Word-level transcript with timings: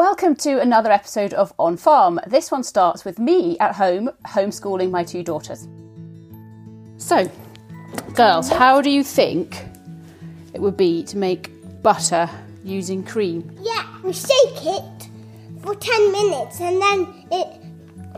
Welcome 0.00 0.34
to 0.36 0.58
another 0.58 0.90
episode 0.90 1.34
of 1.34 1.52
On 1.58 1.76
Farm. 1.76 2.20
This 2.26 2.50
one 2.50 2.64
starts 2.64 3.04
with 3.04 3.18
me 3.18 3.58
at 3.58 3.74
home 3.74 4.08
homeschooling 4.24 4.90
my 4.90 5.04
two 5.04 5.22
daughters. 5.22 5.68
So, 6.96 7.30
girls, 8.14 8.48
how 8.48 8.80
do 8.80 8.88
you 8.88 9.04
think 9.04 9.62
it 10.54 10.62
would 10.62 10.78
be 10.78 11.02
to 11.02 11.18
make 11.18 11.50
butter 11.82 12.30
using 12.64 13.04
cream? 13.04 13.54
Yeah, 13.60 13.86
we 14.02 14.14
shake 14.14 14.64
it 14.64 15.10
for 15.60 15.74
10 15.74 16.12
minutes 16.12 16.62
and 16.62 16.80
then 16.80 17.26
it 17.30 17.60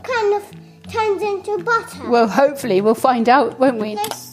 kind 0.05 0.35
of 0.35 0.89
turns 0.89 1.21
into 1.21 1.65
butter. 1.65 2.09
Well, 2.09 2.29
hopefully, 2.29 2.79
we'll 2.79 2.95
find 2.95 3.27
out, 3.27 3.59
won't 3.59 3.79
we? 3.81 3.95
Let's 3.95 4.32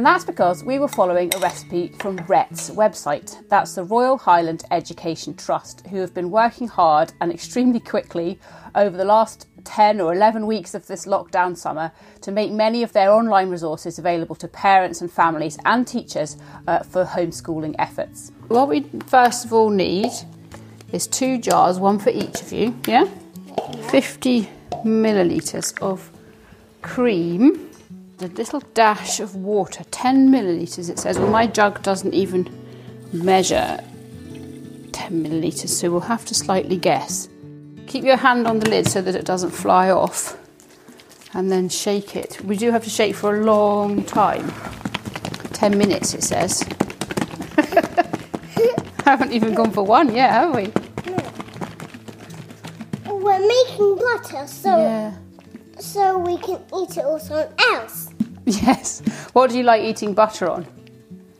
And 0.00 0.06
that's 0.06 0.24
because 0.24 0.64
we 0.64 0.78
were 0.78 0.88
following 0.88 1.30
a 1.34 1.38
recipe 1.40 1.88
from 2.00 2.16
RET's 2.26 2.70
website. 2.70 3.46
That's 3.50 3.74
the 3.74 3.84
Royal 3.84 4.16
Highland 4.16 4.64
Education 4.70 5.34
Trust, 5.34 5.86
who 5.88 5.98
have 5.98 6.14
been 6.14 6.30
working 6.30 6.68
hard 6.68 7.12
and 7.20 7.30
extremely 7.30 7.80
quickly 7.80 8.38
over 8.74 8.96
the 8.96 9.04
last 9.04 9.46
10 9.64 10.00
or 10.00 10.14
11 10.14 10.46
weeks 10.46 10.72
of 10.72 10.86
this 10.86 11.04
lockdown 11.04 11.54
summer 11.54 11.92
to 12.22 12.32
make 12.32 12.50
many 12.50 12.82
of 12.82 12.94
their 12.94 13.12
online 13.12 13.50
resources 13.50 13.98
available 13.98 14.34
to 14.36 14.48
parents 14.48 15.02
and 15.02 15.12
families 15.12 15.58
and 15.66 15.86
teachers 15.86 16.38
uh, 16.66 16.78
for 16.78 17.04
homeschooling 17.04 17.74
efforts. 17.78 18.32
What 18.48 18.68
we 18.68 18.88
first 19.06 19.44
of 19.44 19.52
all 19.52 19.68
need 19.68 20.12
is 20.92 21.06
two 21.06 21.36
jars, 21.36 21.78
one 21.78 21.98
for 21.98 22.08
each 22.08 22.40
of 22.40 22.50
you, 22.52 22.74
yeah? 22.86 23.04
50 23.90 24.48
millilitres 24.82 25.78
of 25.82 26.10
cream, 26.80 27.69
a 28.22 28.28
little 28.28 28.60
dash 28.74 29.20
of 29.20 29.34
water, 29.34 29.84
10 29.90 30.30
millilitres 30.30 30.90
it 30.90 30.98
says. 30.98 31.18
Well, 31.18 31.30
my 31.30 31.46
jug 31.46 31.82
doesn't 31.82 32.14
even 32.14 32.48
measure 33.12 33.82
10 34.92 35.24
millilitres, 35.24 35.68
so 35.68 35.90
we'll 35.90 36.00
have 36.00 36.24
to 36.26 36.34
slightly 36.34 36.76
guess. 36.76 37.28
Keep 37.86 38.04
your 38.04 38.16
hand 38.16 38.46
on 38.46 38.58
the 38.60 38.68
lid 38.70 38.86
so 38.86 39.02
that 39.02 39.14
it 39.14 39.24
doesn't 39.24 39.50
fly 39.50 39.90
off 39.90 40.36
and 41.34 41.50
then 41.50 41.68
shake 41.68 42.16
it. 42.16 42.40
We 42.44 42.56
do 42.56 42.70
have 42.70 42.84
to 42.84 42.90
shake 42.90 43.14
for 43.14 43.36
a 43.40 43.44
long 43.44 44.04
time 44.04 44.52
10 45.52 45.76
minutes, 45.76 46.14
it 46.14 46.22
says. 46.22 46.62
haven't 49.04 49.32
even 49.32 49.54
gone 49.54 49.70
for 49.72 49.82
one 49.82 50.14
yet, 50.14 50.30
have 50.30 50.54
we? 50.54 50.70
We're 53.10 53.46
making 53.46 53.96
butter 53.96 54.46
so 54.46 54.78
Yeah. 54.78 55.12
so 55.78 56.18
we 56.18 56.36
can 56.38 56.60
eat 56.76 56.96
it 56.96 57.04
or 57.04 57.18
something 57.18 57.52
else. 57.58 58.09
Yes. 58.62 59.00
What 59.32 59.50
do 59.50 59.58
you 59.58 59.62
like 59.62 59.82
eating 59.82 60.12
butter 60.12 60.50
on? 60.50 60.66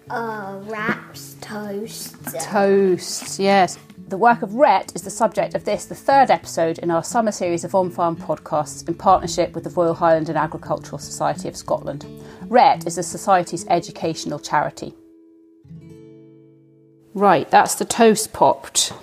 Uh, 0.09 0.60
wraps, 0.65 1.37
toast. 1.41 2.16
Toast, 2.41 3.41
yes. 3.41 3.78
The 4.09 4.16
work 4.16 4.43
of 4.43 4.54
RET 4.54 4.93
is 4.94 5.03
the 5.03 5.10
subject 5.10 5.54
of 5.54 5.65
this, 5.65 5.87
the 5.87 5.94
third 5.94 6.31
episode 6.31 6.78
in 6.78 6.91
our 6.91 7.03
summer 7.03 7.32
series 7.32 7.65
of 7.65 7.75
on 7.75 7.91
farm 7.91 8.16
podcasts 8.16 8.87
in 8.88 8.94
partnership 8.94 9.54
with 9.54 9.65
the 9.65 9.71
Royal 9.71 9.94
Highland 9.94 10.28
and 10.28 10.38
Agricultural 10.38 10.98
Society 10.98 11.48
of 11.48 11.56
Scotland. 11.56 12.06
RET 12.43 12.87
is 12.87 12.94
the 12.97 13.03
Society's 13.03 13.66
educational 13.69 14.38
charity. 14.38 14.94
Right, 17.15 17.50
that's 17.50 17.75
the 17.75 17.84
toast 17.84 18.32
popped. 18.32 18.92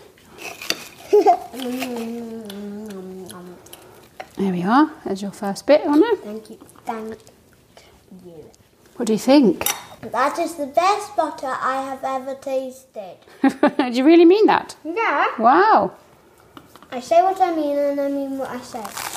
There 4.37 4.51
we 4.53 4.61
are. 4.61 4.91
There's 5.03 5.23
your 5.23 5.31
first 5.31 5.65
bit 5.65 5.81
on 5.87 6.03
it. 6.03 6.19
Thank 6.19 6.51
you. 6.51 6.59
Thank 6.85 7.09
you. 7.09 7.36
What 8.97 9.05
do 9.05 9.13
you 9.13 9.19
think? 9.19 9.67
That 10.01 10.39
is 10.39 10.55
the 10.55 10.67
best 10.67 11.15
butter 11.15 11.47
I 11.47 11.81
have 11.83 12.03
ever 12.03 12.35
tasted. 12.35 13.17
do 13.41 13.91
you 13.91 14.03
really 14.03 14.25
mean 14.25 14.45
that? 14.47 14.75
Yeah. 14.83 15.27
Wow. 15.37 15.93
I 16.91 16.99
say 16.99 17.21
what 17.21 17.39
I 17.41 17.55
mean 17.55 17.77
and 17.77 17.99
I 17.99 18.09
mean 18.09 18.37
what 18.37 18.49
I 18.49 18.59
say. 18.61 19.16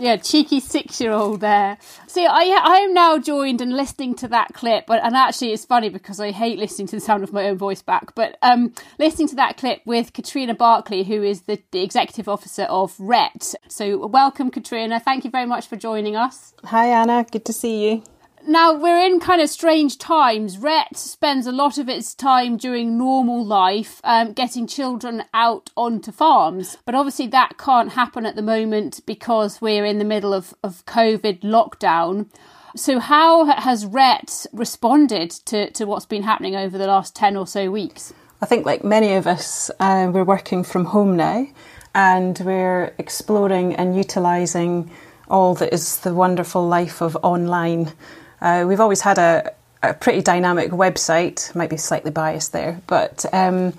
Yeah, 0.00 0.16
cheeky 0.16 0.60
six-year-old 0.60 1.40
there. 1.40 1.76
See, 2.06 2.24
I 2.24 2.58
I 2.64 2.78
am 2.78 2.94
now 2.94 3.18
joined 3.18 3.60
and 3.60 3.76
listening 3.76 4.14
to 4.16 4.28
that 4.28 4.54
clip, 4.54 4.86
but 4.86 5.04
and 5.04 5.14
actually 5.14 5.52
it's 5.52 5.66
funny 5.66 5.90
because 5.90 6.18
I 6.18 6.30
hate 6.30 6.58
listening 6.58 6.88
to 6.88 6.96
the 6.96 7.00
sound 7.00 7.22
of 7.22 7.34
my 7.34 7.48
own 7.48 7.58
voice 7.58 7.82
back. 7.82 8.14
But 8.14 8.38
um, 8.40 8.72
listening 8.98 9.28
to 9.28 9.36
that 9.36 9.58
clip 9.58 9.82
with 9.84 10.14
Katrina 10.14 10.54
Barclay, 10.54 11.02
who 11.04 11.22
is 11.22 11.42
the, 11.42 11.60
the 11.70 11.82
executive 11.82 12.30
officer 12.30 12.62
of 12.62 12.98
RET. 12.98 13.54
So 13.68 14.06
welcome, 14.06 14.50
Katrina. 14.50 15.00
Thank 15.00 15.26
you 15.26 15.30
very 15.30 15.46
much 15.46 15.66
for 15.66 15.76
joining 15.76 16.16
us. 16.16 16.54
Hi 16.64 16.86
Anna, 16.86 17.26
good 17.30 17.44
to 17.44 17.52
see 17.52 17.90
you. 17.90 18.02
Now 18.46 18.72
we're 18.72 19.04
in 19.04 19.20
kind 19.20 19.42
of 19.42 19.50
strange 19.50 19.98
times. 19.98 20.56
RET 20.58 20.96
spends 20.96 21.46
a 21.46 21.52
lot 21.52 21.76
of 21.76 21.88
its 21.88 22.14
time 22.14 22.56
during 22.56 22.96
normal 22.96 23.44
life 23.44 24.00
um, 24.02 24.32
getting 24.32 24.66
children 24.66 25.24
out 25.34 25.70
onto 25.76 26.10
farms, 26.10 26.78
but 26.86 26.94
obviously 26.94 27.26
that 27.28 27.58
can't 27.58 27.92
happen 27.92 28.24
at 28.24 28.36
the 28.36 28.42
moment 28.42 29.00
because 29.04 29.60
we're 29.60 29.84
in 29.84 29.98
the 29.98 30.04
middle 30.04 30.32
of, 30.32 30.54
of 30.64 30.84
COVID 30.86 31.42
lockdown. 31.42 32.28
So, 32.76 32.98
how 32.98 33.44
has 33.44 33.84
RET 33.84 34.46
responded 34.52 35.30
to, 35.46 35.70
to 35.72 35.84
what's 35.84 36.06
been 36.06 36.22
happening 36.22 36.56
over 36.56 36.78
the 36.78 36.86
last 36.86 37.14
10 37.16 37.36
or 37.36 37.46
so 37.46 37.70
weeks? 37.70 38.14
I 38.40 38.46
think, 38.46 38.64
like 38.64 38.82
many 38.82 39.14
of 39.14 39.26
us, 39.26 39.70
uh, 39.80 40.10
we're 40.12 40.24
working 40.24 40.64
from 40.64 40.86
home 40.86 41.16
now 41.16 41.46
and 41.94 42.38
we're 42.38 42.94
exploring 42.96 43.74
and 43.74 43.96
utilising 43.96 44.90
all 45.28 45.54
that 45.56 45.74
is 45.74 45.98
the 45.98 46.14
wonderful 46.14 46.66
life 46.66 47.00
of 47.00 47.16
online. 47.22 47.92
Uh, 48.40 48.64
we've 48.66 48.80
always 48.80 49.00
had 49.02 49.18
a, 49.18 49.52
a 49.82 49.94
pretty 49.94 50.22
dynamic 50.22 50.70
website, 50.70 51.54
might 51.54 51.70
be 51.70 51.76
slightly 51.76 52.10
biased 52.10 52.52
there, 52.52 52.80
but 52.86 53.24
um, 53.32 53.74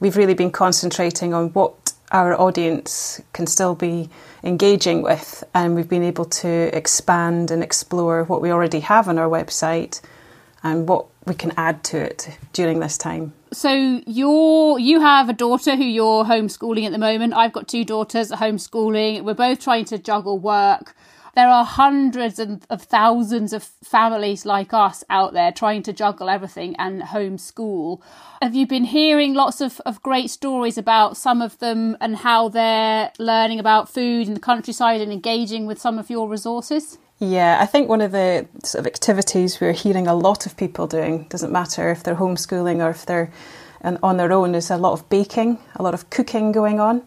we've 0.00 0.16
really 0.16 0.34
been 0.34 0.50
concentrating 0.50 1.34
on 1.34 1.48
what 1.50 1.92
our 2.12 2.40
audience 2.40 3.20
can 3.32 3.46
still 3.46 3.74
be 3.74 4.08
engaging 4.42 5.02
with, 5.02 5.42
and 5.54 5.74
we've 5.74 5.88
been 5.88 6.04
able 6.04 6.24
to 6.24 6.76
expand 6.76 7.50
and 7.50 7.62
explore 7.62 8.24
what 8.24 8.40
we 8.40 8.50
already 8.50 8.80
have 8.80 9.08
on 9.08 9.18
our 9.18 9.28
website 9.28 10.00
and 10.62 10.88
what 10.88 11.06
we 11.26 11.34
can 11.34 11.52
add 11.56 11.82
to 11.84 11.98
it 11.98 12.36
during 12.52 12.80
this 12.80 12.96
time. 12.98 13.32
So 13.52 14.00
you're 14.06 14.78
you 14.78 15.00
have 15.00 15.28
a 15.28 15.32
daughter 15.32 15.76
who 15.76 15.84
you're 15.84 16.24
homeschooling 16.24 16.86
at 16.86 16.92
the 16.92 16.98
moment. 16.98 17.34
I've 17.34 17.52
got 17.52 17.68
two 17.68 17.84
daughters 17.84 18.30
homeschooling. 18.30 19.22
We're 19.22 19.34
both 19.34 19.60
trying 19.60 19.84
to 19.86 19.98
juggle 19.98 20.38
work. 20.38 20.94
There 21.34 21.48
are 21.48 21.64
hundreds 21.64 22.38
of, 22.38 22.64
of 22.70 22.82
thousands 22.82 23.52
of 23.52 23.64
families 23.82 24.46
like 24.46 24.72
us 24.72 25.02
out 25.10 25.32
there 25.32 25.50
trying 25.50 25.82
to 25.82 25.92
juggle 25.92 26.28
everything 26.28 26.76
and 26.76 27.02
homeschool. 27.02 28.00
Have 28.40 28.54
you 28.54 28.66
been 28.68 28.84
hearing 28.84 29.34
lots 29.34 29.60
of, 29.60 29.80
of 29.84 30.02
great 30.02 30.30
stories 30.30 30.78
about 30.78 31.16
some 31.16 31.42
of 31.42 31.58
them 31.58 31.96
and 32.00 32.16
how 32.16 32.48
they're 32.48 33.10
learning 33.18 33.58
about 33.58 33.88
food 33.88 34.28
in 34.28 34.34
the 34.34 34.40
countryside 34.40 35.00
and 35.00 35.12
engaging 35.12 35.66
with 35.66 35.80
some 35.80 35.98
of 35.98 36.08
your 36.08 36.28
resources? 36.28 36.98
Yeah, 37.18 37.58
I 37.60 37.66
think 37.66 37.88
one 37.88 38.00
of 38.00 38.12
the 38.12 38.46
sort 38.62 38.80
of 38.80 38.86
activities 38.86 39.60
we're 39.60 39.72
hearing 39.72 40.06
a 40.06 40.14
lot 40.14 40.46
of 40.46 40.56
people 40.56 40.86
doing, 40.86 41.24
doesn't 41.30 41.50
matter 41.50 41.90
if 41.90 42.02
they're 42.02 42.16
homeschooling 42.16 42.84
or 42.84 42.90
if 42.90 43.06
they're 43.06 43.32
on 43.82 44.16
their 44.16 44.32
own, 44.32 44.54
is 44.54 44.70
a 44.70 44.76
lot 44.76 44.92
of 44.92 45.08
baking, 45.08 45.58
a 45.76 45.82
lot 45.82 45.94
of 45.94 46.10
cooking 46.10 46.52
going 46.52 46.80
on. 46.80 47.02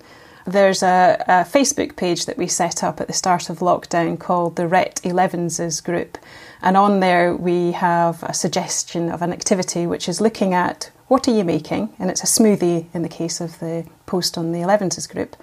There's 0.47 0.81
a, 0.81 1.21
a 1.27 1.43
Facebook 1.43 1.97
page 1.97 2.25
that 2.25 2.37
we 2.37 2.47
set 2.47 2.81
up 2.81 3.01
at 3.01 3.07
the 3.07 3.13
start 3.13 3.49
of 3.49 3.59
lockdown 3.59 4.17
called 4.17 4.55
the 4.55 4.65
RET 4.65 5.01
11s 5.03 5.83
group. 5.83 6.17
And 6.61 6.77
on 6.77 7.01
there 7.01 7.35
we 7.35 7.73
have 7.73 8.23
a 8.23 8.33
suggestion 8.33 9.11
of 9.11 9.21
an 9.21 9.33
activity 9.33 9.85
which 9.85 10.07
is 10.07 10.21
looking 10.21 10.53
at 10.53 10.89
what 11.07 11.27
are 11.27 11.35
you 11.35 11.43
making, 11.43 11.93
and 11.99 12.09
it's 12.09 12.23
a 12.23 12.27
smoothie 12.27 12.85
in 12.93 13.01
the 13.01 13.09
case 13.09 13.41
of 13.41 13.59
the 13.59 13.85
post 14.05 14.37
on 14.37 14.53
the 14.53 14.59
11s 14.59 15.09
group. 15.09 15.35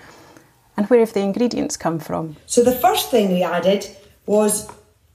And 0.75 0.87
where 0.89 1.01
have 1.01 1.13
the 1.13 1.21
ingredients 1.21 1.77
come 1.77 1.99
from? 1.99 2.37
So 2.47 2.65
the 2.65 2.73
first 2.73 3.11
thing 3.11 3.31
we 3.31 3.43
added 3.43 3.87
was 4.25 4.71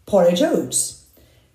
porridge 0.05 0.43
oats. 0.43 1.03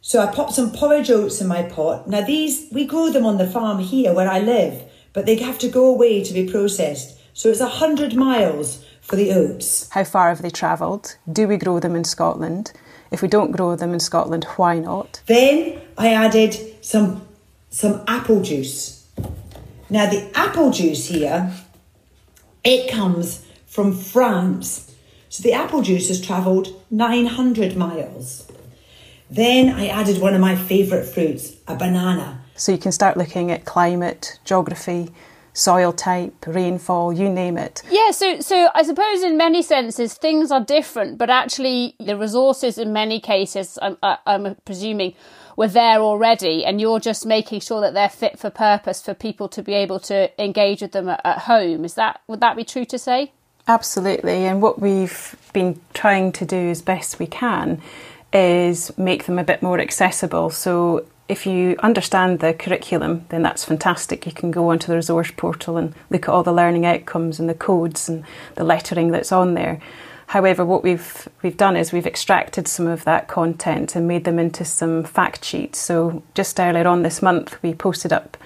So 0.00 0.20
I 0.20 0.26
popped 0.26 0.54
some 0.54 0.72
porridge 0.72 1.10
oats 1.10 1.40
in 1.40 1.46
my 1.46 1.62
pot. 1.62 2.08
Now 2.08 2.20
these, 2.22 2.66
we 2.72 2.84
grow 2.84 3.10
them 3.10 3.24
on 3.24 3.38
the 3.38 3.46
farm 3.46 3.78
here 3.78 4.12
where 4.12 4.28
I 4.28 4.40
live, 4.40 4.82
but 5.12 5.24
they 5.24 5.36
have 5.36 5.60
to 5.60 5.68
go 5.68 5.86
away 5.86 6.24
to 6.24 6.34
be 6.34 6.50
processed. 6.50 7.13
So 7.36 7.48
it's 7.48 7.60
a 7.60 7.66
hundred 7.66 8.14
miles 8.14 8.84
for 9.00 9.16
the 9.16 9.32
oats. 9.32 9.88
How 9.90 10.04
far 10.04 10.28
have 10.28 10.40
they 10.40 10.50
travelled? 10.50 11.16
Do 11.30 11.48
we 11.48 11.56
grow 11.56 11.80
them 11.80 11.96
in 11.96 12.04
Scotland? 12.04 12.72
If 13.10 13.22
we 13.22 13.28
don't 13.28 13.50
grow 13.50 13.74
them 13.74 13.92
in 13.92 13.98
Scotland, 13.98 14.44
why 14.56 14.78
not? 14.78 15.20
Then 15.26 15.80
I 15.98 16.14
added 16.14 16.56
some 16.80 17.26
some 17.70 18.04
apple 18.06 18.40
juice. 18.40 19.08
Now 19.90 20.08
the 20.08 20.30
apple 20.36 20.70
juice 20.70 21.08
here, 21.08 21.52
it 22.62 22.88
comes 22.90 23.44
from 23.66 23.92
France. 23.92 24.94
So 25.28 25.42
the 25.42 25.54
apple 25.54 25.82
juice 25.82 26.06
has 26.06 26.20
travelled 26.20 26.68
900 26.92 27.76
miles. 27.76 28.46
Then 29.28 29.70
I 29.74 29.88
added 29.88 30.20
one 30.20 30.34
of 30.34 30.40
my 30.40 30.54
favourite 30.54 31.06
fruits, 31.06 31.56
a 31.66 31.74
banana. 31.74 32.42
So 32.54 32.70
you 32.70 32.78
can 32.78 32.92
start 32.92 33.16
looking 33.16 33.50
at 33.50 33.64
climate, 33.64 34.38
geography, 34.44 35.10
soil 35.54 35.92
type, 35.92 36.34
rainfall, 36.46 37.12
you 37.12 37.30
name 37.30 37.56
it. 37.56 37.82
Yeah, 37.90 38.10
so 38.10 38.40
so 38.40 38.68
I 38.74 38.82
suppose 38.82 39.22
in 39.22 39.38
many 39.38 39.62
senses 39.62 40.14
things 40.14 40.50
are 40.50 40.62
different, 40.62 41.16
but 41.16 41.30
actually 41.30 41.94
the 41.98 42.18
resources 42.18 42.76
in 42.76 42.92
many 42.92 43.20
cases, 43.20 43.78
I'm, 43.80 43.96
I'm 44.02 44.56
presuming, 44.66 45.14
were 45.56 45.68
there 45.68 46.00
already, 46.00 46.64
and 46.64 46.80
you're 46.80 47.00
just 47.00 47.24
making 47.24 47.60
sure 47.60 47.80
that 47.80 47.94
they're 47.94 48.08
fit 48.08 48.38
for 48.38 48.50
purpose 48.50 49.00
for 49.00 49.14
people 49.14 49.48
to 49.48 49.62
be 49.62 49.72
able 49.72 50.00
to 50.00 50.30
engage 50.42 50.82
with 50.82 50.92
them 50.92 51.08
at, 51.08 51.20
at 51.24 51.38
home. 51.38 51.84
Is 51.84 51.94
that 51.94 52.20
would 52.26 52.40
that 52.40 52.56
be 52.56 52.64
true 52.64 52.84
to 52.86 52.98
say? 52.98 53.32
Absolutely, 53.66 54.44
and 54.44 54.60
what 54.60 54.80
we've 54.80 55.36
been 55.52 55.80
trying 55.94 56.32
to 56.32 56.44
do 56.44 56.68
as 56.68 56.82
best 56.82 57.18
we 57.18 57.26
can 57.26 57.80
is 58.32 58.96
make 58.98 59.26
them 59.26 59.38
a 59.38 59.44
bit 59.44 59.62
more 59.62 59.78
accessible. 59.78 60.50
So 60.50 61.06
if 61.26 61.46
you 61.46 61.76
understand 61.78 62.40
the 62.40 62.52
curriculum, 62.52 63.24
then 63.30 63.42
that's 63.42 63.64
fantastic. 63.64 64.26
You 64.26 64.32
can 64.32 64.50
go 64.50 64.70
onto 64.70 64.88
the 64.88 64.96
resource 64.96 65.30
portal 65.34 65.76
and 65.76 65.94
look 66.10 66.24
at 66.24 66.28
all 66.28 66.42
the 66.42 66.52
learning 66.52 66.84
outcomes 66.84 67.40
and 67.40 67.48
the 67.48 67.54
codes 67.54 68.08
and 68.08 68.24
the 68.56 68.64
lettering 68.64 69.10
that's 69.10 69.32
on 69.32 69.54
there. 69.54 69.80
However, 70.28 70.64
what 70.64 70.82
we've 70.82 71.28
we've 71.42 71.56
done 71.56 71.76
is 71.76 71.92
we've 71.92 72.06
extracted 72.06 72.68
some 72.68 72.86
of 72.86 73.04
that 73.04 73.28
content 73.28 73.94
and 73.94 74.08
made 74.08 74.24
them 74.24 74.38
into 74.38 74.64
some 74.64 75.04
fact 75.04 75.44
sheets. 75.44 75.78
So 75.78 76.22
just 76.34 76.60
earlier 76.60 76.86
on 76.86 77.02
this 77.02 77.22
month, 77.22 77.62
we 77.62 77.74
posted 77.74 78.12
up 78.12 78.36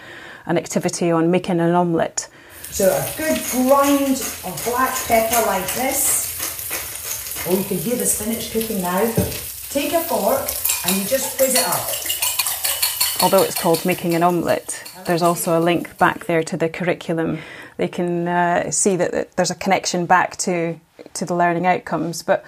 an 0.47 0.57
activity 0.57 1.11
on 1.11 1.31
making 1.31 1.61
an 1.61 1.75
omelette. 1.75 2.29
So 2.71 2.87
a 2.87 3.15
good 3.17 3.41
grind 3.51 4.21
of 4.45 4.63
black 4.65 4.95
pepper 5.07 5.47
like 5.47 5.67
this. 5.75 7.47
Oh, 7.49 7.57
you 7.57 7.65
can 7.65 7.79
hear 7.79 7.97
the 7.97 8.07
spinach 8.07 8.53
cooking 8.53 8.83
now. 8.83 9.01
Take 9.71 9.95
a 9.95 10.01
fork 10.01 10.49
and 10.87 10.97
you 10.97 11.09
just 11.09 11.39
fizz 11.39 11.55
it 11.55 11.67
up. 11.67 12.18
Although 13.21 13.43
it's 13.43 13.61
called 13.61 13.85
making 13.85 14.15
an 14.15 14.23
omelette, 14.23 14.89
there's 15.07 15.23
also 15.23 15.59
a 15.59 15.63
link 15.63 15.99
back 15.99 16.27
there 16.27 16.45
to 16.45 16.57
the 16.57 16.69
curriculum. 16.69 17.39
They 17.77 17.89
can 17.89 18.29
uh, 18.29 18.71
see 18.71 18.95
that 18.97 19.37
there's 19.37 19.51
a 19.51 19.57
connection 19.57 20.07
back 20.07 20.37
to 20.39 20.79
to 21.15 21.25
the 21.25 21.35
learning 21.35 21.67
outcomes. 21.67 22.23
But 22.23 22.45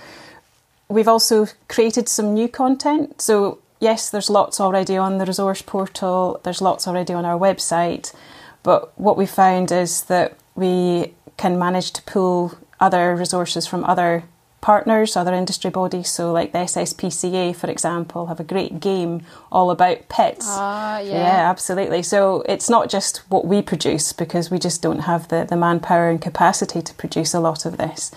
we've 0.89 1.09
also 1.09 1.47
created 1.69 2.09
some 2.09 2.35
new 2.35 2.49
content. 2.49 3.21
So, 3.21 3.59
yes, 3.81 4.11
there's 4.11 4.31
lots 4.31 4.61
already 4.61 4.97
on 4.97 5.19
the 5.19 5.27
resource 5.27 5.63
portal, 5.63 6.41
there's 6.45 6.61
lots 6.61 6.87
already 6.87 7.15
on 7.15 7.25
our 7.25 7.39
website. 7.39 8.15
But 8.63 8.99
what 8.99 9.17
we 9.17 9.27
found 9.27 9.73
is 9.73 10.03
that 10.05 10.37
we 10.55 11.15
can 11.37 11.59
manage 11.59 11.93
to 11.93 12.03
pull 12.03 12.59
other 12.79 13.17
resources 13.17 13.67
from 13.67 13.85
other 13.85 14.25
partners, 14.61 15.17
other 15.17 15.35
industry 15.35 15.71
bodies. 15.71 16.11
So, 16.11 16.33
like 16.33 16.53
the 16.53 16.59
SSPCA, 16.59 17.57
for 17.57 17.71
example, 17.71 18.27
have 18.27 18.41
a 18.41 18.45
great 18.45 18.81
game 18.81 19.23
all 19.51 19.71
about 19.71 20.09
pets. 20.09 20.47
Ah, 20.49 20.99
yeah. 20.99 21.13
Yeah, 21.13 21.51
absolutely. 21.51 22.03
So, 22.03 22.43
it's 22.43 22.69
not 22.69 22.91
just 22.91 23.19
what 23.31 23.47
we 23.47 23.63
produce 23.63 24.13
because 24.13 24.51
we 24.51 24.59
just 24.59 24.83
don't 24.83 25.01
have 25.01 25.29
the, 25.29 25.47
the 25.49 25.57
manpower 25.57 26.11
and 26.11 26.21
capacity 26.21 26.83
to 26.83 26.95
produce 26.95 27.35
a 27.35 27.41
lot 27.41 27.65
of 27.65 27.77
this. 27.77 28.13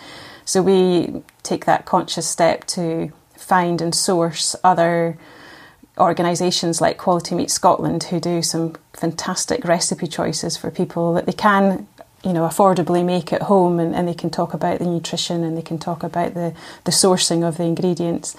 So 0.45 0.61
we 0.61 1.23
take 1.41 1.65
that 1.65 1.85
conscious 1.85 2.27
step 2.27 2.65
to 2.67 3.11
find 3.37 3.81
and 3.81 3.93
source 3.93 4.55
other 4.63 5.17
organisations 5.97 6.81
like 6.81 6.97
Quality 6.97 7.35
Meat 7.35 7.51
Scotland 7.51 8.05
who 8.05 8.19
do 8.19 8.41
some 8.41 8.75
fantastic 8.93 9.63
recipe 9.63 10.07
choices 10.07 10.57
for 10.57 10.71
people 10.71 11.13
that 11.13 11.25
they 11.25 11.33
can 11.33 11.87
you 12.23 12.33
know 12.33 12.47
affordably 12.47 13.03
make 13.03 13.33
at 13.33 13.43
home 13.43 13.79
and, 13.79 13.93
and 13.95 14.07
they 14.07 14.13
can 14.13 14.29
talk 14.29 14.53
about 14.53 14.79
the 14.79 14.85
nutrition 14.85 15.43
and 15.43 15.57
they 15.57 15.61
can 15.61 15.77
talk 15.77 16.03
about 16.03 16.33
the, 16.33 16.53
the 16.85 16.91
sourcing 16.91 17.47
of 17.47 17.57
the 17.57 17.63
ingredients. 17.63 18.35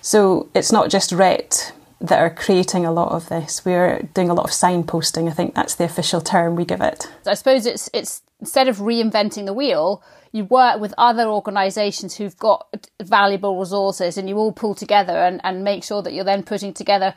So 0.00 0.48
it's 0.54 0.72
not 0.72 0.90
just 0.90 1.12
RET 1.12 1.72
that 2.00 2.20
are 2.20 2.30
creating 2.30 2.86
a 2.86 2.92
lot 2.92 3.12
of 3.12 3.28
this. 3.28 3.64
We're 3.64 4.08
doing 4.14 4.30
a 4.30 4.34
lot 4.34 4.44
of 4.44 4.50
signposting. 4.50 5.28
I 5.28 5.32
think 5.32 5.54
that's 5.54 5.74
the 5.74 5.84
official 5.84 6.20
term 6.20 6.54
we 6.54 6.64
give 6.64 6.80
it. 6.80 7.06
I 7.26 7.34
suppose 7.34 7.66
it's 7.66 7.90
it's 7.92 8.22
instead 8.40 8.68
of 8.68 8.78
reinventing 8.78 9.46
the 9.46 9.52
wheel, 9.52 10.02
you 10.32 10.44
work 10.44 10.80
with 10.80 10.94
other 10.96 11.26
organisations 11.26 12.16
who've 12.16 12.36
got 12.36 12.88
valuable 13.02 13.58
resources 13.58 14.16
and 14.16 14.28
you 14.28 14.36
all 14.36 14.52
pull 14.52 14.74
together 14.74 15.16
and, 15.16 15.40
and 15.42 15.64
make 15.64 15.82
sure 15.82 16.02
that 16.02 16.12
you're 16.12 16.24
then 16.24 16.42
putting 16.42 16.72
together 16.72 17.14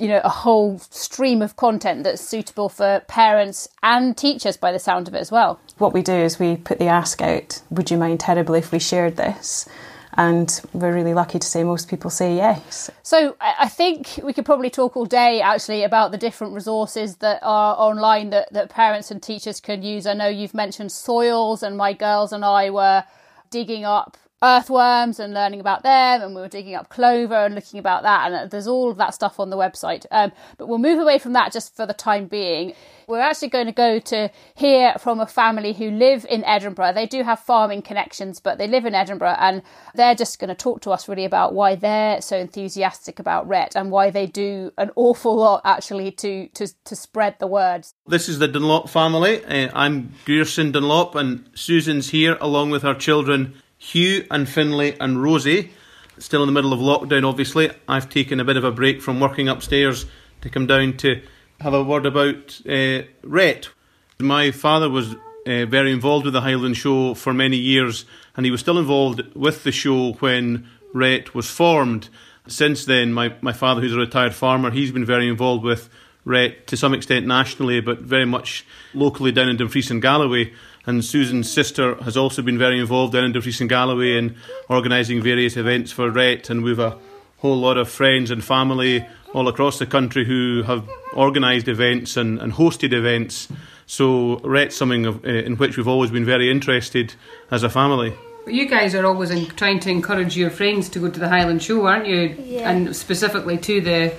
you 0.00 0.08
know 0.08 0.20
a 0.24 0.28
whole 0.28 0.78
stream 0.78 1.42
of 1.42 1.56
content 1.56 2.04
that's 2.04 2.22
suitable 2.22 2.68
for 2.68 3.02
parents 3.08 3.68
and 3.82 4.16
teachers 4.16 4.56
by 4.56 4.72
the 4.72 4.78
sound 4.78 5.06
of 5.06 5.14
it 5.14 5.18
as 5.18 5.30
well 5.30 5.60
what 5.78 5.92
we 5.92 6.02
do 6.02 6.14
is 6.14 6.38
we 6.38 6.56
put 6.56 6.78
the 6.78 6.86
ask 6.86 7.20
out 7.20 7.62
would 7.70 7.90
you 7.90 7.96
mind 7.96 8.18
terribly 8.18 8.58
if 8.58 8.72
we 8.72 8.78
shared 8.78 9.16
this 9.16 9.68
and 10.14 10.60
we're 10.72 10.92
really 10.92 11.14
lucky 11.14 11.38
to 11.38 11.46
say 11.46 11.62
most 11.62 11.88
people 11.88 12.10
say 12.10 12.34
yes. 12.36 12.90
So 13.02 13.36
I 13.40 13.68
think 13.68 14.18
we 14.22 14.32
could 14.32 14.44
probably 14.44 14.70
talk 14.70 14.96
all 14.96 15.06
day 15.06 15.40
actually 15.40 15.84
about 15.84 16.10
the 16.10 16.18
different 16.18 16.52
resources 16.52 17.16
that 17.16 17.38
are 17.42 17.76
online 17.78 18.30
that, 18.30 18.52
that 18.52 18.70
parents 18.70 19.10
and 19.10 19.22
teachers 19.22 19.60
can 19.60 19.82
use. 19.82 20.06
I 20.06 20.14
know 20.14 20.28
you've 20.28 20.54
mentioned 20.54 20.92
soils, 20.92 21.62
and 21.62 21.76
my 21.76 21.92
girls 21.92 22.32
and 22.32 22.44
I 22.44 22.70
were 22.70 23.04
digging 23.50 23.84
up 23.84 24.16
earthworms 24.42 25.20
and 25.20 25.34
learning 25.34 25.60
about 25.60 25.82
them 25.82 26.22
and 26.22 26.34
we 26.34 26.40
were 26.40 26.48
digging 26.48 26.74
up 26.74 26.88
clover 26.88 27.34
and 27.34 27.54
looking 27.54 27.78
about 27.78 28.02
that 28.02 28.32
and 28.32 28.50
there's 28.50 28.66
all 28.66 28.90
of 28.90 28.96
that 28.96 29.12
stuff 29.12 29.38
on 29.38 29.50
the 29.50 29.56
website. 29.56 30.06
Um, 30.10 30.32
but 30.56 30.66
we'll 30.66 30.78
move 30.78 30.98
away 30.98 31.18
from 31.18 31.34
that 31.34 31.52
just 31.52 31.76
for 31.76 31.84
the 31.84 31.92
time 31.92 32.26
being. 32.26 32.72
We're 33.06 33.20
actually 33.20 33.48
going 33.48 33.66
to 33.66 33.72
go 33.72 33.98
to 33.98 34.30
hear 34.54 34.94
from 34.98 35.20
a 35.20 35.26
family 35.26 35.74
who 35.74 35.90
live 35.90 36.24
in 36.30 36.42
edinburgh. 36.44 36.94
They 36.94 37.06
do 37.06 37.22
have 37.22 37.40
farming 37.40 37.82
connections 37.82 38.40
but 38.40 38.56
they 38.56 38.66
live 38.66 38.86
in 38.86 38.94
edinburgh 38.94 39.36
and 39.38 39.62
they're 39.94 40.14
just 40.14 40.38
going 40.38 40.48
to 40.48 40.54
talk 40.54 40.80
to 40.82 40.90
us 40.90 41.06
really 41.06 41.26
about 41.26 41.52
why 41.52 41.74
they're 41.74 42.22
so 42.22 42.38
enthusiastic 42.38 43.18
about 43.18 43.46
RET 43.46 43.76
and 43.76 43.90
why 43.90 44.10
they 44.10 44.26
do 44.26 44.72
an 44.78 44.90
awful 44.96 45.36
lot 45.36 45.60
actually 45.64 46.12
to 46.12 46.48
to, 46.48 46.66
to 46.84 46.96
spread 46.96 47.36
the 47.40 47.46
word. 47.46 47.86
This 48.06 48.28
is 48.28 48.38
the 48.38 48.48
dunlop 48.48 48.88
family. 48.88 49.44
Uh, 49.44 49.70
i'm 49.74 50.12
grierson 50.24 50.72
dunlop 50.72 51.14
and 51.14 51.48
susan's 51.54 52.10
here 52.10 52.38
along 52.40 52.70
with 52.70 52.82
her 52.82 52.94
children 52.94 53.54
Hugh 53.80 54.26
and 54.30 54.46
Finlay 54.46 54.94
and 55.00 55.22
Rosie, 55.22 55.70
still 56.18 56.42
in 56.42 56.46
the 56.46 56.52
middle 56.52 56.74
of 56.74 56.80
lockdown, 56.80 57.26
obviously. 57.26 57.70
I've 57.88 58.10
taken 58.10 58.38
a 58.38 58.44
bit 58.44 58.58
of 58.58 58.62
a 58.62 58.70
break 58.70 59.00
from 59.00 59.20
working 59.20 59.48
upstairs 59.48 60.04
to 60.42 60.50
come 60.50 60.66
down 60.66 60.98
to 60.98 61.22
have 61.60 61.72
a 61.72 61.82
word 61.82 62.04
about 62.04 62.60
uh, 62.68 63.02
RET. 63.24 63.70
My 64.18 64.50
father 64.50 64.90
was 64.90 65.14
uh, 65.46 65.64
very 65.64 65.92
involved 65.92 66.26
with 66.26 66.34
the 66.34 66.42
Highland 66.42 66.76
Show 66.76 67.14
for 67.14 67.32
many 67.32 67.56
years, 67.56 68.04
and 68.36 68.44
he 68.44 68.52
was 68.52 68.60
still 68.60 68.78
involved 68.78 69.22
with 69.34 69.64
the 69.64 69.72
show 69.72 70.12
when 70.14 70.68
RET 70.92 71.34
was 71.34 71.48
formed. 71.48 72.10
Since 72.46 72.84
then, 72.84 73.14
my, 73.14 73.34
my 73.40 73.54
father, 73.54 73.80
who's 73.80 73.94
a 73.94 73.98
retired 73.98 74.34
farmer, 74.34 74.70
he's 74.70 74.92
been 74.92 75.06
very 75.06 75.26
involved 75.26 75.64
with 75.64 75.88
RET 76.26 76.66
to 76.66 76.76
some 76.76 76.92
extent 76.92 77.26
nationally, 77.26 77.80
but 77.80 78.00
very 78.00 78.26
much 78.26 78.66
locally 78.92 79.32
down 79.32 79.48
in 79.48 79.56
Dumfries 79.56 79.90
and 79.90 80.02
Galloway. 80.02 80.52
And 80.86 81.04
Susan's 81.04 81.50
sister 81.50 81.96
has 82.02 82.16
also 82.16 82.42
been 82.42 82.58
very 82.58 82.78
involved 82.78 83.12
down 83.12 83.24
in 83.24 83.32
Dumfries 83.32 83.60
and 83.60 83.68
Galloway 83.68 84.16
in 84.16 84.36
organising 84.68 85.22
various 85.22 85.56
events 85.56 85.92
for 85.92 86.10
RET. 86.10 86.48
And 86.48 86.62
we've 86.62 86.78
a 86.78 86.98
whole 87.38 87.58
lot 87.58 87.76
of 87.76 87.88
friends 87.88 88.30
and 88.30 88.42
family 88.42 89.06
all 89.34 89.48
across 89.48 89.78
the 89.78 89.86
country 89.86 90.24
who 90.24 90.62
have 90.62 90.88
organised 91.14 91.68
events 91.68 92.16
and, 92.16 92.38
and 92.38 92.52
hosted 92.52 92.92
events. 92.92 93.48
So 93.86 94.38
RET's 94.38 94.76
something 94.76 95.06
of, 95.06 95.24
uh, 95.24 95.28
in 95.28 95.56
which 95.56 95.76
we've 95.76 95.88
always 95.88 96.10
been 96.10 96.24
very 96.24 96.50
interested 96.50 97.14
as 97.50 97.62
a 97.62 97.70
family. 97.70 98.14
You 98.46 98.68
guys 98.68 98.94
are 98.94 99.06
always 99.06 99.30
in, 99.30 99.46
trying 99.46 99.80
to 99.80 99.90
encourage 99.90 100.36
your 100.36 100.50
friends 100.50 100.88
to 100.90 100.98
go 100.98 101.10
to 101.10 101.20
the 101.20 101.28
Highland 101.28 101.62
Show, 101.62 101.86
aren't 101.86 102.06
you? 102.06 102.36
Yeah. 102.38 102.70
And 102.70 102.96
specifically 102.96 103.58
to 103.58 103.80
the 103.80 104.14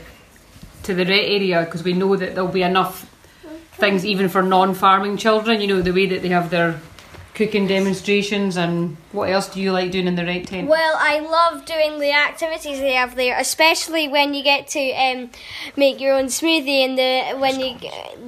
to 0.84 0.96
the 0.96 1.06
RET 1.06 1.26
area 1.26 1.64
because 1.64 1.84
we 1.84 1.94
know 1.94 2.16
that 2.16 2.34
there'll 2.34 2.50
be 2.52 2.64
enough 2.64 3.06
things 3.82 4.06
even 4.06 4.30
for 4.30 4.42
non-farming 4.42 5.18
children. 5.18 5.60
You 5.60 5.68
know 5.68 5.82
the 5.82 5.92
way 5.92 6.06
that 6.06 6.22
they 6.22 6.30
have 6.30 6.50
their 6.50 6.80
cooking 7.34 7.66
demonstrations 7.66 8.58
and 8.58 8.98
what 9.14 9.30
else 9.30 9.48
do 9.50 9.62
you 9.62 9.72
like 9.72 9.90
doing 9.90 10.06
in 10.06 10.16
the 10.16 10.26
right 10.26 10.46
tent? 10.46 10.68
Well, 10.68 10.96
I 11.00 11.20
love 11.20 11.66
doing 11.66 12.00
the 12.00 12.12
activities 12.12 12.80
they 12.80 12.94
have 12.94 13.16
there, 13.16 13.38
especially 13.40 14.08
when 14.08 14.34
you 14.34 14.44
get 14.44 14.68
to 14.70 14.92
um, 14.92 15.32
make 15.76 16.00
your 16.00 16.14
own 16.14 16.26
smoothie 16.26 16.86
and 16.86 16.98
the 16.98 17.40
when 17.40 17.60
you 17.60 17.78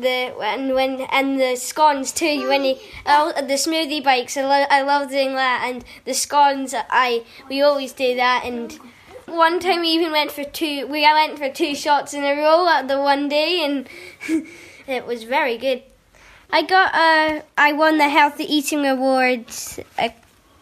the 0.01 0.33
and 0.41 0.73
when 0.73 1.01
and 1.11 1.39
the 1.39 1.55
scones 1.55 2.11
too. 2.11 2.47
When 2.47 2.65
you 2.65 2.75
oh, 3.05 3.33
the 3.35 3.53
smoothie 3.53 4.03
bikes, 4.03 4.35
I, 4.35 4.43
lo- 4.43 4.67
I 4.69 4.81
love 4.81 5.09
doing 5.09 5.35
that, 5.35 5.69
and 5.69 5.85
the 6.05 6.13
scones. 6.13 6.73
I 6.89 7.23
we 7.49 7.61
always 7.61 7.93
do 7.93 8.15
that, 8.15 8.43
and 8.45 8.79
one 9.27 9.59
time 9.59 9.81
we 9.81 9.89
even 9.89 10.11
went 10.11 10.31
for 10.31 10.43
two. 10.43 10.87
We 10.87 11.01
went 11.01 11.37
for 11.37 11.49
two 11.49 11.75
shots 11.75 12.13
in 12.13 12.23
a 12.23 12.35
row 12.35 12.67
at 12.67 12.87
the 12.87 12.99
one 12.99 13.29
day, 13.29 13.63
and 13.63 13.87
it 14.87 15.05
was 15.05 15.23
very 15.23 15.57
good. 15.57 15.83
I 16.51 16.61
got 16.63 16.93
uh, 16.93 17.41
I 17.57 17.73
won 17.73 17.97
the 17.97 18.09
healthy 18.09 18.43
eating 18.43 18.85
awards. 18.85 19.79
Uh, 19.97 20.09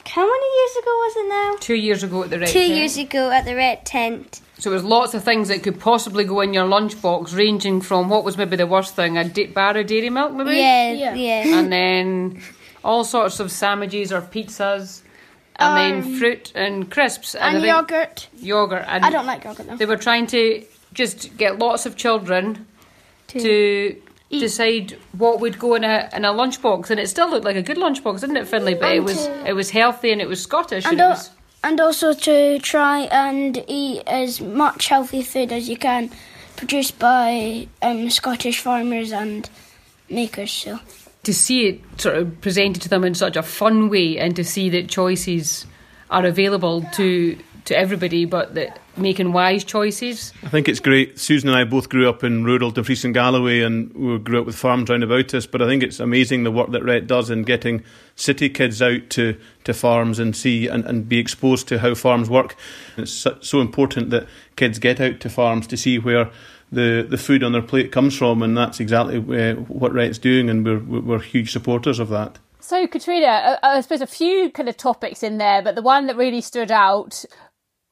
how 0.05 0.25
many 0.25 0.57
years 0.59 0.75
ago 0.77 0.91
was 0.91 1.13
it 1.17 1.29
now? 1.29 1.55
Two 1.59 1.75
years 1.75 2.03
ago 2.03 2.23
at 2.23 2.29
the 2.29 2.39
red 2.39 2.47
Two 2.49 2.59
tent. 2.59 2.73
years 2.73 2.97
ago 2.97 3.29
at 3.31 3.45
the 3.45 3.55
red 3.55 3.85
tent. 3.85 4.41
So 4.57 4.69
there's 4.69 4.83
lots 4.83 5.13
of 5.13 5.23
things 5.23 5.47
that 5.47 5.63
could 5.63 5.79
possibly 5.79 6.23
go 6.23 6.41
in 6.41 6.53
your 6.53 6.65
lunchbox, 6.65 7.35
ranging 7.35 7.81
from 7.81 8.09
what 8.09 8.23
was 8.23 8.37
maybe 8.37 8.55
the 8.55 8.67
worst 8.67 8.95
thing, 8.95 9.17
a 9.17 9.27
da- 9.27 9.47
bar 9.47 9.75
of 9.77 9.87
dairy 9.87 10.09
milk 10.09 10.33
maybe? 10.33 10.57
Yeah, 10.57 11.13
yeah. 11.15 11.59
and 11.59 11.71
then 11.71 12.41
all 12.83 13.03
sorts 13.03 13.39
of 13.39 13.51
sandwiches 13.51 14.11
or 14.11 14.21
pizzas, 14.21 15.01
and 15.55 16.03
then 16.03 16.19
fruit 16.19 16.51
and 16.55 16.89
crisps 16.91 17.35
and, 17.35 17.57
And 17.57 17.65
yogurt. 17.65 18.27
Yogurt. 18.37 18.85
And 18.87 19.03
I 19.05 19.09
don't 19.09 19.25
like 19.25 19.43
yogurt 19.43 19.67
though. 19.67 19.77
They 19.77 19.85
were 19.85 19.97
trying 19.97 20.27
to 20.27 20.63
just 20.93 21.35
get 21.37 21.57
lots 21.59 21.85
of 21.85 21.95
children 21.95 22.67
to, 23.29 23.95
decide 24.39 24.97
what 25.17 25.39
would 25.39 25.59
go 25.59 25.75
in 25.75 25.83
a 25.83 26.09
in 26.15 26.23
a 26.25 26.33
lunchbox, 26.33 26.89
and 26.89 26.99
it 26.99 27.07
still 27.09 27.29
looked 27.29 27.45
like 27.45 27.55
a 27.57 27.61
good 27.61 27.77
lunchbox, 27.77 28.21
didn't 28.21 28.37
it, 28.37 28.47
Finley? 28.47 28.73
But 28.75 28.95
it 28.95 29.03
was 29.03 29.25
to- 29.27 29.45
it 29.49 29.53
was 29.53 29.69
healthy 29.71 30.11
and 30.11 30.21
it 30.21 30.27
was 30.27 30.41
Scottish. 30.41 30.85
And, 30.85 30.93
And, 30.93 31.01
al- 31.01 31.09
was, 31.09 31.29
and 31.63 31.79
also 31.81 32.13
to 32.13 32.59
try 32.59 33.01
and 33.11 33.63
eat 33.67 34.03
as 34.07 34.39
much 34.41 34.87
healthy 34.87 35.21
food 35.21 35.51
as 35.51 35.67
you 35.69 35.77
can, 35.77 36.09
produced 36.55 36.97
by 36.99 37.67
um, 37.81 38.09
Scottish 38.09 38.59
farmers 38.59 39.11
and 39.11 39.49
makers. 40.09 40.51
So 40.51 40.79
to 41.23 41.33
see 41.33 41.67
it 41.67 41.81
sort 41.97 42.15
of 42.15 42.41
presented 42.41 42.81
to 42.83 42.89
them 42.89 43.03
in 43.03 43.13
such 43.13 43.35
a 43.35 43.43
fun 43.43 43.89
way, 43.89 44.17
and 44.17 44.35
to 44.35 44.43
see 44.43 44.69
that 44.69 44.87
choices 44.89 45.65
are 46.09 46.25
available 46.25 46.81
to 46.93 47.37
to 47.65 47.77
everybody, 47.77 48.25
but 48.25 48.55
that 48.55 48.79
making 48.97 49.31
wise 49.31 49.63
choices. 49.63 50.33
I 50.43 50.49
think 50.49 50.67
it's 50.67 50.79
great. 50.79 51.17
Susan 51.19 51.49
and 51.49 51.57
I 51.57 51.63
both 51.63 51.89
grew 51.89 52.09
up 52.09 52.23
in 52.23 52.43
rural 52.43 52.71
Dumfries 52.71 53.05
and 53.05 53.13
Galloway 53.13 53.61
and 53.61 53.93
we 53.93 54.17
grew 54.19 54.39
up 54.39 54.45
with 54.45 54.55
farms 54.55 54.89
round 54.89 55.03
about 55.03 55.33
us. 55.33 55.45
But 55.45 55.61
I 55.61 55.67
think 55.67 55.83
it's 55.83 55.99
amazing 55.99 56.43
the 56.43 56.51
work 56.51 56.71
that 56.71 56.83
RET 56.83 57.07
does 57.07 57.29
in 57.29 57.43
getting 57.43 57.83
city 58.15 58.49
kids 58.49 58.81
out 58.81 59.09
to, 59.11 59.39
to 59.63 59.73
farms 59.73 60.19
and 60.19 60.35
see 60.35 60.67
and, 60.67 60.85
and 60.85 61.07
be 61.07 61.19
exposed 61.19 61.67
to 61.69 61.79
how 61.79 61.95
farms 61.95 62.29
work. 62.29 62.55
It's 62.97 63.11
so, 63.11 63.37
so 63.41 63.61
important 63.61 64.09
that 64.09 64.27
kids 64.55 64.79
get 64.79 64.99
out 64.99 65.19
to 65.21 65.29
farms 65.29 65.67
to 65.67 65.77
see 65.77 65.97
where 65.97 66.29
the, 66.71 67.05
the 67.09 67.17
food 67.17 67.43
on 67.43 67.53
their 67.53 67.61
plate 67.61 67.91
comes 67.91 68.17
from. 68.17 68.43
And 68.43 68.57
that's 68.57 68.79
exactly 68.79 69.17
uh, 69.17 69.55
what 69.55 69.93
RET's 69.93 70.17
doing. 70.17 70.49
And 70.49 70.65
we're, 70.65 71.01
we're 71.01 71.19
huge 71.19 71.51
supporters 71.51 71.99
of 71.99 72.09
that. 72.09 72.39
So, 72.59 72.85
Katrina, 72.85 73.57
I, 73.63 73.77
I 73.77 73.81
suppose 73.81 74.01
a 74.01 74.07
few 74.07 74.51
kind 74.51 74.69
of 74.69 74.77
topics 74.77 75.23
in 75.23 75.39
there, 75.39 75.63
but 75.63 75.73
the 75.73 75.81
one 75.81 76.05
that 76.05 76.15
really 76.15 76.41
stood 76.41 76.71
out 76.71 77.25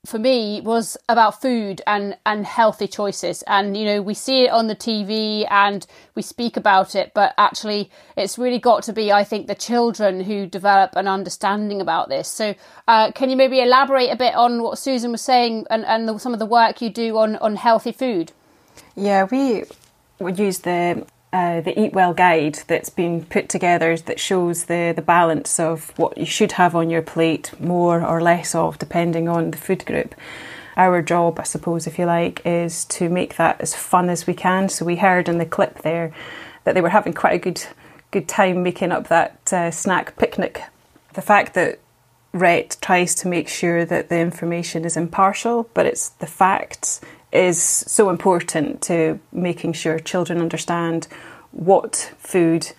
for 0.06 0.18
me 0.18 0.62
was 0.62 0.98
about 1.10 1.42
food 1.42 1.82
and 1.86 2.18
and 2.26 2.46
healthy 2.46 2.88
choices. 2.88 3.44
And 3.48 3.76
you 3.76 3.86
know 3.86 4.02
we 4.02 4.14
see 4.14 4.46
it 4.46 4.52
on 4.52 4.68
the 4.68 4.76
TV 4.76 5.46
and 5.50 5.86
we 6.16 6.22
speak 6.22 6.56
about 6.56 6.96
it 6.96 7.12
but 7.14 7.34
actually 7.38 7.92
it's 8.16 8.38
really 8.38 8.60
got 8.60 8.84
to 8.84 8.94
be 8.94 9.12
I 9.12 9.24
think 9.24 9.48
the 9.48 9.56
children 9.56 10.22
who 10.22 10.46
develop 10.46 10.96
an 10.96 11.08
understanding 11.08 11.82
about 11.82 12.10
this. 12.10 12.28
So 12.28 12.56
uh, 12.88 13.12
can 13.12 13.30
you 13.30 13.36
maybe 13.36 13.60
elaborate 13.60 14.10
a 14.10 14.16
bit 14.16 14.36
on 14.36 14.64
what 14.64 14.78
Susan 14.78 15.12
was 15.12 15.22
saying 15.22 15.66
and, 15.70 15.86
and 15.86 16.08
the, 16.08 16.18
some 16.18 16.34
of 16.34 16.40
the 16.40 16.46
work 16.46 16.82
you 16.82 16.90
do 16.90 17.18
on 17.18 17.36
on 17.38 17.58
healthy 17.58 17.92
food? 17.92 18.32
Yeah, 18.96 19.28
we 19.30 19.66
would 20.20 20.40
use 20.40 20.60
the 20.60 21.06
uh, 21.32 21.62
the 21.62 21.80
Eat 21.80 21.94
Well 21.94 22.14
guide 22.14 22.60
that's 22.68 22.90
been 22.90 23.24
put 23.26 23.50
together 23.50 23.96
that 23.98 24.20
shows 24.20 24.66
the, 24.66 24.94
the 24.96 25.02
balance 25.02 25.60
of 25.60 25.98
what 25.98 26.18
you 26.18 26.26
should 26.26 26.54
have 26.54 26.76
on 26.76 26.90
your 26.90 27.02
plate, 27.02 27.54
more 27.60 28.04
or 28.04 28.22
less 28.22 28.56
of, 28.56 28.80
depending 28.80 29.30
on 29.30 29.52
the 29.52 29.58
food 29.58 29.86
group. 29.86 30.16
Our 30.76 31.02
job, 31.02 31.40
I 31.40 31.44
suppose, 31.44 31.86
if 31.88 32.00
you 32.00 32.06
like, 32.06 32.42
is 32.46 32.86
to 32.86 33.10
make 33.10 33.36
that 33.36 33.62
as 33.62 33.76
fun 33.76 34.10
as 34.10 34.26
we 34.26 34.34
can. 34.34 34.70
So 34.70 34.86
we 34.86 34.96
heard 34.96 35.30
in 35.30 35.38
the 35.38 35.46
clip 35.46 35.80
there 35.80 36.14
that 36.64 36.74
they 36.74 36.82
were 36.82 36.90
having 36.90 37.14
quite 37.14 37.34
a 37.34 37.40
good 37.40 37.64
good 38.12 38.28
time 38.28 38.64
making 38.64 38.92
up 38.92 39.08
that 39.08 39.54
uh, 39.54 39.70
snack 39.70 40.18
picnic. 40.18 40.64
The 41.14 41.22
fact 41.22 41.54
that 41.54 41.80
RET 42.34 42.78
tries 42.82 43.14
to 43.16 43.28
make 43.28 43.48
sure 43.48 43.86
that 43.86 44.10
the 44.10 44.20
information 44.20 44.86
is 44.86 44.98
impartial, 44.98 45.70
but 45.74 45.86
it's 45.86 46.10
the 46.10 46.26
facts 46.26 47.02
is 47.32 47.62
so 47.62 48.10
important 48.10 48.82
to 48.84 49.20
making 49.32 49.74
sure 49.74 50.00
children 50.00 50.40
understand 50.40 51.08
what 51.52 52.14
food 52.18 52.72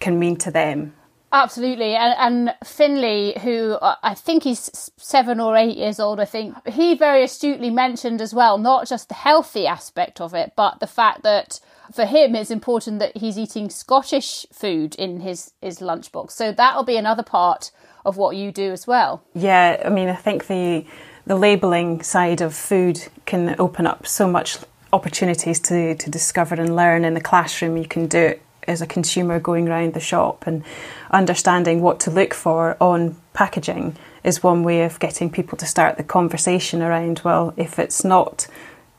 can 0.00 0.18
mean 0.18 0.36
to 0.36 0.50
them. 0.50 0.94
Absolutely, 1.30 1.94
and, 1.94 2.14
and 2.18 2.54
Finley, 2.64 3.38
who 3.42 3.72
uh, 3.72 3.96
I 4.02 4.14
think 4.14 4.44
he's 4.44 4.90
seven 4.96 5.40
or 5.40 5.56
eight 5.56 5.76
years 5.76 6.00
old, 6.00 6.20
I 6.20 6.24
think 6.24 6.56
he 6.66 6.94
very 6.94 7.22
astutely 7.22 7.68
mentioned 7.68 8.22
as 8.22 8.32
well, 8.32 8.56
not 8.56 8.88
just 8.88 9.08
the 9.08 9.14
healthy 9.14 9.66
aspect 9.66 10.22
of 10.22 10.32
it, 10.32 10.54
but 10.56 10.80
the 10.80 10.86
fact 10.86 11.22
that 11.24 11.60
for 11.92 12.06
him 12.06 12.34
it's 12.34 12.50
important 12.50 12.98
that 13.00 13.16
he's 13.18 13.38
eating 13.38 13.68
Scottish 13.68 14.46
food 14.52 14.94
in 14.94 15.20
his 15.20 15.52
his 15.60 15.80
lunchbox. 15.80 16.30
So 16.32 16.50
that'll 16.50 16.82
be 16.84 16.96
another 16.96 17.22
part 17.22 17.72
of 18.06 18.16
what 18.16 18.36
you 18.36 18.50
do 18.50 18.72
as 18.72 18.86
well. 18.86 19.22
Yeah, 19.34 19.82
I 19.84 19.90
mean, 19.90 20.08
I 20.08 20.14
think 20.14 20.46
the 20.46 20.86
the 21.28 21.36
labelling 21.36 22.02
side 22.02 22.40
of 22.40 22.54
food 22.54 23.06
can 23.26 23.54
open 23.58 23.86
up 23.86 24.06
so 24.06 24.26
much 24.26 24.56
opportunities 24.94 25.60
to, 25.60 25.94
to 25.94 26.10
discover 26.10 26.54
and 26.54 26.74
learn 26.74 27.04
in 27.04 27.12
the 27.12 27.20
classroom. 27.20 27.76
You 27.76 27.86
can 27.86 28.06
do 28.06 28.18
it 28.18 28.42
as 28.66 28.80
a 28.80 28.86
consumer 28.86 29.38
going 29.38 29.68
around 29.68 29.92
the 29.92 30.00
shop 30.00 30.46
and 30.46 30.64
understanding 31.10 31.82
what 31.82 32.00
to 32.00 32.10
look 32.10 32.32
for 32.32 32.78
on 32.80 33.16
packaging 33.34 33.96
is 34.24 34.42
one 34.42 34.64
way 34.64 34.82
of 34.82 34.98
getting 34.98 35.30
people 35.30 35.56
to 35.58 35.66
start 35.66 35.96
the 35.96 36.02
conversation 36.02 36.82
around 36.82 37.20
well 37.24 37.54
if 37.56 37.78
it's 37.78 38.04
not 38.04 38.46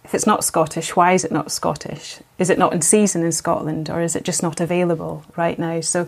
if 0.03 0.15
it's 0.15 0.25
not 0.25 0.43
Scottish 0.43 0.95
why 0.95 1.13
is 1.13 1.23
it 1.23 1.31
not 1.31 1.51
Scottish 1.51 2.17
is 2.39 2.49
it 2.49 2.57
not 2.57 2.73
in 2.73 2.81
season 2.81 3.23
in 3.23 3.31
Scotland 3.31 3.91
or 3.91 4.01
is 4.01 4.15
it 4.15 4.23
just 4.23 4.41
not 4.41 4.59
available 4.59 5.23
right 5.35 5.59
now 5.59 5.81
so 5.81 6.07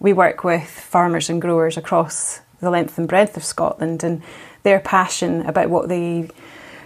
we 0.00 0.12
work 0.12 0.44
with 0.44 0.68
farmers 0.68 1.30
and 1.30 1.40
growers 1.40 1.78
across 1.78 2.40
the 2.60 2.68
length 2.68 2.98
and 2.98 3.08
breadth 3.08 3.38
of 3.38 3.44
Scotland 3.44 4.04
and 4.04 4.22
their 4.62 4.80
passion 4.80 5.42
about 5.46 5.70
what 5.70 5.88
they 5.88 6.30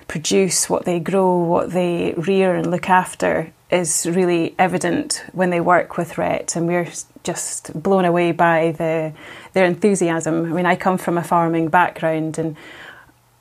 produce, 0.09 0.69
what 0.69 0.85
they 0.85 1.00
grow, 1.00 1.38
what 1.38 1.71
they 1.71 2.12
rear 2.17 2.55
and 2.55 2.71
look 2.71 2.88
after 2.91 3.52
is 3.71 4.07
really 4.07 4.55
evident 4.59 5.25
when 5.33 5.50
they 5.50 5.61
work 5.61 5.97
with 5.97 6.19
RET, 6.19 6.55
and 6.55 6.67
we're 6.67 6.88
just 7.25 7.73
blown 7.83 8.05
away 8.05 8.33
by 8.33 8.73
the 8.73 9.12
their 9.55 9.64
enthusiasm. 9.64 10.45
I 10.45 10.55
mean, 10.55 10.67
I 10.67 10.76
come 10.76 10.99
from 10.99 11.17
a 11.17 11.25
farming 11.25 11.69
background, 11.69 12.38
and 12.38 12.57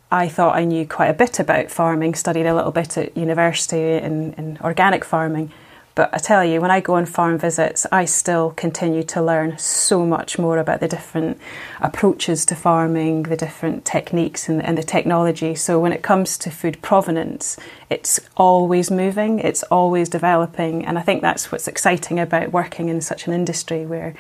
I 0.09 0.29
thought 0.29 0.55
I 0.55 0.63
knew 0.63 0.87
quite 0.87 1.09
a 1.09 1.13
bit 1.13 1.39
about 1.39 1.69
farming. 1.69 2.15
Studied 2.15 2.45
a 2.45 2.55
little 2.55 2.71
bit 2.71 2.97
at 2.97 3.17
university 3.17 3.97
in, 4.05 4.33
in 4.33 4.57
organic 4.61 5.03
farming, 5.03 5.51
but 5.93 6.13
I 6.13 6.17
tell 6.17 6.43
you, 6.43 6.61
when 6.61 6.71
I 6.71 6.79
go 6.79 6.95
on 6.95 7.05
farm 7.05 7.37
visits, 7.37 7.85
I 7.91 8.05
still 8.05 8.51
continue 8.51 9.03
to 9.03 9.21
learn 9.21 9.57
so 9.57 10.05
much 10.05 10.39
more 10.39 10.57
about 10.57 10.79
the 10.79 10.87
different 10.87 11.37
approaches 11.81 12.45
to 12.45 12.55
farming, 12.55 13.23
the 13.23 13.35
different 13.35 13.83
techniques, 13.83 14.47
and, 14.47 14.63
and, 14.63 14.77
the 14.77 14.83
technology. 14.83 15.53
So, 15.55 15.79
when 15.79 15.91
it 15.91 16.01
comes 16.01 16.37
to 16.39 16.49
food 16.49 16.81
provenance, 16.81 17.57
it's 17.89 18.19
always 18.37 18.89
moving, 18.89 19.39
it's 19.39 19.63
always 19.63 20.07
developing. 20.07 20.85
And 20.85 20.97
I 20.97 21.01
think 21.01 21.21
that's 21.21 21.51
what's 21.51 21.67
exciting 21.67 22.19
about 22.19 22.51
working 22.51 22.87
in 22.89 23.01
such 23.01 23.27
an 23.27 23.33
industry 23.33 23.85
where 23.85 24.15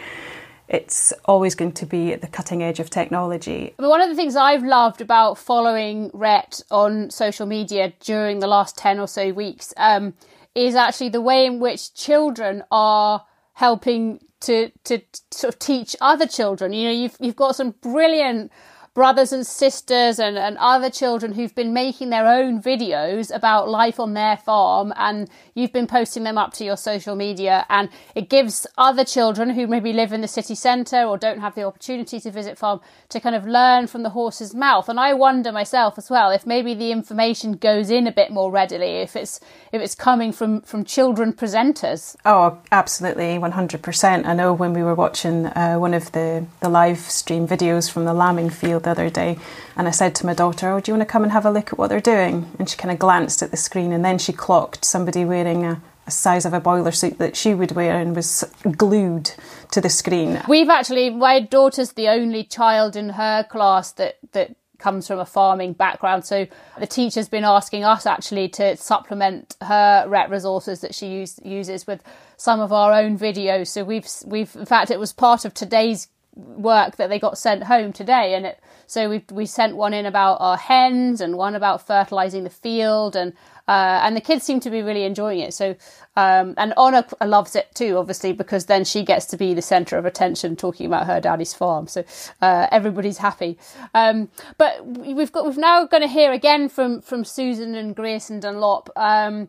it's 0.71 1.11
always 1.25 1.53
going 1.53 1.73
to 1.73 1.85
be 1.85 2.13
at 2.13 2.21
the 2.21 2.27
cutting 2.27 2.63
edge 2.63 2.79
of 2.79 2.89
technology. 2.89 3.73
One 3.77 3.99
of 3.99 4.09
the 4.09 4.15
things 4.15 4.37
I've 4.37 4.63
loved 4.63 5.01
about 5.01 5.37
following 5.37 6.09
RET 6.13 6.61
on 6.71 7.09
social 7.09 7.45
media 7.45 7.91
during 7.99 8.39
the 8.39 8.47
last 8.47 8.77
10 8.77 8.99
or 8.99 9.07
so 9.07 9.33
weeks. 9.33 9.73
Um, 9.75 10.13
is 10.55 10.75
actually 10.75 11.09
the 11.09 11.21
way 11.21 11.45
in 11.45 11.59
which 11.59 11.93
children 11.93 12.63
are 12.71 13.25
helping 13.53 14.19
to 14.41 14.71
to 14.83 14.99
sort 15.31 15.53
of 15.53 15.59
teach 15.59 15.95
other 16.01 16.27
children. 16.27 16.73
You 16.73 16.85
know, 16.85 16.93
you've 16.93 17.17
you've 17.19 17.35
got 17.35 17.55
some 17.55 17.75
brilliant 17.81 18.51
brothers 18.93 19.31
and 19.31 19.47
sisters 19.47 20.19
and, 20.19 20.37
and 20.37 20.57
other 20.57 20.89
children 20.89 21.31
who've 21.31 21.55
been 21.55 21.71
making 21.73 22.09
their 22.09 22.27
own 22.27 22.61
videos 22.61 23.33
about 23.33 23.69
life 23.69 24.01
on 24.01 24.13
their 24.13 24.35
farm 24.35 24.91
and 24.97 25.29
you've 25.55 25.71
been 25.71 25.87
posting 25.87 26.23
them 26.23 26.37
up 26.37 26.53
to 26.53 26.65
your 26.65 26.75
social 26.75 27.15
media 27.15 27.65
and 27.69 27.87
it 28.15 28.29
gives 28.29 28.67
other 28.77 29.05
children 29.05 29.51
who 29.51 29.65
maybe 29.65 29.93
live 29.93 30.11
in 30.11 30.19
the 30.19 30.27
city 30.27 30.53
centre 30.55 31.03
or 31.03 31.17
don't 31.17 31.39
have 31.39 31.55
the 31.55 31.63
opportunity 31.63 32.19
to 32.19 32.29
visit 32.29 32.57
farm 32.57 32.81
to 33.07 33.17
kind 33.21 33.33
of 33.33 33.47
learn 33.47 33.87
from 33.87 34.03
the 34.03 34.09
horse's 34.09 34.53
mouth. 34.53 34.89
And 34.89 34.99
I 34.99 35.13
wonder 35.13 35.53
myself 35.53 35.97
as 35.97 36.09
well 36.09 36.29
if 36.29 36.45
maybe 36.45 36.73
the 36.73 36.91
information 36.91 37.53
goes 37.53 37.89
in 37.89 38.07
a 38.07 38.11
bit 38.11 38.29
more 38.29 38.51
readily 38.51 38.97
if 38.97 39.15
it's 39.15 39.39
if 39.71 39.81
it's 39.81 39.95
coming 39.95 40.33
from 40.33 40.61
from 40.63 40.83
children 40.83 41.31
presenters. 41.31 42.17
Oh 42.25 42.59
absolutely 42.73 43.37
100% 43.37 44.25
I 44.25 44.33
know 44.33 44.51
when 44.51 44.73
we 44.73 44.83
were 44.83 44.95
watching 44.95 45.45
uh, 45.45 45.75
one 45.75 45.93
of 45.93 46.11
the 46.11 46.45
the 46.59 46.67
live 46.67 46.99
stream 46.99 47.47
videos 47.47 47.89
from 47.89 48.03
the 48.03 48.13
lambing 48.13 48.49
field 48.49 48.80
the 48.83 48.91
other 48.91 49.09
day 49.09 49.37
and 49.75 49.87
I 49.87 49.91
said 49.91 50.15
to 50.15 50.25
my 50.25 50.33
daughter 50.33 50.69
oh 50.71 50.79
do 50.79 50.91
you 50.91 50.97
want 50.97 51.07
to 51.07 51.11
come 51.11 51.23
and 51.23 51.31
have 51.31 51.45
a 51.45 51.51
look 51.51 51.73
at 51.73 51.79
what 51.79 51.89
they're 51.89 51.99
doing 51.99 52.51
and 52.59 52.69
she 52.69 52.77
kind 52.77 52.91
of 52.91 52.99
glanced 52.99 53.41
at 53.41 53.51
the 53.51 53.57
screen 53.57 53.91
and 53.91 54.03
then 54.03 54.17
she 54.17 54.33
clocked 54.33 54.85
somebody 54.85 55.25
wearing 55.25 55.65
a 55.65 55.81
size 56.11 56.45
of 56.45 56.53
a 56.53 56.59
boiler 56.59 56.91
suit 56.91 57.17
that 57.17 57.35
she 57.35 57.53
would 57.53 57.71
wear 57.71 57.99
and 57.99 58.15
was 58.15 58.43
glued 58.77 59.31
to 59.71 59.81
the 59.81 59.89
screen. 59.89 60.41
We've 60.47 60.69
actually 60.69 61.09
my 61.09 61.39
daughter's 61.39 61.93
the 61.93 62.09
only 62.09 62.43
child 62.43 62.95
in 62.95 63.09
her 63.09 63.43
class 63.43 63.91
that 63.93 64.17
that 64.33 64.55
comes 64.77 65.07
from 65.07 65.19
a 65.19 65.25
farming 65.25 65.73
background. 65.73 66.25
So 66.25 66.47
the 66.79 66.87
teacher's 66.87 67.29
been 67.29 67.45
asking 67.45 67.83
us 67.83 68.05
actually 68.05 68.49
to 68.49 68.75
supplement 68.75 69.55
her 69.61 70.05
RET 70.07 70.29
resources 70.29 70.81
that 70.81 70.95
she 70.95 71.07
use, 71.07 71.39
uses 71.43 71.85
with 71.85 72.01
some 72.35 72.59
of 72.59 72.73
our 72.73 72.91
own 72.91 73.17
videos. 73.17 73.67
So 73.67 73.83
we've 73.83 74.07
we've 74.25 74.53
in 74.55 74.65
fact 74.65 74.91
it 74.91 74.99
was 74.99 75.13
part 75.13 75.45
of 75.45 75.53
today's 75.53 76.07
work 76.35 76.95
that 76.95 77.09
they 77.09 77.19
got 77.19 77.37
sent 77.37 77.63
home 77.63 77.91
today 77.91 78.33
and 78.35 78.45
it 78.45 78.59
so 78.87 79.09
we 79.09 79.23
we 79.31 79.45
sent 79.45 79.75
one 79.75 79.93
in 79.93 80.05
about 80.05 80.37
our 80.39 80.57
hens 80.57 81.21
and 81.21 81.37
one 81.37 81.55
about 81.55 81.85
fertilizing 81.85 82.43
the 82.43 82.49
field 82.49 83.15
and 83.15 83.33
uh, 83.67 84.01
and 84.03 84.17
the 84.17 84.21
kids 84.21 84.43
seem 84.43 84.59
to 84.59 84.69
be 84.69 84.81
really 84.81 85.03
enjoying 85.03 85.39
it. 85.39 85.53
So, 85.53 85.77
um, 86.17 86.55
and 86.57 86.73
Honor 86.75 87.05
loves 87.23 87.55
it 87.55 87.73
too, 87.73 87.97
obviously, 87.97 88.33
because 88.33 88.65
then 88.65 88.83
she 88.83 89.03
gets 89.03 89.25
to 89.27 89.37
be 89.37 89.53
the 89.53 89.61
centre 89.61 89.97
of 89.97 90.05
attention 90.05 90.57
talking 90.57 90.85
about 90.85 91.07
her 91.07 91.21
daddy's 91.21 91.53
farm. 91.53 91.87
So 91.87 92.03
uh, 92.41 92.67
everybody's 92.69 93.19
happy. 93.19 93.57
Um, 93.93 94.29
but 94.57 94.85
we've 94.85 95.31
got 95.31 95.45
we've 95.45 95.57
now 95.57 95.85
going 95.85 96.03
to 96.03 96.09
hear 96.09 96.33
again 96.33 96.67
from 96.67 97.01
from 97.01 97.23
Susan 97.23 97.75
and 97.75 97.95
Grierson 97.95 98.41
Dunlop 98.41 98.87
because 98.87 99.27
um, 99.27 99.47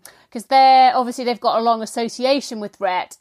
they're 0.48 0.94
obviously 0.94 1.24
they've 1.24 1.40
got 1.40 1.58
a 1.58 1.62
long 1.62 1.82
association 1.82 2.60
with 2.60 2.80
RET. 2.80 3.16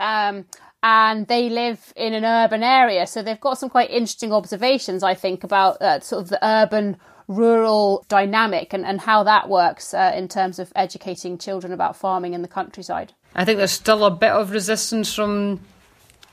And 0.84 1.28
they 1.28 1.50
live 1.50 1.94
in 1.96 2.14
an 2.14 2.26
urban 2.26 2.64
area, 2.64 3.06
so 3.06 3.22
they've 3.22 3.40
got 3.40 3.60
some 3.60 3.70
quite 3.70 3.92
interesting 3.92 4.34
observations, 4.34 5.04
I 5.04 5.14
think, 5.14 5.44
about 5.44 5.80
uh, 5.82 6.00
sort 6.00 6.24
of 6.24 6.30
the 6.30 6.40
urban 6.46 6.98
rural 7.28 8.04
dynamic 8.10 8.74
and, 8.74 8.86
and 8.86 9.02
how 9.02 9.24
that 9.24 9.48
works 9.48 9.94
uh, 9.94 10.12
in 10.16 10.28
terms 10.28 10.60
of 10.60 10.72
educating 10.76 11.38
children 11.38 11.72
about 11.72 11.96
farming 11.96 12.34
in 12.34 12.42
the 12.42 12.48
countryside. 12.48 13.14
I 13.36 13.46
think 13.46 13.58
there's 13.58 13.72
still 13.72 14.04
a 14.06 14.12
bit 14.12 14.32
of 14.32 14.52
resistance 14.52 15.14
from 15.14 15.62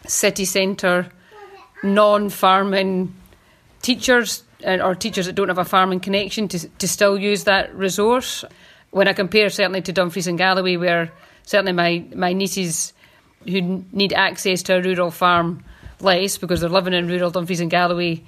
city 0.07 0.45
centre 0.45 1.11
non 1.83 2.28
farming 2.28 3.14
teachers 3.83 4.43
or 4.64 4.95
teachers 4.95 5.26
that 5.26 5.35
don't 5.35 5.49
have 5.49 5.59
a 5.59 5.64
farming 5.64 6.00
connection 6.00 6.49
to, 6.49 6.69
to 6.69 6.88
still 6.88 7.19
use 7.19 7.45
that 7.45 7.73
resource. 7.75 8.45
When 8.90 9.07
I 9.07 9.12
compare 9.12 9.50
certainly 9.50 9.83
to 9.83 9.93
Dumfries 9.93 10.26
and 10.26 10.38
Galloway, 10.38 10.76
where 10.76 11.12
certainly 11.45 11.73
my, 11.73 12.05
my 12.14 12.33
nieces 12.33 12.93
who 13.45 13.85
need 13.92 14.12
access 14.12 14.62
to 14.64 14.76
a 14.76 14.83
rural 14.83 15.11
farm 15.11 15.64
less 16.00 16.38
because 16.38 16.61
they're 16.61 16.71
living 16.71 16.95
in 16.95 17.09
rural 17.09 17.30
Dumfries 17.30 17.61
and 17.61 17.71
Galloway 17.71 18.23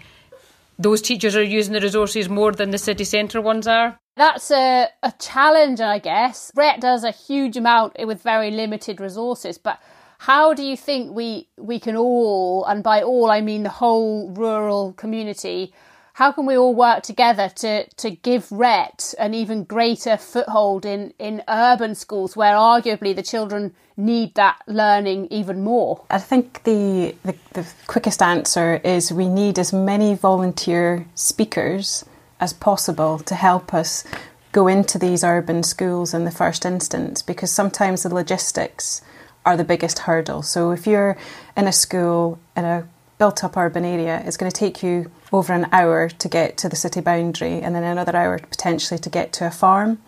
those 0.81 1.02
teachers 1.02 1.37
are 1.37 1.43
using 1.43 1.75
the 1.75 1.81
resources 1.81 2.29
more 2.29 2.52
than 2.52 2.71
the 2.71 2.79
city 2.79 3.05
centre 3.05 3.40
ones 3.40 3.67
are. 3.67 3.99
That's 4.17 4.50
a, 4.50 4.88
a 5.02 5.12
challenge, 5.19 5.81
I 5.81 5.99
guess. 5.99 6.50
RET 6.57 6.81
does 6.81 7.05
a 7.05 7.11
huge 7.11 7.57
amount 7.57 7.97
with 8.00 8.23
very 8.23 8.50
limited 8.50 8.99
resources, 8.99 9.59
but 9.59 9.79
how 10.19 10.55
do 10.55 10.62
you 10.62 10.76
think 10.76 11.14
we, 11.14 11.49
we 11.59 11.79
can 11.79 11.97
all, 11.97 12.64
and 12.64 12.83
by 12.83 13.02
all 13.02 13.31
I 13.31 13.43
mean 13.43 13.62
the 13.62 13.69
whole 13.69 14.31
rural 14.31 14.95
community, 14.95 15.75
how 16.21 16.31
can 16.31 16.45
we 16.45 16.55
all 16.55 16.75
work 16.75 17.03
together 17.03 17.49
to, 17.49 17.87
to 17.97 18.11
give 18.11 18.53
RET 18.53 19.15
an 19.19 19.33
even 19.33 19.65
greater 19.65 20.19
foothold 20.19 20.85
in, 20.85 21.15
in 21.19 21.43
urban 21.49 21.95
schools 21.95 22.37
where 22.37 22.55
arguably 22.55 23.17
the 23.17 23.23
children 23.23 23.73
need 23.97 24.35
that 24.35 24.59
learning 24.67 25.29
even 25.31 25.65
more? 25.65 26.05
I 26.11 26.19
think 26.19 26.62
the, 26.65 27.15
the, 27.23 27.35
the 27.55 27.67
quickest 27.87 28.21
answer 28.21 28.83
is 28.85 29.11
we 29.11 29.31
need 29.31 29.59
as 29.59 29.73
many 29.73 30.15
volunteer 30.15 31.07
speakers 31.15 32.05
as 32.39 32.53
possible 32.53 33.21
to 33.21 33.35
help 33.35 33.73
us 33.73 34.05
go 34.53 34.69
into 34.69 34.99
these 34.99 35.25
urban 35.25 35.62
schools 35.62 36.12
in 36.12 36.27
the 36.27 36.31
first 36.31 36.67
instance 36.67 37.23
because 37.23 37.50
sometimes 37.50 38.03
the 38.03 38.15
logistics 38.15 39.00
are 39.47 39.57
the 39.57 39.65
biggest 39.65 40.00
hurdle. 40.00 40.43
So 40.43 40.71
if 40.73 40.87
you're 40.87 41.17
in 41.57 41.67
a 41.67 41.73
school 41.73 42.39
in 42.55 42.67
a 42.67 42.87
built 43.17 43.43
up 43.43 43.57
urban 43.57 43.87
area, 43.87 44.23
it's 44.27 44.37
going 44.37 44.53
to 44.53 44.59
take 44.59 44.83
you 44.83 45.11
over 45.33 45.53
an 45.53 45.69
hour 45.73 46.09
to 46.09 46.29
get 46.29 46.57
to 46.59 46.69
the 46.69 46.77
city 46.77 47.01
boundary 47.01 47.61
and 47.61 47.75
then 47.75 47.85
another 47.85 48.17
hour 48.17 48.39
potentially 48.39 48.99
to 48.99 49.11
get 49.11 49.33
to 49.35 49.47
a 49.47 49.51
farm. 49.51 50.01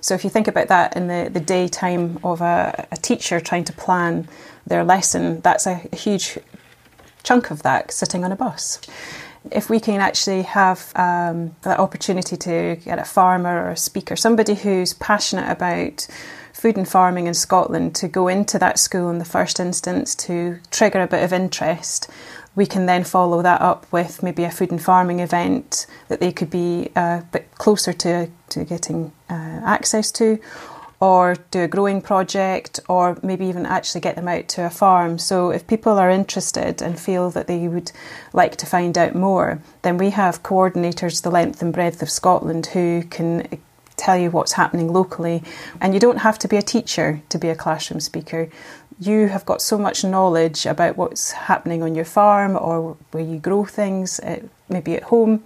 So 0.00 0.14
if 0.14 0.24
you 0.24 0.30
think 0.30 0.48
about 0.48 0.68
that 0.68 0.96
in 0.96 1.06
the, 1.06 1.30
the 1.32 1.40
daytime 1.40 2.18
of 2.24 2.40
a, 2.40 2.86
a 2.90 2.96
teacher 2.96 3.38
trying 3.40 3.64
to 3.64 3.72
plan 3.72 4.28
their 4.66 4.84
lesson, 4.84 5.40
that's 5.40 5.66
a, 5.66 5.88
a 5.92 5.96
huge 5.96 6.38
chunk 7.22 7.50
of 7.50 7.62
that 7.62 7.92
sitting 7.92 8.24
on 8.24 8.32
a 8.32 8.36
bus 8.36 8.80
if 9.50 9.68
we 9.68 9.80
can 9.80 10.00
actually 10.00 10.42
have 10.42 10.92
um, 10.94 11.54
that 11.62 11.78
opportunity 11.78 12.36
to 12.36 12.76
get 12.84 12.98
a 12.98 13.04
farmer 13.04 13.64
or 13.64 13.70
a 13.70 13.76
speaker, 13.76 14.14
somebody 14.14 14.54
who's 14.54 14.94
passionate 14.94 15.50
about 15.50 16.06
food 16.52 16.76
and 16.76 16.88
farming 16.88 17.26
in 17.26 17.34
Scotland, 17.34 17.94
to 17.96 18.06
go 18.06 18.28
into 18.28 18.58
that 18.58 18.78
school 18.78 19.10
in 19.10 19.18
the 19.18 19.24
first 19.24 19.58
instance 19.58 20.14
to 20.14 20.60
trigger 20.70 21.02
a 21.02 21.08
bit 21.08 21.24
of 21.24 21.32
interest, 21.32 22.08
we 22.54 22.66
can 22.66 22.86
then 22.86 23.04
follow 23.04 23.42
that 23.42 23.60
up 23.60 23.90
with 23.92 24.22
maybe 24.22 24.44
a 24.44 24.50
food 24.50 24.70
and 24.70 24.82
farming 24.82 25.20
event 25.20 25.86
that 26.08 26.20
they 26.20 26.32
could 26.32 26.50
be 26.50 26.90
a 26.94 27.24
bit 27.32 27.50
closer 27.56 27.92
to, 27.92 28.28
to 28.50 28.64
getting 28.64 29.12
uh, 29.30 29.60
access 29.64 30.10
to, 30.12 30.38
or 31.00 31.34
do 31.50 31.62
a 31.62 31.68
growing 31.68 32.00
project, 32.00 32.78
or 32.88 33.18
maybe 33.22 33.46
even 33.46 33.66
actually 33.66 34.00
get 34.00 34.14
them 34.14 34.28
out 34.28 34.46
to 34.48 34.64
a 34.64 34.70
farm. 34.70 35.18
So, 35.18 35.50
if 35.50 35.66
people 35.66 35.98
are 35.98 36.10
interested 36.10 36.80
and 36.80 37.00
feel 37.00 37.30
that 37.30 37.48
they 37.48 37.66
would 37.66 37.90
like 38.32 38.54
to 38.56 38.66
find 38.66 38.96
out 38.96 39.14
more, 39.14 39.60
then 39.80 39.98
we 39.98 40.10
have 40.10 40.44
coordinators 40.44 41.22
the 41.22 41.30
length 41.30 41.60
and 41.60 41.72
breadth 41.72 42.02
of 42.02 42.10
Scotland 42.10 42.66
who 42.66 43.02
can 43.10 43.48
tell 43.96 44.16
you 44.16 44.30
what's 44.30 44.52
happening 44.52 44.92
locally. 44.92 45.42
And 45.80 45.92
you 45.92 46.00
don't 46.00 46.18
have 46.18 46.38
to 46.40 46.48
be 46.48 46.56
a 46.56 46.62
teacher 46.62 47.22
to 47.30 47.38
be 47.38 47.48
a 47.48 47.56
classroom 47.56 48.00
speaker 48.00 48.48
you 49.06 49.28
have 49.28 49.44
got 49.44 49.60
so 49.62 49.78
much 49.78 50.04
knowledge 50.04 50.66
about 50.66 50.96
what's 50.96 51.32
happening 51.32 51.82
on 51.82 51.94
your 51.94 52.04
farm 52.04 52.56
or 52.56 52.96
where 53.10 53.24
you 53.24 53.38
grow 53.38 53.64
things, 53.64 54.20
uh, 54.20 54.40
maybe 54.68 54.94
at 54.94 55.04
home. 55.04 55.42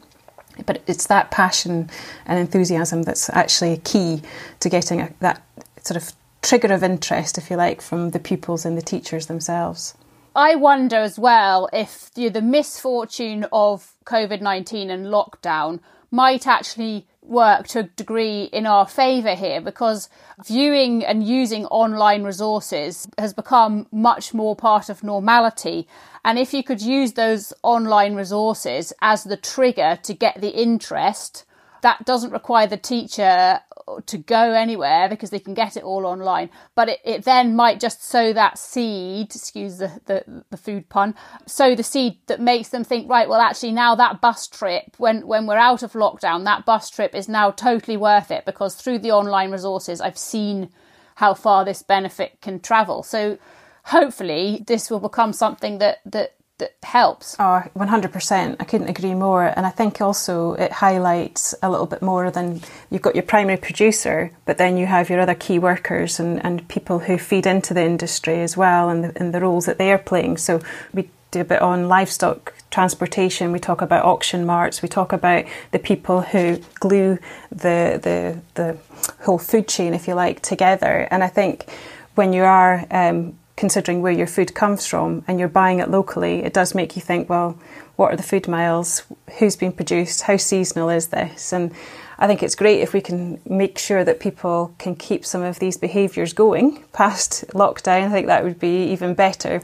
But 0.65 0.83
it's 0.87 1.07
that 1.09 1.31
passion 1.31 1.91
and 2.25 2.39
enthusiasm 2.39 3.03
that's 3.03 3.29
actually 3.31 3.73
a 3.73 3.77
key 3.79 4.23
to 4.61 4.69
getting 4.69 5.01
a, 5.01 5.13
that 5.21 5.43
sort 5.83 5.97
of 6.03 6.13
trigger 6.43 6.73
of 6.73 6.83
interest, 6.83 7.39
if 7.39 7.51
you 7.51 7.57
like, 7.57 7.83
from 7.83 8.11
the 8.11 8.19
pupils 8.19 8.65
and 8.65 8.77
the 8.77 8.83
teachers 8.83 9.27
themselves. 9.27 9.95
I 10.35 10.55
wonder 10.55 10.97
as 10.97 11.19
well 11.19 11.69
if 11.73 12.11
you 12.15 12.25
know, 12.25 12.31
the 12.31 12.43
misfortune 12.43 13.47
of 13.53 13.95
COVID 14.05 14.41
19 14.41 14.91
and 14.91 15.07
lockdown 15.07 15.81
might 16.11 16.47
actually 16.47 17.07
work 17.23 17.67
to 17.69 17.81
a 17.81 17.83
degree 17.83 18.45
in 18.45 18.67
our 18.67 18.87
favour 18.87 19.35
here 19.35 19.61
because 19.61 20.09
viewing 20.45 21.05
and 21.05 21.27
using 21.27 21.67
online 21.67 22.23
resources 22.23 23.09
has 23.19 23.35
become 23.35 23.87
much 23.91 24.33
more 24.33 24.55
part 24.55 24.89
of 24.89 25.03
normality. 25.03 25.89
And 26.25 26.39
if 26.39 26.55
you 26.55 26.63
could 26.63 26.81
use 26.81 27.13
those 27.13 27.53
online 27.63 28.15
resources 28.15 28.93
as 29.03 29.25
the 29.25 29.37
trigger 29.37 29.99
to 30.03 30.15
get 30.15 30.41
the 30.41 30.57
interest, 30.61 31.45
that 31.83 32.05
doesn't 32.05 32.33
require 32.33 32.67
the 32.67 32.77
teacher 32.77 33.61
to 34.07 34.19
go 34.19 34.53
anywhere 34.53 35.09
because 35.09 35.31
they 35.31 35.39
can 35.39 35.55
get 35.55 35.77
it 35.77 35.85
all 35.85 36.07
online. 36.07 36.51
But 36.75 36.89
it, 36.89 37.01
it 37.05 37.25
then 37.25 37.55
might 37.55 37.81
just 37.81 38.05
sow 38.05 38.33
that 38.33 38.59
seed, 38.59 39.35
excuse 39.35 39.79
the, 39.79 40.01
the, 40.07 40.45
the 40.51 40.57
food 40.57 40.89
pun, 40.89 41.15
sow 41.47 41.75
the 41.75 41.83
seed 41.83 42.19
that 42.27 42.41
makes 42.41 42.69
them 42.71 42.85
think, 42.85 43.09
right, 43.09 43.29
well, 43.29 43.41
actually, 43.41 43.73
now 43.73 43.95
that 43.95 44.21
bus 44.21 44.47
trip, 44.49 44.95
when, 44.99 45.27
when 45.27 45.47
we're 45.47 45.57
out 45.57 45.83
of 45.83 45.93
lockdown, 45.93 46.45
that 46.45 46.65
bus 46.65 46.91
trip 46.91 47.15
is 47.15 47.29
now 47.29 47.51
totally 47.51 47.97
worth 47.97 48.31
it 48.31 48.45
because 48.45 48.75
through 48.75 48.99
the 48.99 49.13
online 49.13 49.51
resources, 49.51 50.01
I've 50.01 50.19
seen 50.19 50.71
how 51.17 51.35
far 51.35 51.65
this 51.65 51.83
benefit 51.83 52.41
can 52.41 52.61
travel. 52.61 53.03
So 53.03 53.39
hopefully, 53.85 54.65
this 54.67 54.91
will 54.91 55.01
become 55.01 55.33
something 55.33 55.79
that, 55.79 55.99
that 56.07 56.36
that 56.59 56.75
helps. 56.83 57.37
Oh, 57.39 57.63
100%. 57.77 58.57
I 58.59 58.65
couldn't 58.65 58.89
agree 58.89 59.15
more. 59.15 59.53
And 59.57 59.67
I 59.67 59.71
think 59.71 60.01
also 60.01 60.55
it 60.55 60.73
highlights 60.73 61.55
a 61.63 61.71
little 61.71 61.87
bit 61.87 62.01
more 62.01 62.31
than 62.31 62.63
you've 62.91 63.03
got 63.03 63.15
your 63.15 63.25
primary 63.25 63.59
producer, 63.59 64.31
but 64.47 64.57
then 64.57 64.79
you 64.79 64.87
have 64.87 65.11
your 65.11 65.21
other 65.21 65.35
key 65.35 65.59
workers 65.59 66.19
and, 66.19 66.43
and 66.45 66.67
people 66.69 67.01
who 67.01 67.19
feed 67.19 67.47
into 67.47 67.75
the 67.75 67.85
industry 67.85 68.41
as 68.41 68.57
well 68.57 68.89
and 68.89 69.05
the, 69.05 69.13
and 69.17 69.35
the 69.35 69.41
roles 69.41 69.67
that 69.67 69.77
they 69.77 69.93
are 69.93 69.99
playing. 69.99 70.39
So 70.39 70.63
we 70.95 71.11
do 71.31 71.41
a 71.43 71.45
bit 71.45 71.61
on 71.61 71.89
livestock 71.89 72.55
transportation. 72.71 73.53
We 73.53 73.59
talk 73.59 73.83
about 73.83 74.07
auction 74.07 74.47
marts. 74.47 74.81
We 74.81 74.89
talk 74.89 75.13
about 75.13 75.45
the 75.73 75.79
people 75.79 76.23
who 76.23 76.59
glue 76.81 77.19
the 77.51 78.01
the 78.03 78.41
the 78.55 78.79
whole 79.25 79.39
food 79.39 79.69
chain, 79.69 79.93
if 79.93 80.09
you 80.09 80.15
like, 80.15 80.41
together. 80.41 81.07
And 81.11 81.23
I 81.23 81.29
think 81.29 81.71
when 82.15 82.33
you 82.33 82.45
are 82.45 82.87
um, 82.91 83.39
considering 83.57 84.03
where 84.03 84.13
your 84.13 84.27
food 84.27 84.55
comes 84.55 84.87
from 84.87 85.25
and 85.27 85.39
you're 85.39 85.49
buying 85.49 85.79
it 85.79 85.91
locally, 85.91 86.45
it 86.45 86.53
does 86.53 86.75
make 86.75 86.95
you 86.95 87.03
think, 87.03 87.29
well, 87.29 87.59
what 87.97 88.13
are 88.13 88.17
the 88.17 88.23
food 88.23 88.47
miles? 88.47 89.03
Who's 89.39 89.57
been 89.57 89.73
produced? 89.73 90.23
How 90.23 90.37
seasonal 90.37 90.91
is 90.91 91.09
this? 91.09 91.53
And 91.53 91.73
I 92.19 92.27
think 92.27 92.43
it's 92.43 92.55
great 92.55 92.81
if 92.81 92.93
we 92.93 93.01
can 93.01 93.41
make 93.47 93.79
sure 93.79 94.05
that 94.05 94.21
people 94.21 94.75
can 94.79 94.95
keep 94.95 95.25
some 95.25 95.43
of 95.43 95.59
these 95.59 95.77
behaviours 95.77 96.33
going 96.33 96.85
past 96.93 97.47
lockdown. 97.49 98.05
I 98.05 98.11
think 98.11 98.27
that 98.27 98.45
would 98.45 98.61
be 98.61 98.85
even 98.93 99.15
better. 99.15 99.63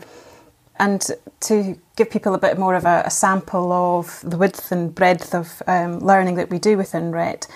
And 0.78 1.06
to 1.40 1.78
give 1.96 2.10
people 2.10 2.34
a 2.34 2.38
bit 2.38 2.58
more 2.58 2.74
of 2.74 2.84
a, 2.84 3.02
a 3.04 3.10
sample 3.10 3.72
of 3.72 4.20
the 4.24 4.38
width 4.38 4.72
and 4.72 4.94
breadth 4.94 5.34
of 5.34 5.62
um, 5.66 6.00
learning 6.00 6.36
that 6.36 6.50
we 6.50 6.58
do 6.58 6.76
within 6.76 7.12
RET, 7.12 7.46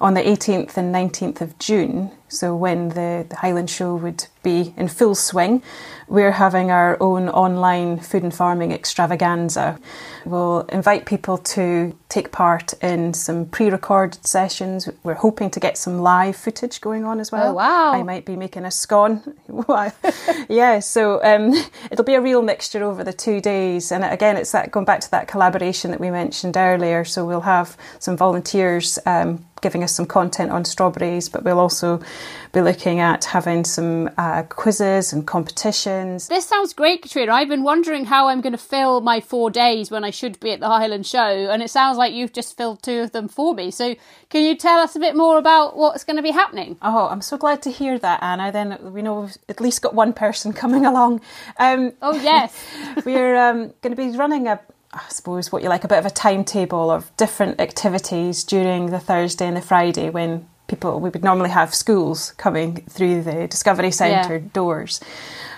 on 0.00 0.14
the 0.14 0.20
18th 0.20 0.76
and 0.76 0.94
19th 0.94 1.40
of 1.40 1.58
June, 1.58 2.10
so 2.28 2.56
when 2.56 2.90
the, 2.90 3.26
the 3.28 3.36
Highland 3.36 3.70
Show 3.70 3.94
would 3.96 4.26
be 4.42 4.74
in 4.76 4.88
full 4.88 5.14
swing, 5.14 5.62
we're 6.08 6.32
having 6.32 6.70
our 6.70 6.96
own 7.00 7.28
online 7.28 7.98
food 7.98 8.22
and 8.22 8.34
farming 8.34 8.72
extravaganza. 8.72 9.78
We'll 10.24 10.60
invite 10.72 11.04
people 11.04 11.38
to 11.38 11.96
take 12.08 12.30
part 12.30 12.72
in 12.82 13.12
some 13.14 13.46
pre 13.46 13.70
recorded 13.70 14.24
sessions. 14.24 14.88
We're 15.02 15.14
hoping 15.14 15.50
to 15.50 15.60
get 15.60 15.76
some 15.76 16.00
live 16.00 16.36
footage 16.36 16.80
going 16.80 17.04
on 17.04 17.18
as 17.18 17.32
well. 17.32 17.50
Oh, 17.50 17.54
wow. 17.54 17.92
I 17.92 18.02
might 18.02 18.24
be 18.24 18.36
making 18.36 18.64
a 18.64 18.70
scone. 18.70 19.22
yeah, 20.48 20.78
so 20.80 21.22
um, 21.24 21.52
it'll 21.90 22.04
be 22.04 22.14
a 22.14 22.20
real 22.20 22.42
mixture 22.42 22.84
over 22.84 23.02
the 23.02 23.12
two 23.12 23.40
days. 23.40 23.90
And 23.90 24.04
again, 24.04 24.36
it's 24.36 24.52
that 24.52 24.70
going 24.70 24.86
back 24.86 25.00
to 25.00 25.10
that 25.10 25.28
collaboration 25.28 25.90
that 25.90 26.00
we 26.00 26.10
mentioned 26.10 26.56
earlier. 26.56 27.04
So 27.04 27.24
we'll 27.24 27.40
have 27.40 27.76
some 27.98 28.16
volunteers 28.16 28.98
um, 29.06 29.44
giving 29.60 29.82
us 29.82 29.94
some 29.94 30.06
content 30.06 30.50
on 30.50 30.64
strawberries, 30.64 31.28
but 31.28 31.42
we'll 31.42 31.58
also 31.58 32.00
be 32.52 32.60
looking 32.60 33.00
at 33.00 33.24
having 33.24 33.64
some 33.64 34.10
uh, 34.16 34.42
quizzes 34.44 35.12
and 35.12 35.26
competitions. 35.26 36.28
This 36.28 36.46
sounds 36.46 36.72
great, 36.72 37.02
Katrina. 37.02 37.32
I've 37.32 37.48
been 37.48 37.62
wondering 37.62 38.06
how 38.06 38.28
I'm 38.28 38.40
going 38.40 38.52
to 38.52 38.58
fill 38.58 39.00
my 39.00 39.20
four 39.20 39.50
days 39.50 39.90
when 39.90 40.04
I 40.04 40.10
should 40.10 40.40
be 40.40 40.52
at 40.52 40.60
the 40.60 40.68
Highland 40.68 41.06
Show, 41.06 41.50
and 41.50 41.62
it 41.62 41.70
sounds 41.70 41.98
like 41.98 42.12
you've 42.12 42.32
just 42.32 42.56
filled 42.56 42.82
two 42.82 43.00
of 43.00 43.12
them 43.12 43.28
for 43.28 43.54
me. 43.54 43.70
So, 43.70 43.94
can 44.30 44.42
you 44.42 44.56
tell 44.56 44.78
us 44.80 44.96
a 44.96 44.98
bit 44.98 45.16
more 45.16 45.38
about 45.38 45.76
what's 45.76 46.04
going 46.04 46.16
to 46.16 46.22
be 46.22 46.30
happening? 46.30 46.78
Oh, 46.82 47.08
I'm 47.08 47.22
so 47.22 47.36
glad 47.36 47.62
to 47.62 47.70
hear 47.70 47.98
that, 47.98 48.22
Anna. 48.22 48.50
Then 48.50 48.92
we 48.92 49.02
know 49.02 49.20
we've 49.20 49.36
at 49.48 49.60
least 49.60 49.82
got 49.82 49.94
one 49.94 50.12
person 50.12 50.52
coming 50.62 50.86
along. 50.86 51.20
Um, 51.58 51.92
oh, 52.02 52.20
yes. 52.20 52.58
we're 53.04 53.36
um, 53.36 53.74
going 53.82 53.94
to 53.94 53.96
be 53.96 54.16
running 54.16 54.46
a 54.46 54.60
I 54.92 55.08
suppose 55.10 55.52
what 55.52 55.62
you 55.62 55.68
like 55.68 55.84
a 55.84 55.88
bit 55.88 55.98
of 55.98 56.06
a 56.06 56.10
timetable 56.10 56.90
of 56.90 57.14
different 57.18 57.60
activities 57.60 58.44
during 58.44 58.86
the 58.86 58.98
Thursday 58.98 59.46
and 59.46 59.56
the 59.56 59.60
Friday 59.60 60.08
when 60.08 60.48
people 60.66 61.00
we 61.00 61.10
would 61.10 61.24
normally 61.24 61.50
have 61.50 61.74
schools 61.74 62.32
coming 62.36 62.76
through 62.88 63.22
the 63.22 63.46
Discovery 63.46 63.90
Centre 63.90 64.38
Yeah. 64.38 64.48
doors. 64.52 65.00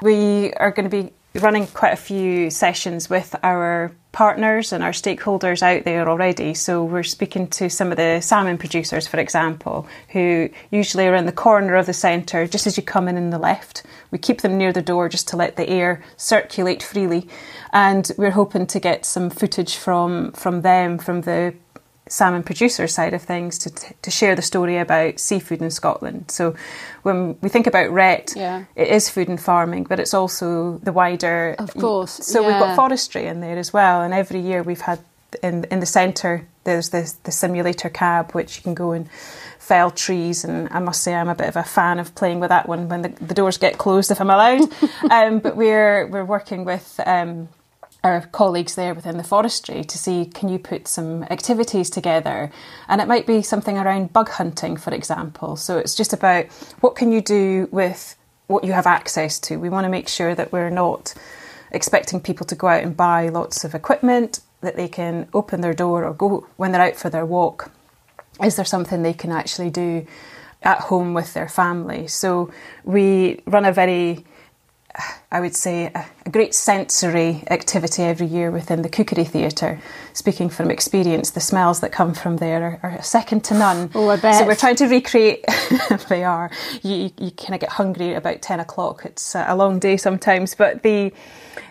We 0.03 0.53
are 0.55 0.71
going 0.71 0.89
to 0.89 1.03
be 1.03 1.13
running 1.35 1.67
quite 1.69 1.93
a 1.93 1.97
few 1.97 2.51
sessions 2.51 3.09
with 3.11 3.35
our 3.43 3.93
partners 4.13 4.73
and 4.73 4.83
our 4.83 4.91
stakeholders 4.93 5.63
out 5.63 5.85
there 5.85 6.09
already. 6.09 6.55
So 6.55 6.83
we're 6.83 7.03
speaking 7.03 7.47
to 7.49 7.69
some 7.69 7.91
of 7.91 7.97
the 7.97 8.21
salmon 8.21 8.59
producers, 8.59 9.07
for 9.07 9.19
example, 9.21 9.87
who 10.09 10.49
usually 10.71 11.07
are 11.07 11.15
in 11.15 11.27
the 11.27 11.33
corner 11.33 11.75
of 11.77 11.87
the 11.87 11.93
centre 11.93 12.47
just 12.47 12.67
as 12.67 12.77
you 12.77 12.83
come 12.83 13.07
in 13.07 13.17
on 13.17 13.31
the 13.31 13.39
left. 13.39 13.85
We 14.11 14.19
keep 14.19 14.41
them 14.41 14.57
near 14.57 14.73
the 14.73 14.83
door 14.83 15.09
just 15.09 15.29
to 15.29 15.37
let 15.37 15.57
the 15.57 15.69
air 15.69 16.03
circulate 16.17 16.83
freely. 16.83 17.29
And 17.73 18.11
we're 18.17 18.31
hoping 18.31 18.67
to 18.69 18.81
get 18.81 19.05
some 19.05 19.31
footage 19.31 19.77
from, 19.77 20.33
from 20.33 20.63
them, 20.63 20.99
from 20.99 21.21
the 21.21 21.55
salmon 22.09 22.43
producer 22.43 22.87
side 22.87 23.15
of 23.15 23.23
things 23.23 23.59
to, 23.59 23.71
to 24.03 24.11
share 24.11 24.35
the 24.35 24.43
story 24.43 24.79
about 24.79 25.19
seafood 25.21 25.61
in 25.63 25.71
Scotland. 25.71 26.31
So 26.31 26.55
when 27.03 27.39
we 27.41 27.49
think 27.49 27.67
about 27.67 27.91
RET, 27.91 28.33
Yeah. 28.37 28.65
it 28.77 28.89
is 28.89 29.09
food 29.09 29.29
and 29.29 29.41
farming, 29.41 29.85
but 29.85 30.01
it's 30.01 30.15
also 30.15 30.79
the 30.79 30.93
wider. 30.93 31.55
Of 31.59 31.75
course, 31.75 32.13
So 32.13 32.43
we've 32.43 32.59
got 32.59 32.77
forestry 32.77 33.27
in 33.27 33.41
there 33.41 33.59
as 33.59 33.73
well, 33.73 34.03
and 34.03 34.13
every 34.15 34.41
year 34.41 34.63
we've 34.63 34.81
had 34.83 35.01
in 35.43 35.65
in 35.65 35.81
the 35.81 35.87
centre 35.87 36.47
there's 36.65 36.89
this 36.89 37.13
the 37.25 37.31
simulator 37.31 37.91
cab 37.91 38.33
which 38.33 38.57
you 38.57 38.63
can 38.63 38.73
go 38.73 38.93
and 38.93 39.07
fell 39.59 39.91
trees 39.91 40.43
and 40.43 40.69
I 40.71 40.79
must 40.79 41.03
say 41.03 41.15
I'm 41.15 41.29
a 41.29 41.35
bit 41.35 41.49
of 41.49 41.57
a 41.57 41.63
fan 41.65 41.99
of 41.99 42.15
playing 42.15 42.41
with 42.41 42.49
that 42.49 42.67
one 42.67 42.89
when 42.89 43.03
the, 43.03 43.09
the 43.11 43.35
doors 43.35 43.59
get 43.59 43.77
closed 43.77 44.11
if 44.11 44.23
I'm 44.23 44.31
allowed 44.31 44.63
um, 45.11 45.41
but 45.41 45.55
we're 45.55 46.07
we're 46.07 46.25
working 46.25 46.65
with 46.65 46.99
um, 47.05 47.51
our 48.05 48.27
colleagues 48.29 48.75
there 48.75 48.95
within 48.95 49.17
the 49.17 49.25
forestry 49.25 49.83
to 49.83 49.99
see 49.99 50.25
can 50.25 50.49
you 50.49 50.59
put 50.59 50.87
some 50.89 51.25
activities 51.25 51.91
together? 51.91 52.51
And 52.89 53.01
it 53.01 53.09
might 53.09 53.27
be 53.27 53.43
something 53.43 53.77
around 53.77 54.13
bug 54.13 54.29
hunting 54.29 54.77
for 54.77 54.95
example. 54.95 55.57
So 55.57 55.79
it's 55.79 55.95
just 55.95 56.13
about 56.13 56.47
what 56.81 56.97
can 56.97 57.13
you 57.13 57.21
do 57.21 57.69
with 57.71 58.17
what 58.47 58.65
you 58.65 58.73
have 58.73 58.87
access 58.87 59.39
to. 59.41 59.57
We 59.57 59.69
want 59.69 59.85
to 59.85 59.91
make 59.91 60.09
sure 60.09 60.35
that 60.35 60.53
we're 60.53 60.71
not 60.71 61.15
expecting 61.71 62.21
people 62.21 62.47
to 62.47 62.55
go 62.55 62.69
out 62.69 62.83
and 62.83 62.97
buy 62.97 63.29
lots 63.29 63.65
of 63.65 63.75
equipment 63.75 64.41
that 64.61 64.77
they 64.77 64.89
can 64.89 65.29
open 65.33 65.61
their 65.61 65.75
door 65.75 66.05
or 66.05 66.15
go 66.15 66.47
when 66.57 66.73
they're 66.73 66.83
out 66.83 66.97
for 66.97 67.11
their 67.11 67.27
walk. 67.27 67.71
Is 68.43 68.57
there 68.57 68.65
something 68.65 69.03
they 69.03 69.13
can 69.13 69.33
actually 69.33 69.71
do 69.71 70.07
at 70.63 70.81
home 70.81 71.15
with 71.15 71.35
their 71.35 71.49
family? 71.49 72.07
So 72.07 72.51
we 72.85 73.41
run 73.47 73.65
a 73.65 73.73
very, 73.73 74.25
I 75.31 75.41
would 75.41 75.55
say, 75.55 75.87
a, 75.95 76.07
great 76.31 76.55
sensory 76.55 77.45
activity 77.51 78.03
every 78.03 78.27
year 78.27 78.51
within 78.51 78.83
the 78.83 78.89
Cookery 78.89 79.25
Theatre. 79.25 79.81
Speaking 80.15 80.49
from 80.49 80.71
experience, 80.71 81.31
the 81.31 81.41
smells 81.41 81.81
that 81.81 81.93
come 81.93 82.15
from 82.15 82.39
there 82.39 82.81
are, 82.83 82.95
are 82.95 83.03
second 83.03 83.45
to 83.45 83.55
none. 83.55 83.91
Oh, 83.95 84.09
I 84.09 84.17
bet. 84.17 84.37
So 84.37 84.47
we're 84.47 84.57
trying 84.57 84.77
to 84.77 84.87
recreate. 84.87 85.45
they 86.09 86.25
are. 86.25 86.51
You, 86.83 87.11
you 87.19 87.31
kind 87.31 87.55
of 87.55 87.61
get 87.61 87.71
hungry 87.71 88.15
at 88.15 88.19
about 88.19 88.43
ten 88.43 88.61
o'clock. 88.61 89.05
It's 89.05 89.35
a 89.35 89.55
long 89.55 89.79
day 89.79 89.97
sometimes, 89.97 90.55
but 90.55 90.83
the 90.83 91.13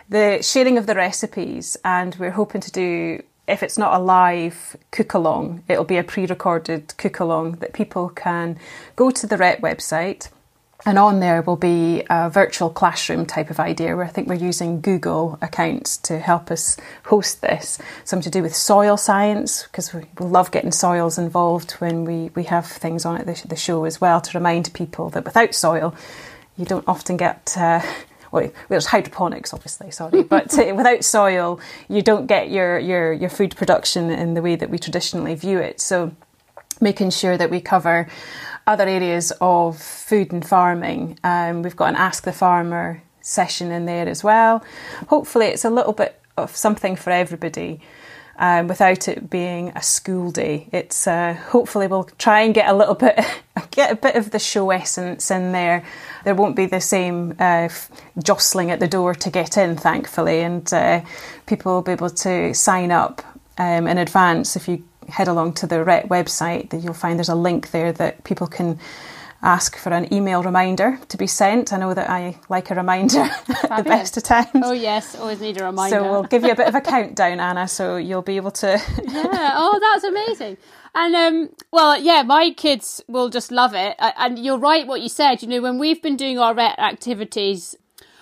the 0.09 0.41
sharing 0.41 0.77
of 0.77 0.85
the 0.85 0.95
recipes, 0.95 1.77
and 1.83 2.15
we're 2.15 2.31
hoping 2.31 2.61
to 2.61 2.71
do. 2.71 3.23
If 3.47 3.63
it's 3.63 3.77
not 3.77 3.93
a 3.93 4.03
live 4.03 4.75
cook 4.91 5.13
along, 5.13 5.63
it'll 5.69 5.85
be 5.85 5.97
a 5.97 6.03
pre 6.03 6.25
recorded 6.25 6.93
cook 6.97 7.19
along 7.19 7.53
that 7.53 7.73
people 7.73 8.09
can 8.09 8.59
go 8.97 9.09
to 9.09 9.25
the 9.25 9.37
RET 9.37 9.61
website 9.61 10.29
and 10.85 10.99
on 10.99 11.19
there 11.19 11.41
will 11.41 11.55
be 11.55 12.03
a 12.09 12.29
virtual 12.29 12.69
classroom 12.69 13.25
type 13.25 13.49
of 13.49 13.59
idea 13.59 13.95
where 13.95 14.05
I 14.05 14.09
think 14.09 14.27
we're 14.27 14.35
using 14.35 14.79
Google 14.79 15.37
accounts 15.41 15.97
to 15.97 16.19
help 16.19 16.51
us 16.51 16.77
host 17.05 17.41
this. 17.41 17.79
Something 18.03 18.31
to 18.31 18.39
do 18.39 18.43
with 18.43 18.55
soil 18.55 18.95
science, 18.95 19.63
because 19.63 19.93
we 19.93 20.03
love 20.19 20.51
getting 20.51 20.71
soils 20.71 21.17
involved 21.17 21.71
when 21.73 22.05
we, 22.05 22.29
we 22.35 22.43
have 22.43 22.67
things 22.67 23.05
on 23.05 23.17
at 23.17 23.25
the, 23.25 23.47
the 23.47 23.55
show 23.55 23.85
as 23.85 23.99
well 23.99 24.21
to 24.21 24.37
remind 24.37 24.71
people 24.73 25.09
that 25.09 25.25
without 25.25 25.55
soil, 25.55 25.95
you 26.57 26.65
don't 26.65 26.87
often 26.87 27.17
get. 27.17 27.55
Uh, 27.57 27.81
well, 28.31 28.51
there's 28.69 28.87
hydroponics, 28.87 29.53
obviously, 29.53 29.89
sorry, 29.89 30.23
but 30.29 30.57
uh, 30.59 30.73
without 30.75 31.03
soil, 31.03 31.59
you 31.89 32.03
don't 32.03 32.27
get 32.27 32.51
your, 32.51 32.77
your, 32.77 33.13
your 33.13 33.29
food 33.29 33.55
production 33.55 34.11
in 34.11 34.35
the 34.35 34.41
way 34.41 34.55
that 34.55 34.69
we 34.69 34.77
traditionally 34.77 35.33
view 35.33 35.57
it. 35.57 35.81
So, 35.81 36.15
making 36.81 37.11
sure 37.11 37.37
that 37.37 37.49
we 37.49 37.61
cover 37.61 38.07
other 38.65 38.87
areas 38.87 39.31
of 39.39 39.81
food 39.81 40.31
and 40.31 40.45
farming. 40.45 41.17
Um, 41.23 41.63
we've 41.63 41.75
got 41.75 41.89
an 41.89 41.95
Ask 41.95 42.23
the 42.23 42.33
Farmer 42.33 43.01
session 43.21 43.71
in 43.71 43.85
there 43.85 44.07
as 44.07 44.23
well. 44.23 44.63
Hopefully, 45.07 45.47
it's 45.47 45.65
a 45.65 45.69
little 45.69 45.93
bit 45.93 46.21
of 46.37 46.55
something 46.55 46.95
for 46.95 47.11
everybody. 47.11 47.81
Um, 48.39 48.67
without 48.67 49.07
it 49.07 49.31
being 49.31 49.69
a 49.69 49.81
school 49.81 50.29
day, 50.29 50.67
it's 50.71 51.07
uh, 51.07 51.33
hopefully 51.33 51.87
we'll 51.87 52.03
try 52.19 52.41
and 52.41 52.53
get 52.53 52.69
a 52.69 52.73
little 52.73 52.93
bit, 52.93 53.19
get 53.71 53.91
a 53.91 53.95
bit 53.95 54.15
of 54.15 54.29
the 54.29 54.37
show 54.37 54.69
essence 54.69 55.31
in 55.31 55.53
there. 55.53 55.83
There 56.23 56.35
won't 56.35 56.55
be 56.55 56.67
the 56.67 56.79
same 56.79 57.35
uh, 57.39 57.69
jostling 58.21 58.69
at 58.69 58.79
the 58.79 58.87
door 58.87 59.15
to 59.15 59.31
get 59.31 59.57
in, 59.57 59.75
thankfully, 59.75 60.41
and 60.41 60.71
uh, 60.71 61.01
people 61.47 61.73
will 61.73 61.81
be 61.81 61.93
able 61.93 62.11
to 62.11 62.53
sign 62.53 62.91
up 62.91 63.23
um, 63.57 63.87
in 63.87 63.97
advance 63.97 64.55
if 64.55 64.67
you 64.67 64.83
head 65.07 65.27
along 65.27 65.53
to 65.53 65.67
the 65.67 65.83
RET 65.83 66.09
website, 66.09 66.69
that 66.69 66.77
you'll 66.77 66.93
find 66.93 67.19
there's 67.19 67.29
a 67.29 67.35
link 67.35 67.71
there 67.71 67.91
that 67.93 68.23
people 68.23 68.47
can 68.47 68.79
ask 69.41 69.77
for 69.77 69.91
an 69.91 70.11
email 70.13 70.41
reminder 70.41 70.99
to 71.09 71.17
be 71.17 71.27
sent. 71.27 71.71
I 71.71 71.77
know 71.77 71.93
that 71.93 72.09
I 72.09 72.39
like 72.49 72.71
a 72.71 72.75
reminder 72.75 73.19
at 73.19 73.45
the 73.77 73.83
best 73.83 74.17
of 74.17 74.23
times. 74.23 74.49
Oh, 74.55 74.71
yes, 74.71 75.15
always 75.15 75.39
need 75.39 75.59
a 75.61 75.65
reminder. 75.65 75.97
So 75.97 76.03
we'll 76.03 76.23
give 76.23 76.43
you 76.43 76.51
a 76.51 76.55
bit 76.55 76.67
of 76.67 76.75
a 76.75 76.81
countdown, 76.81 77.39
Anna, 77.39 77.67
so 77.67 77.97
you'll 77.97 78.21
be 78.21 78.37
able 78.37 78.51
to. 78.51 78.67
yeah. 79.03 79.53
Oh, 79.55 79.79
that's 79.79 80.03
amazing. 80.03 80.57
And 80.95 81.15
um, 81.15 81.49
well, 81.71 81.99
yeah, 82.01 82.23
my 82.23 82.51
kids 82.51 83.03
will 83.07 83.29
just 83.29 83.51
love 83.51 83.73
it. 83.75 83.95
And 83.99 84.39
you're 84.39 84.57
right, 84.57 84.87
what 84.87 85.01
you 85.01 85.09
said. 85.09 85.43
You 85.43 85.47
know, 85.47 85.61
when 85.61 85.77
we've 85.77 86.01
been 86.01 86.17
doing 86.17 86.39
our 86.39 86.55
RET 86.55 86.79
activities, 86.79 87.75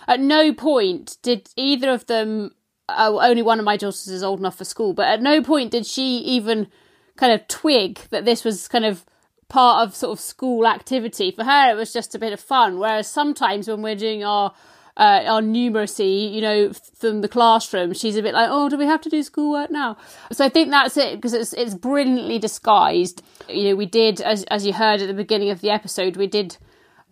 at 0.07 0.19
no 0.19 0.53
point 0.53 1.17
did 1.21 1.49
either 1.55 1.89
of 1.89 2.07
them. 2.07 2.53
Uh, 2.87 3.17
only 3.19 3.41
one 3.41 3.59
of 3.59 3.65
my 3.65 3.77
daughters 3.77 4.07
is 4.07 4.23
old 4.23 4.39
enough 4.39 4.57
for 4.57 4.65
school, 4.65 4.93
but 4.93 5.07
at 5.07 5.21
no 5.21 5.41
point 5.41 5.71
did 5.71 5.85
she 5.85 6.17
even 6.19 6.67
kind 7.15 7.33
of 7.33 7.47
twig 7.47 7.99
that 8.09 8.25
this 8.25 8.43
was 8.43 8.67
kind 8.67 8.85
of 8.85 9.05
part 9.47 9.87
of 9.87 9.95
sort 9.95 10.11
of 10.11 10.19
school 10.19 10.67
activity. 10.67 11.31
For 11.31 11.43
her, 11.43 11.71
it 11.71 11.75
was 11.75 11.93
just 11.93 12.15
a 12.15 12.19
bit 12.19 12.33
of 12.33 12.39
fun. 12.39 12.79
Whereas 12.79 13.09
sometimes 13.09 13.67
when 13.67 13.81
we're 13.81 13.95
doing 13.95 14.23
our 14.23 14.53
uh, 14.97 15.23
on 15.27 15.53
numeracy, 15.53 16.31
you 16.31 16.41
know, 16.41 16.71
from 16.73 17.21
the 17.21 17.27
classroom, 17.27 17.93
she's 17.93 18.15
a 18.15 18.21
bit 18.21 18.33
like, 18.33 18.49
"Oh, 18.49 18.69
do 18.69 18.77
we 18.77 18.85
have 18.85 19.01
to 19.01 19.09
do 19.09 19.23
schoolwork 19.23 19.69
now?" 19.69 19.97
So 20.31 20.45
I 20.45 20.49
think 20.49 20.69
that's 20.69 20.95
it 20.97 21.15
because 21.15 21.33
it's 21.33 21.53
it's 21.53 21.73
brilliantly 21.73 22.39
disguised. 22.39 23.21
You 23.49 23.69
know, 23.69 23.75
we 23.75 23.85
did 23.85 24.21
as 24.21 24.43
as 24.45 24.65
you 24.65 24.73
heard 24.73 25.01
at 25.01 25.07
the 25.07 25.13
beginning 25.13 25.49
of 25.49 25.61
the 25.61 25.69
episode, 25.69 26.15
we 26.15 26.27
did 26.27 26.57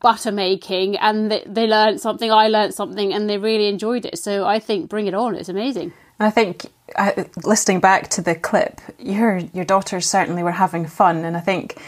butter 0.04 0.32
making, 0.32 0.98
and 0.98 1.32
they, 1.32 1.44
they 1.48 1.66
learned 1.66 2.00
something. 2.00 2.32
I 2.32 2.48
learned 2.50 2.76
something, 2.76 3.12
and 3.12 3.28
they 3.28 3.40
really 3.40 3.68
enjoyed 3.68 4.06
it. 4.06 4.20
So 4.20 4.46
I 4.46 4.60
think 4.60 4.90
bring 4.90 5.08
it 5.08 5.16
on. 5.16 5.34
It's 5.34 5.50
amazing. 5.50 5.94
And 6.20 6.28
I 6.28 6.30
think 6.30 6.68
uh, 6.96 7.24
listening 7.44 7.80
back 7.80 8.10
to 8.12 8.22
the 8.22 8.36
clip, 8.36 8.80
your 9.00 9.40
your 9.54 9.66
daughters 9.66 10.08
certainly 10.08 10.44
were 10.44 10.52
having 10.52 10.86
fun, 10.86 11.26
and 11.26 11.36
I 11.36 11.40
think 11.40 11.82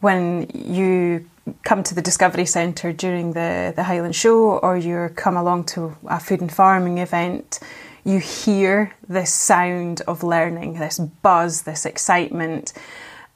when 0.00 0.48
you 0.54 1.28
come 1.62 1.82
to 1.82 1.94
the 1.94 2.02
Discovery 2.02 2.46
Centre 2.46 2.92
during 2.92 3.32
the, 3.32 3.72
the 3.74 3.84
Highland 3.84 4.16
Show 4.16 4.58
or 4.58 4.76
you 4.76 5.10
come 5.14 5.36
along 5.36 5.64
to 5.64 5.96
a 6.06 6.18
food 6.20 6.40
and 6.40 6.52
farming 6.52 6.98
event, 6.98 7.60
you 8.04 8.18
hear 8.18 8.94
this 9.08 9.32
sound 9.32 10.02
of 10.02 10.22
learning, 10.22 10.78
this 10.78 10.98
buzz, 10.98 11.62
this 11.62 11.86
excitement. 11.86 12.72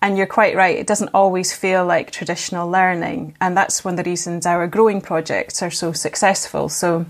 And 0.03 0.17
you're 0.17 0.27
quite 0.27 0.57
right, 0.57 0.79
it 0.79 0.87
doesn't 0.87 1.11
always 1.13 1.53
feel 1.53 1.85
like 1.85 2.11
traditional 2.11 2.71
learning. 2.71 3.37
And 3.41 3.57
that's 3.57 3.85
one 3.85 3.95
of 3.95 4.05
the 4.05 4.11
reasons 4.11 4.47
our 4.47 4.67
growing 4.67 5.01
projects 5.01 5.63
are 5.63 5.71
so 5.71 5.93
successful. 5.93 6.69
So, 6.69 7.07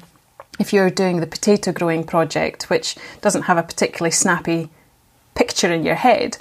if 0.59 0.73
you're 0.73 0.91
doing 0.91 1.21
the 1.21 1.27
potato 1.27 1.73
growing 1.73 2.05
project, 2.05 2.69
which 2.69 2.97
doesn't 3.21 3.43
have 3.43 3.57
a 3.57 3.63
particularly 3.63 4.11
snappy 4.11 4.69
picture 5.35 5.73
in 5.73 5.85
your 5.85 5.95
head, 5.95 6.37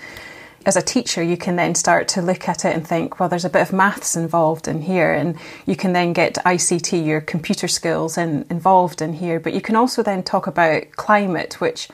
as 0.65 0.75
a 0.75 0.81
teacher, 0.81 1.23
you 1.23 1.37
can 1.37 1.55
then 1.55 1.73
start 1.73 2.07
to 2.09 2.21
look 2.21 2.49
at 2.49 2.65
it 2.65 2.75
and 2.75 2.85
think, 2.85 3.19
well, 3.19 3.29
there's 3.29 3.45
a 3.45 3.49
bit 3.49 3.61
of 3.61 3.71
maths 3.71 4.15
involved 4.15 4.67
in 4.67 4.81
here, 4.81 5.13
and 5.13 5.37
you 5.65 5.75
can 5.75 5.93
then 5.93 6.11
get 6.13 6.35
ICT, 6.45 7.05
your 7.05 7.21
computer 7.21 7.67
skills, 7.67 8.17
in, 8.17 8.45
involved 8.49 9.01
in 9.01 9.13
here. 9.13 9.39
But 9.39 9.53
you 9.53 9.61
can 9.61 9.75
also 9.75 10.03
then 10.03 10.21
talk 10.21 10.47
about 10.47 10.91
climate, 10.91 11.61
which 11.61 11.87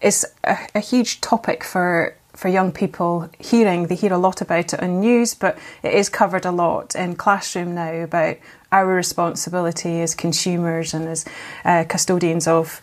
is 0.00 0.26
a, 0.44 0.56
a 0.74 0.80
huge 0.80 1.20
topic 1.20 1.62
for 1.62 2.16
for 2.36 2.48
young 2.48 2.70
people 2.70 3.28
hearing. 3.38 3.86
They 3.86 3.94
hear 3.94 4.12
a 4.12 4.18
lot 4.18 4.40
about 4.40 4.72
it 4.74 4.82
on 4.82 5.00
news, 5.00 5.34
but 5.34 5.58
it 5.82 5.94
is 5.94 6.08
covered 6.08 6.44
a 6.44 6.52
lot 6.52 6.94
in 6.94 7.16
classroom 7.16 7.74
now 7.74 7.92
about 7.92 8.36
our 8.70 8.86
responsibility 8.86 10.00
as 10.02 10.14
consumers 10.14 10.94
and 10.94 11.08
as 11.08 11.24
uh, 11.64 11.84
custodians 11.88 12.46
of 12.46 12.80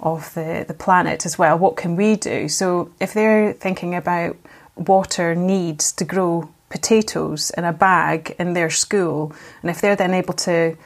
of 0.00 0.34
the, 0.34 0.64
the 0.66 0.74
planet 0.74 1.24
as 1.24 1.38
well. 1.38 1.56
What 1.58 1.76
can 1.76 1.96
we 1.96 2.16
do? 2.16 2.48
So 2.48 2.90
if 3.00 3.14
they're 3.14 3.52
thinking 3.52 3.94
about 3.94 4.36
water 4.76 5.34
needs 5.34 5.92
to 5.92 6.04
grow 6.04 6.50
potatoes 6.68 7.50
in 7.56 7.64
a 7.64 7.72
bag 7.72 8.34
in 8.38 8.52
their 8.52 8.70
school, 8.70 9.32
and 9.62 9.70
if 9.70 9.80
they're 9.80 9.96
then 9.96 10.12
able 10.12 10.34
to 10.34 10.76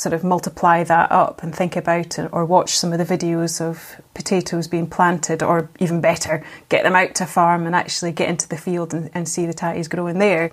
sort 0.00 0.14
of 0.14 0.24
multiply 0.24 0.82
that 0.82 1.12
up 1.12 1.42
and 1.42 1.54
think 1.54 1.76
about 1.76 2.18
it 2.18 2.26
or 2.32 2.42
watch 2.42 2.70
some 2.70 2.90
of 2.90 2.98
the 2.98 3.04
videos 3.04 3.60
of 3.60 4.00
potatoes 4.14 4.66
being 4.66 4.86
planted 4.86 5.42
or 5.42 5.68
even 5.78 6.00
better 6.00 6.42
get 6.70 6.84
them 6.84 6.96
out 6.96 7.14
to 7.14 7.26
farm 7.26 7.66
and 7.66 7.74
actually 7.76 8.10
get 8.10 8.26
into 8.26 8.48
the 8.48 8.56
field 8.56 8.94
and, 8.94 9.10
and 9.12 9.28
see 9.28 9.44
the 9.44 9.52
tatties 9.52 9.90
growing 9.90 10.18
there. 10.18 10.52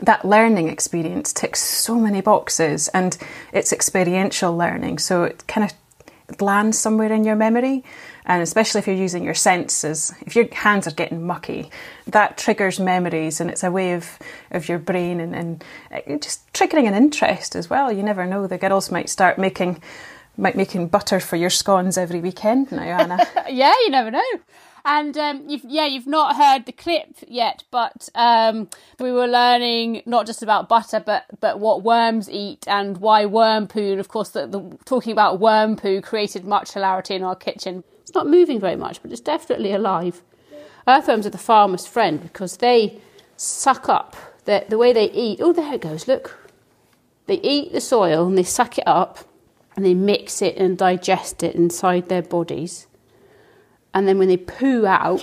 That 0.00 0.24
learning 0.24 0.70
experience 0.70 1.34
ticks 1.34 1.60
so 1.60 1.96
many 1.96 2.22
boxes 2.22 2.88
and 2.88 3.18
it's 3.52 3.74
experiential 3.74 4.56
learning. 4.56 5.00
So 5.00 5.24
it 5.24 5.46
kind 5.46 5.70
of 5.70 6.40
lands 6.40 6.78
somewhere 6.78 7.12
in 7.12 7.24
your 7.24 7.36
memory 7.36 7.84
and 8.28 8.42
especially 8.42 8.78
if 8.78 8.86
you're 8.86 8.94
using 8.94 9.24
your 9.24 9.34
senses, 9.34 10.12
if 10.20 10.36
your 10.36 10.46
hands 10.54 10.86
are 10.86 10.92
getting 10.92 11.26
mucky, 11.26 11.70
that 12.06 12.36
triggers 12.36 12.78
memories 12.78 13.40
and 13.40 13.50
it's 13.50 13.64
a 13.64 13.70
way 13.70 13.94
of, 13.94 14.18
of 14.50 14.68
your 14.68 14.78
brain 14.78 15.18
and, 15.18 15.34
and 15.34 15.64
just 16.22 16.52
triggering 16.52 16.86
an 16.86 16.94
interest 16.94 17.56
as 17.56 17.70
well. 17.70 17.90
You 17.90 18.02
never 18.02 18.26
know, 18.26 18.46
the 18.46 18.58
girls 18.58 18.90
might 18.90 19.08
start 19.08 19.38
making 19.38 19.82
might 20.36 20.54
making 20.54 20.86
butter 20.86 21.18
for 21.18 21.34
your 21.34 21.50
scones 21.50 21.98
every 21.98 22.20
weekend 22.20 22.70
now, 22.70 22.82
Anna. 22.82 23.26
yeah, 23.50 23.74
you 23.80 23.90
never 23.90 24.10
know. 24.10 24.22
And 24.84 25.18
um, 25.18 25.42
you've, 25.48 25.64
yeah, 25.64 25.86
you've 25.86 26.06
not 26.06 26.36
heard 26.36 26.64
the 26.64 26.72
clip 26.72 27.16
yet, 27.26 27.64
but 27.72 28.08
um, 28.14 28.68
we 29.00 29.10
were 29.10 29.26
learning 29.26 30.02
not 30.06 30.26
just 30.26 30.42
about 30.42 30.68
butter, 30.68 31.00
but 31.00 31.24
but 31.40 31.58
what 31.58 31.82
worms 31.82 32.30
eat 32.30 32.68
and 32.68 32.98
why 32.98 33.26
worm 33.26 33.66
poo. 33.66 33.90
And 33.90 34.00
of 34.00 34.08
course, 34.08 34.30
the, 34.30 34.46
the, 34.46 34.78
talking 34.84 35.12
about 35.12 35.40
worm 35.40 35.76
poo 35.76 36.00
created 36.00 36.44
much 36.44 36.72
hilarity 36.72 37.16
in 37.16 37.24
our 37.24 37.34
kitchen. 37.34 37.82
It's 38.08 38.14
not 38.14 38.26
moving 38.26 38.58
very 38.58 38.74
much, 38.74 39.02
but 39.02 39.12
it's 39.12 39.20
definitely 39.20 39.70
alive. 39.70 40.22
Earthworms 40.86 41.26
are 41.26 41.30
the 41.30 41.36
farmer's 41.36 41.86
friend 41.86 42.22
because 42.22 42.56
they 42.56 43.02
suck 43.36 43.90
up 43.90 44.16
the, 44.46 44.64
the 44.66 44.78
way 44.78 44.94
they 44.94 45.10
eat. 45.10 45.40
Oh, 45.42 45.52
there 45.52 45.74
it 45.74 45.82
goes, 45.82 46.08
look. 46.08 46.48
They 47.26 47.38
eat 47.42 47.74
the 47.74 47.82
soil 47.82 48.26
and 48.26 48.38
they 48.38 48.44
suck 48.44 48.78
it 48.78 48.88
up 48.88 49.18
and 49.76 49.84
they 49.84 49.92
mix 49.92 50.40
it 50.40 50.56
and 50.56 50.78
digest 50.78 51.42
it 51.42 51.54
inside 51.54 52.08
their 52.08 52.22
bodies. 52.22 52.86
And 53.92 54.08
then 54.08 54.16
when 54.16 54.28
they 54.28 54.38
poo 54.38 54.86
out, 54.86 55.22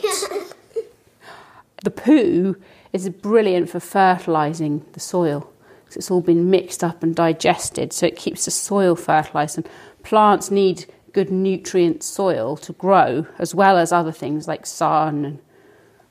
the 1.83 1.89
poo 1.89 2.55
is 2.93 3.09
brilliant 3.09 3.71
for 3.71 3.79
fertilising 3.79 4.85
the 4.93 4.99
soil. 4.99 5.51
because 5.85 5.97
It's 5.97 6.11
all 6.11 6.21
been 6.21 6.51
mixed 6.51 6.83
up 6.83 7.01
and 7.01 7.15
digested, 7.15 7.93
so 7.93 8.05
it 8.05 8.15
keeps 8.15 8.45
the 8.45 8.51
soil 8.51 8.95
fertilised. 8.95 9.57
And 9.57 9.69
plants 10.03 10.51
need 10.51 10.85
good 11.15 11.31
nutrient 11.31 12.03
soil 12.03 12.57
to 12.57 12.73
grow, 12.73 13.25
as 13.39 13.55
well 13.55 13.77
as 13.77 13.93
other 13.93 14.11
things 14.11 14.49
like 14.49 14.65
sun 14.65 15.23
and 15.25 15.39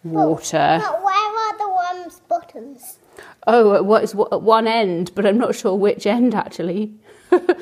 water. 0.02 0.78
But, 0.80 0.92
but 0.92 1.04
where 1.04 1.14
are 1.14 1.58
the 1.58 1.68
worms' 1.68 2.20
bottoms? 2.26 2.98
Oh, 3.46 3.82
what 3.82 4.02
is 4.02 4.14
at 4.32 4.40
one 4.40 4.66
end, 4.66 5.12
but 5.14 5.26
I'm 5.26 5.36
not 5.36 5.54
sure 5.54 5.76
which 5.76 6.06
end 6.06 6.34
actually. 6.34 6.94
do 7.30 7.54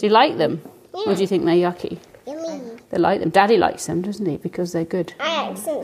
you 0.00 0.08
like 0.08 0.38
them, 0.38 0.62
yeah. 0.94 1.02
or 1.06 1.14
do 1.14 1.20
you 1.20 1.26
think 1.26 1.44
they're 1.44 1.54
yucky? 1.54 1.98
Yummy. 2.26 2.78
They 2.88 2.96
like 2.96 3.20
them. 3.20 3.28
Daddy 3.28 3.58
likes 3.58 3.84
them, 3.84 4.00
doesn't 4.00 4.24
he? 4.24 4.38
Because 4.38 4.72
they're 4.72 4.86
good 4.86 5.12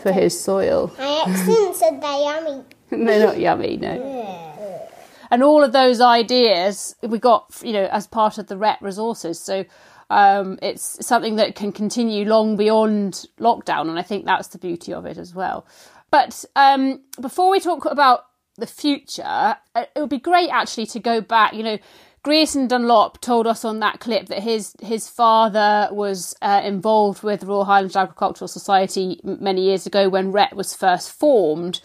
for 0.03 0.13
his 0.13 0.41
soil. 0.41 0.95
I 0.99 1.25
accidentally 1.27 1.75
said 1.75 2.01
they're 2.01 2.21
yummy. 2.21 2.65
they're 2.91 3.27
not 3.27 3.39
yummy, 3.39 3.77
no. 3.77 3.93
Yeah. 3.93 4.89
And 5.31 5.43
all 5.43 5.63
of 5.63 5.73
those 5.73 6.01
ideas 6.01 6.97
we 7.03 7.19
got, 7.19 7.61
you 7.63 7.75
know, 7.75 7.85
as 7.93 8.07
part 8.07 8.39
of 8.39 8.47
the 8.47 8.57
RET 8.57 8.79
resources. 8.81 9.39
So 9.39 9.67
um, 10.11 10.59
it's 10.63 11.05
something 11.07 11.37
that 11.37 11.55
can 11.55 11.73
continue 11.73 12.25
long 12.25 12.57
beyond 12.57 13.27
lockdown, 13.39 13.89
and 13.89 13.99
I 13.99 14.03
think 14.03 14.25
that's 14.25 14.49
the 14.49 14.59
beauty 14.59 14.93
of 14.93 15.07
it 15.07 15.19
as 15.19 15.35
well. 15.35 15.67
But 16.11 16.45
um, 16.57 17.03
before 17.21 17.51
we 17.51 17.61
talk 17.61 17.85
about 17.85 18.25
the 18.57 18.67
future, 18.67 19.23
uh, 19.25 19.55
it 19.75 20.01
would 20.01 20.09
be 20.09 20.19
great 20.19 20.49
actually 20.49 20.87
to 20.87 21.01
go 21.01 21.21
back. 21.21 21.53
You 21.53 21.63
know, 21.63 21.79
Grierson 22.23 22.69
Dunlop 22.69 23.21
told 23.21 23.47
us 23.47 23.65
on 23.65 23.81
that 23.81 24.01
clip 24.01 24.27
that 24.27 24.43
his 24.43 24.75
his 24.81 25.09
father 25.09 25.89
was 25.93 26.35
uh, 26.41 26.63
involved 26.65 27.23
with 27.23 27.41
the 27.41 27.47
Royal 27.47 27.65
Highland 27.65 27.97
Agricultural 27.97 28.49
Society 28.49 29.21
many 29.23 29.63
years 29.63 29.87
ago 29.87 30.09
when 30.09 30.33
RET 30.33 30.57
was 30.57 30.75
first 30.75 31.13
formed. 31.13 31.81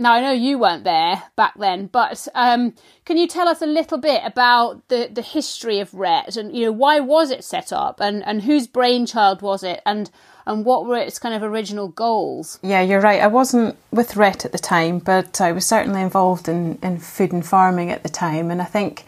Now, 0.00 0.14
I 0.14 0.22
know 0.22 0.32
you 0.32 0.58
weren't 0.58 0.84
there 0.84 1.24
back 1.36 1.52
then, 1.58 1.84
but 1.84 2.26
um, 2.34 2.72
can 3.04 3.18
you 3.18 3.26
tell 3.26 3.46
us 3.46 3.60
a 3.60 3.66
little 3.66 3.98
bit 3.98 4.22
about 4.24 4.88
the, 4.88 5.10
the 5.12 5.20
history 5.20 5.78
of 5.78 5.92
RET 5.92 6.38
and, 6.38 6.56
you 6.56 6.64
know, 6.64 6.72
why 6.72 7.00
was 7.00 7.30
it 7.30 7.44
set 7.44 7.70
up 7.70 8.00
and, 8.00 8.24
and 8.24 8.44
whose 8.44 8.66
brainchild 8.66 9.42
was 9.42 9.62
it 9.62 9.82
and, 9.84 10.10
and 10.46 10.64
what 10.64 10.86
were 10.86 10.96
its 10.96 11.18
kind 11.18 11.34
of 11.34 11.42
original 11.42 11.88
goals? 11.88 12.58
Yeah, 12.62 12.80
you're 12.80 13.02
right. 13.02 13.20
I 13.20 13.26
wasn't 13.26 13.76
with 13.90 14.16
RET 14.16 14.46
at 14.46 14.52
the 14.52 14.58
time, 14.58 15.00
but 15.00 15.38
I 15.38 15.52
was 15.52 15.66
certainly 15.66 16.00
involved 16.00 16.48
in, 16.48 16.78
in 16.82 16.98
food 16.98 17.32
and 17.32 17.44
farming 17.44 17.90
at 17.90 18.02
the 18.02 18.08
time. 18.08 18.50
And 18.50 18.62
I 18.62 18.64
think 18.64 19.04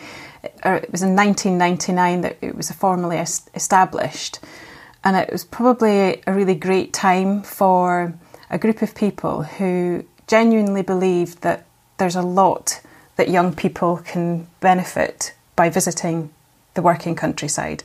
uh, 0.62 0.80
it 0.82 0.92
was 0.92 1.00
in 1.00 1.16
1999 1.16 2.20
that 2.20 2.36
it 2.42 2.54
was 2.54 2.70
formally 2.70 3.16
established. 3.16 4.40
And 5.04 5.16
it 5.16 5.32
was 5.32 5.42
probably 5.42 6.22
a 6.26 6.34
really 6.34 6.54
great 6.54 6.92
time 6.92 7.42
for 7.42 8.12
a 8.50 8.58
group 8.58 8.82
of 8.82 8.94
people 8.94 9.42
who 9.42 10.04
genuinely 10.32 10.80
believe 10.80 11.38
that 11.42 11.66
there's 11.98 12.16
a 12.16 12.22
lot 12.22 12.80
that 13.16 13.28
young 13.28 13.54
people 13.54 13.98
can 13.98 14.46
benefit 14.60 15.34
by 15.56 15.68
visiting 15.68 16.32
the 16.72 16.80
working 16.80 17.14
countryside. 17.14 17.82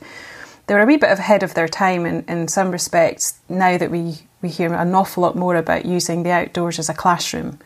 They're 0.66 0.80
a 0.80 0.86
wee 0.86 0.96
bit 0.96 1.10
ahead 1.10 1.42
of 1.42 1.52
their 1.52 1.68
time 1.68 2.06
in, 2.06 2.24
in 2.26 2.48
some 2.48 2.70
respects 2.70 3.38
now 3.50 3.76
that 3.76 3.90
we, 3.90 4.20
we 4.40 4.48
hear 4.48 4.72
an 4.72 4.94
awful 4.94 5.24
lot 5.24 5.36
more 5.36 5.56
about 5.56 5.84
using 5.84 6.22
the 6.22 6.30
outdoors 6.30 6.78
as 6.78 6.88
a 6.88 6.94
classroom. 6.94 7.58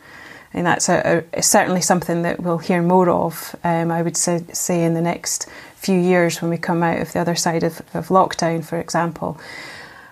And 0.51 0.67
that's 0.67 0.89
a, 0.89 1.23
a, 1.31 1.41
certainly 1.41 1.79
something 1.79 2.23
that 2.23 2.41
we'll 2.41 2.57
hear 2.57 2.81
more 2.81 3.09
of, 3.09 3.55
um, 3.63 3.89
I 3.89 4.01
would 4.01 4.17
say, 4.17 4.43
say, 4.51 4.83
in 4.83 4.95
the 4.95 5.01
next 5.01 5.47
few 5.75 5.97
years 5.97 6.41
when 6.41 6.51
we 6.51 6.57
come 6.57 6.83
out 6.83 6.99
of 6.99 7.13
the 7.13 7.21
other 7.21 7.35
side 7.35 7.63
of, 7.63 7.81
of 7.93 8.09
lockdown, 8.09 8.65
for 8.65 8.77
example. 8.79 9.39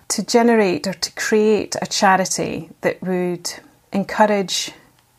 To 0.07 0.25
generate 0.25 0.87
or 0.87 0.93
to 0.93 1.11
create 1.11 1.75
a 1.81 1.85
charity 1.85 2.69
that 2.79 3.03
would 3.03 3.51
encourage 3.91 4.71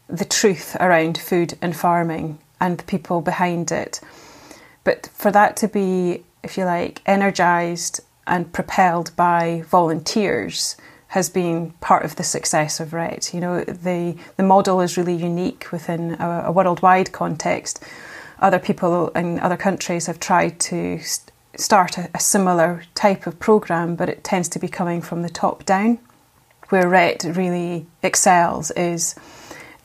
the 0.08 0.24
truth 0.24 0.76
around 0.80 1.18
food 1.18 1.56
and 1.62 1.76
farming 1.76 2.38
and 2.60 2.78
the 2.78 2.84
people 2.84 3.20
behind 3.20 3.72
it. 3.72 4.00
But 4.84 5.08
for 5.14 5.30
that 5.30 5.56
to 5.58 5.68
be, 5.68 6.24
if 6.42 6.56
you 6.56 6.64
like, 6.64 7.02
energised 7.06 8.00
and 8.26 8.52
propelled 8.52 9.14
by 9.16 9.62
volunteers 9.66 10.76
has 11.08 11.28
been 11.28 11.70
part 11.80 12.04
of 12.04 12.16
the 12.16 12.22
success 12.22 12.80
of 12.80 12.92
RET. 12.92 13.34
You 13.34 13.40
know, 13.40 13.64
the, 13.64 14.16
the 14.36 14.42
model 14.42 14.80
is 14.80 14.96
really 14.96 15.14
unique 15.14 15.70
within 15.70 16.14
a, 16.14 16.44
a 16.46 16.52
worldwide 16.52 17.12
context. 17.12 17.84
Other 18.38 18.58
people 18.58 19.08
in 19.10 19.38
other 19.40 19.56
countries 19.56 20.06
have 20.06 20.18
tried 20.18 20.58
to 20.60 21.00
start 21.56 21.98
a, 21.98 22.08
a 22.14 22.18
similar 22.18 22.84
type 22.94 23.26
of 23.26 23.38
programme, 23.38 23.94
but 23.94 24.08
it 24.08 24.24
tends 24.24 24.48
to 24.50 24.58
be 24.58 24.68
coming 24.68 25.02
from 25.02 25.22
the 25.22 25.28
top 25.28 25.66
down. 25.66 25.98
Where 26.72 26.88
RET 26.88 27.24
really 27.24 27.86
excels 28.02 28.70
is 28.70 29.14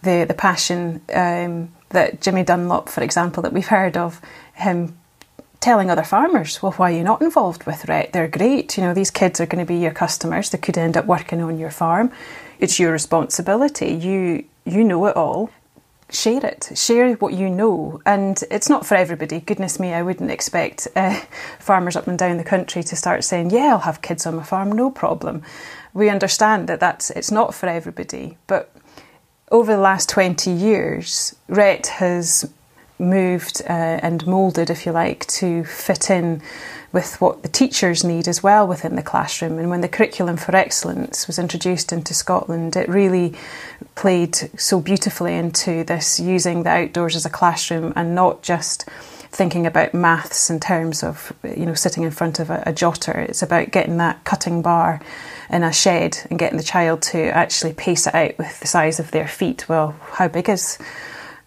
the 0.03 0.25
the 0.25 0.33
passion 0.33 1.01
um, 1.13 1.73
that 1.89 2.21
Jimmy 2.21 2.43
Dunlop, 2.43 2.87
for 2.87 3.03
example, 3.03 3.43
that 3.43 3.51
we've 3.51 3.67
heard 3.67 3.97
of, 3.97 4.21
him 4.53 4.97
telling 5.59 5.89
other 5.89 6.03
farmers, 6.03 6.61
well, 6.61 6.71
why 6.73 6.91
are 6.93 6.95
you 6.95 7.03
not 7.03 7.21
involved 7.21 7.65
with 7.65 7.89
RET? 7.89 8.13
They're 8.13 8.27
great. 8.27 8.77
You 8.77 8.83
know, 8.83 8.93
these 8.93 9.11
kids 9.11 9.41
are 9.41 9.45
going 9.45 9.65
to 9.65 9.67
be 9.67 9.79
your 9.79 9.91
customers. 9.91 10.49
They 10.49 10.57
could 10.57 10.77
end 10.77 10.95
up 10.95 11.05
working 11.05 11.41
on 11.41 11.59
your 11.59 11.71
farm. 11.71 12.09
It's 12.59 12.79
your 12.79 12.91
responsibility. 12.91 13.89
You 13.93 14.45
you 14.65 14.83
know 14.83 15.05
it 15.07 15.15
all. 15.17 15.49
Share 16.09 16.45
it. 16.45 16.71
Share 16.73 17.13
what 17.15 17.33
you 17.33 17.49
know. 17.49 18.01
And 18.05 18.41
it's 18.49 18.69
not 18.69 18.85
for 18.85 18.95
everybody. 18.95 19.41
Goodness 19.41 19.77
me, 19.77 19.93
I 19.93 20.03
wouldn't 20.03 20.31
expect 20.31 20.87
uh, 20.95 21.19
farmers 21.59 21.97
up 21.97 22.07
and 22.07 22.17
down 22.17 22.37
the 22.37 22.45
country 22.45 22.81
to 22.83 22.95
start 22.95 23.25
saying, 23.25 23.49
"Yeah, 23.49 23.73
I'll 23.73 23.79
have 23.79 24.01
kids 24.01 24.25
on 24.25 24.35
my 24.35 24.43
farm, 24.43 24.71
no 24.71 24.89
problem." 24.89 25.43
We 25.97 26.09
understand 26.09 26.69
that 26.69 26.79
that's 26.79 27.09
it's 27.09 27.31
not 27.31 27.55
for 27.55 27.65
everybody, 27.65 28.37
but 28.45 28.71
over 29.49 29.75
the 29.75 29.81
last 29.81 30.07
20 30.09 30.51
years, 30.51 31.35
RET 31.47 31.87
has 31.87 32.47
moved 32.99 33.63
uh, 33.67 33.97
and 34.03 34.27
moulded, 34.27 34.69
if 34.69 34.85
you 34.85 34.91
like, 34.91 35.25
to 35.25 35.63
fit 35.63 36.11
in 36.11 36.43
with 36.91 37.19
what 37.19 37.41
the 37.41 37.49
teachers 37.49 38.03
need 38.03 38.27
as 38.27 38.43
well 38.43 38.67
within 38.67 38.95
the 38.95 39.01
classroom. 39.01 39.57
And 39.57 39.71
when 39.71 39.81
the 39.81 39.87
curriculum 39.87 40.37
for 40.37 40.55
excellence 40.55 41.25
was 41.25 41.39
introduced 41.39 41.91
into 41.91 42.13
Scotland, 42.13 42.75
it 42.75 42.87
really 42.87 43.33
played 43.95 44.35
so 44.55 44.79
beautifully 44.79 45.33
into 45.33 45.83
this 45.83 46.19
using 46.19 46.61
the 46.61 46.69
outdoors 46.69 47.15
as 47.15 47.25
a 47.25 47.31
classroom 47.31 47.91
and 47.95 48.13
not 48.13 48.43
just 48.43 48.87
thinking 49.31 49.65
about 49.65 49.95
maths 49.95 50.51
in 50.51 50.59
terms 50.59 51.03
of 51.03 51.33
you 51.43 51.65
know 51.65 51.73
sitting 51.73 52.03
in 52.03 52.11
front 52.11 52.39
of 52.39 52.51
a, 52.51 52.61
a 52.67 52.71
jotter. 52.71 53.15
It's 53.15 53.41
about 53.41 53.71
getting 53.71 53.97
that 53.97 54.23
cutting 54.25 54.61
bar 54.61 55.01
in 55.49 55.63
a 55.63 55.71
shed 55.71 56.17
and 56.29 56.39
getting 56.39 56.57
the 56.57 56.63
child 56.63 57.01
to 57.01 57.19
actually 57.35 57.73
pace 57.73 58.07
it 58.07 58.15
out 58.15 58.37
with 58.37 58.59
the 58.59 58.67
size 58.67 58.99
of 58.99 59.11
their 59.11 59.27
feet. 59.27 59.67
Well, 59.69 59.95
how 60.13 60.27
big 60.27 60.49
is 60.49 60.77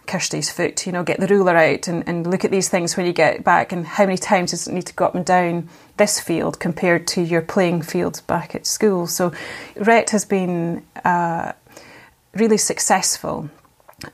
Kirsty's 0.07 0.51
foot, 0.51 0.87
you 0.87 0.93
know, 0.93 1.05
get 1.05 1.21
the 1.21 1.29
ruler 1.29 1.57
out 1.57 1.87
and, 1.87 2.07
and 2.09 2.27
look 2.27 2.45
at 2.45 2.51
these 2.51 2.69
things 2.69 2.97
when 2.97 3.07
you 3.07 3.13
get 3.13 3.45
back 3.45 3.71
and 3.71 3.87
how 3.87 4.05
many 4.07 4.19
times 4.19 4.51
does 4.51 4.67
it 4.67 4.73
need 4.73 4.87
to 4.87 4.95
go 4.95 5.05
up 5.05 5.15
and 5.15 5.25
down 5.25 5.69
this 5.99 6.19
field 6.19 6.59
compared 6.59 7.07
to 7.09 7.23
your 7.23 7.43
playing 7.43 7.83
field 7.83 8.23
back 8.27 8.55
at 8.55 8.67
school. 8.67 9.07
So 9.07 9.33
RET 9.77 10.11
has 10.11 10.25
been 10.25 10.85
uh, 11.05 11.53
really 12.35 12.57
successful 12.57 13.51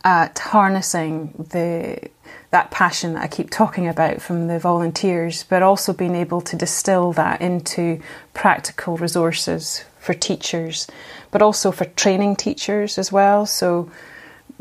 at 0.05 0.38
harnessing 0.38 1.46
the 1.51 2.11
that 2.57 2.71
passion 2.71 3.12
that 3.12 3.23
I 3.23 3.29
keep 3.29 3.51
talking 3.51 3.87
about 3.87 4.23
from 4.23 4.47
the 4.47 4.59
volunteers, 4.59 5.42
but 5.42 5.62
also 5.62 5.92
being 5.92 6.14
able 6.14 6.40
to 6.40 6.57
distill 6.57 7.12
that 7.12 7.42
into 7.42 8.01
practical 8.33 8.97
resources 8.97 9.85
for 9.99 10.14
teachers, 10.14 10.87
but 11.31 11.42
also 11.42 11.71
for 11.71 11.85
training 11.85 12.37
teachers 12.37 12.97
as 12.97 13.12
well. 13.12 13.45
So 13.45 13.90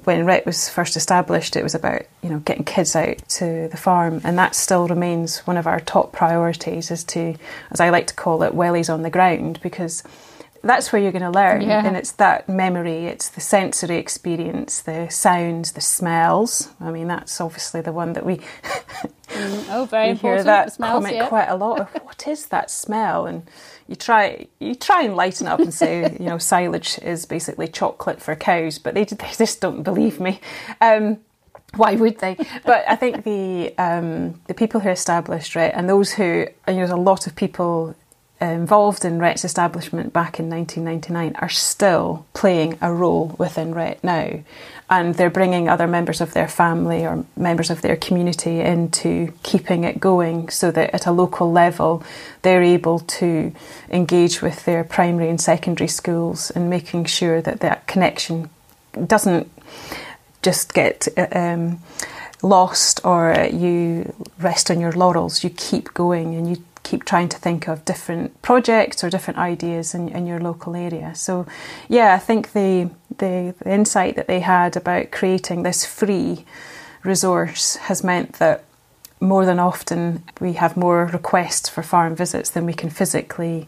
when 0.03 0.25
RET 0.25 0.45
was 0.45 0.67
first 0.67 0.97
established, 0.97 1.55
it 1.55 1.63
was 1.63 1.73
about 1.73 2.01
you 2.21 2.29
know 2.29 2.39
getting 2.39 2.65
kids 2.65 2.97
out 2.97 3.17
to 3.39 3.69
the 3.69 3.77
farm, 3.77 4.19
and 4.25 4.37
that 4.37 4.55
still 4.55 4.89
remains 4.89 5.39
one 5.47 5.55
of 5.55 5.65
our 5.65 5.79
top 5.79 6.11
priorities. 6.11 6.91
Is 6.91 7.05
to, 7.05 7.35
as 7.71 7.79
I 7.79 7.91
like 7.91 8.07
to 8.07 8.13
call 8.13 8.43
it, 8.43 8.51
wellies 8.51 8.93
on 8.93 9.03
the 9.03 9.09
ground, 9.09 9.61
because 9.63 10.03
that's 10.67 10.91
where 10.91 11.01
you're 11.01 11.11
going 11.11 11.21
to 11.21 11.29
learn, 11.29 11.61
Yeah. 11.61 11.85
and 11.85 11.95
it's 11.95 12.11
that 12.13 12.49
memory, 12.49 13.05
it's 13.05 13.29
the 13.29 13.41
sensory 13.41 13.97
experience, 13.97 14.81
the 14.81 15.07
sounds, 15.09 15.73
the 15.73 15.81
smells. 15.81 16.69
I 16.81 16.91
mean, 16.91 17.07
that's 17.07 17.39
obviously 17.39 17.81
the 17.81 17.91
one 17.93 18.13
that 18.13 18.25
we 18.25 18.41
Oh, 19.69 19.87
very 19.89 20.05
you 20.07 20.11
important. 20.11 20.21
hear 20.21 20.43
that 20.43 20.73
smells, 20.73 20.93
comment 21.03 21.15
yeah. 21.15 21.27
quite 21.27 21.47
a 21.49 21.55
lot. 21.55 21.79
Of, 21.81 21.89
what 22.03 22.27
is 22.27 22.47
that 22.47 22.69
smell? 22.71 23.25
And 23.25 23.43
you 23.87 23.95
try 23.95 24.47
you 24.59 24.75
try 24.75 25.03
and 25.03 25.15
lighten 25.15 25.47
up 25.47 25.59
and 25.59 25.73
say 25.73 26.11
you 26.19 26.25
know 26.25 26.37
silage 26.37 26.97
is 26.99 27.25
basically 27.25 27.67
chocolate 27.67 28.21
for 28.21 28.35
cows, 28.35 28.79
but 28.79 28.93
they 28.93 29.03
they 29.03 29.31
just 29.37 29.61
don't 29.61 29.83
believe 29.83 30.19
me. 30.19 30.39
Um, 30.81 31.17
why 31.75 31.95
would 31.95 32.19
they? 32.19 32.37
But 32.65 32.85
I 32.87 32.95
think 32.95 33.23
the 33.25 33.73
um, 33.77 34.39
the 34.47 34.53
people 34.53 34.79
who 34.79 34.89
established 34.89 35.55
RET 35.55 35.73
and 35.75 35.89
those 35.89 36.13
who 36.13 36.23
you 36.23 36.45
know, 36.67 36.75
there's 36.75 36.89
a 36.89 36.95
lot 36.95 37.27
of 37.27 37.35
people 37.35 37.95
Uh, 38.45 38.49
involved 38.49 39.05
in 39.05 39.17
RET's 39.17 39.43
establishment 39.43 40.13
back 40.13 40.39
in 40.39 40.49
1999 40.49 41.35
are 41.41 41.49
still 41.49 42.25
playing 42.33 42.77
a 42.79 42.93
role 42.93 43.35
within 43.39 43.73
RET 43.73 44.03
now. 44.03 44.43
And 44.87 45.15
they're 45.15 45.31
bringing 45.31 45.67
other 45.67 45.87
members 45.87 46.21
of 46.21 46.33
their 46.33 46.47
family 46.47 47.05
or 47.05 47.25
members 47.35 47.71
of 47.71 47.81
their 47.81 47.95
community 47.95 48.59
into 48.59 49.33
keeping 49.41 49.83
it 49.83 49.99
going 49.99 50.49
so 50.49 50.69
that 50.69 50.93
at 50.93 51.07
a 51.07 51.11
local 51.11 51.51
level 51.51 52.03
they're 52.43 52.61
able 52.61 52.99
to 52.99 53.51
engage 53.89 54.43
with 54.43 54.63
their 54.65 54.83
primary 54.83 55.29
and 55.29 55.41
secondary 55.41 55.87
schools 55.87 56.51
and 56.51 56.69
making 56.69 57.05
sure 57.05 57.41
that 57.41 57.61
that 57.61 57.87
connection 57.87 58.49
doesn't 59.07 59.49
just 60.43 60.75
get 60.75 61.07
uh, 61.17 61.27
um, 61.31 61.79
lost 62.43 63.01
or 63.03 63.33
uh, 63.33 63.47
you 63.47 64.13
rest 64.37 64.69
on 64.69 64.79
your 64.79 64.91
laurels. 64.91 65.43
You 65.43 65.49
keep 65.49 65.95
going 65.95 66.35
and 66.35 66.47
you 66.47 66.63
keep 66.85 67.03
trying 67.03 67.29
to 67.29 67.37
think 67.37 67.67
of 67.67 67.83
different 67.83 68.41
projects 68.41 69.03
or 69.03 69.09
different 69.09 69.39
ideas 69.39 69.93
in, 69.93 70.07
in 70.09 70.27
your 70.27 70.39
local 70.39 70.75
area. 70.75 71.13
So, 71.15 71.45
yeah, 71.89 72.13
I 72.13 72.19
think 72.19 72.53
the, 72.53 72.89
the 73.17 73.53
the 73.59 73.73
insight 73.73 74.15
that 74.15 74.27
they 74.27 74.39
had 74.39 74.77
about 74.77 75.11
creating 75.11 75.63
this 75.63 75.85
free 75.85 76.45
resource 77.03 77.75
has 77.87 78.03
meant 78.03 78.33
that 78.33 78.63
more 79.19 79.45
than 79.45 79.59
often 79.59 80.23
we 80.39 80.53
have 80.53 80.77
more 80.77 81.05
requests 81.05 81.69
for 81.69 81.83
farm 81.83 82.15
visits 82.15 82.49
than 82.51 82.65
we 82.65 82.73
can 82.73 82.89
physically 82.89 83.67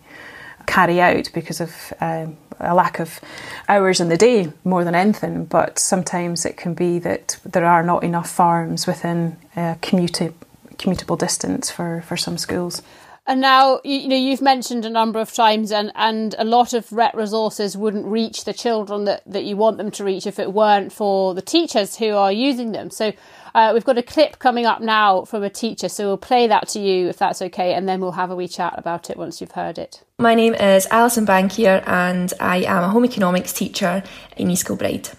carry 0.66 1.00
out 1.02 1.30
because 1.34 1.62
of 1.62 1.94
um, 2.02 2.38
a 2.60 2.74
lack 2.74 3.00
of 3.00 3.20
hours 3.68 4.00
in 4.00 4.10
the 4.10 4.18
day 4.18 4.52
more 4.64 4.84
than 4.84 4.96
anything. 4.96 5.46
But 5.46 5.80
sometimes 5.80 6.46
it 6.46 6.58
can 6.58 6.74
be 6.74 7.00
that 7.00 7.40
there 7.46 7.66
are 7.66 7.84
not 7.84 8.04
enough 8.04 8.30
farms 8.30 8.86
within 8.86 9.38
a 9.56 9.78
commuta- 9.82 10.34
commutable 10.78 11.18
distance 11.18 11.72
for, 11.72 12.04
for 12.08 12.18
some 12.18 12.38
schools. 12.38 12.82
And 13.28 13.42
now, 13.42 13.82
you, 13.84 13.98
you 13.98 14.08
know, 14.08 14.16
you've 14.16 14.42
mentioned 14.42 14.86
a 14.86 14.90
number 14.90 15.20
of 15.20 15.34
times, 15.34 15.70
and, 15.74 15.92
and 15.96 16.34
a 16.40 16.46
lot 16.46 16.74
of 16.74 16.90
RET 16.94 17.14
resources 17.14 17.76
wouldn't 17.76 18.06
reach 18.06 18.46
the 18.46 18.54
children 18.54 19.04
that, 19.04 19.22
that 19.26 19.44
you 19.44 19.58
want 19.58 19.78
them 19.78 19.92
to 19.92 20.06
reach 20.06 20.26
if 20.26 20.40
it 20.40 20.54
weren't 20.54 20.94
for 20.94 21.34
the 21.34 21.42
teachers 21.42 21.98
who 21.98 22.16
are 22.16 22.32
using 22.32 22.72
them. 22.72 22.90
So 22.90 23.12
uh, 23.54 23.72
we've 23.74 23.84
got 23.84 23.98
a 23.98 24.04
clip 24.04 24.40
coming 24.40 24.66
up 24.66 24.80
now 24.80 25.26
from 25.26 25.44
a 25.44 25.50
teacher, 25.50 25.90
so 25.90 26.08
we'll 26.08 26.18
play 26.18 26.48
that 26.48 26.70
to 26.70 26.80
you 26.80 27.10
if 27.10 27.18
that's 27.18 27.42
okay, 27.42 27.74
and 27.74 27.88
then 27.88 28.00
we'll 28.00 28.14
have 28.14 28.32
a 28.32 28.36
wee 28.36 28.48
chat 28.48 28.76
about 28.78 29.10
it 29.10 29.18
once 29.18 29.42
you've 29.42 29.52
heard 29.52 29.78
it. 29.78 30.04
My 30.20 30.34
name 30.34 30.56
is 30.56 30.88
Alison 30.90 31.26
Bankier 31.26 31.84
and 31.86 32.32
I 32.40 32.64
am 32.64 32.84
a 32.84 32.90
home 32.90 33.04
economics 33.04 33.52
teacher 33.52 34.04
in 34.38 34.50
East 34.50 34.66
Kilbride. 34.66 35.10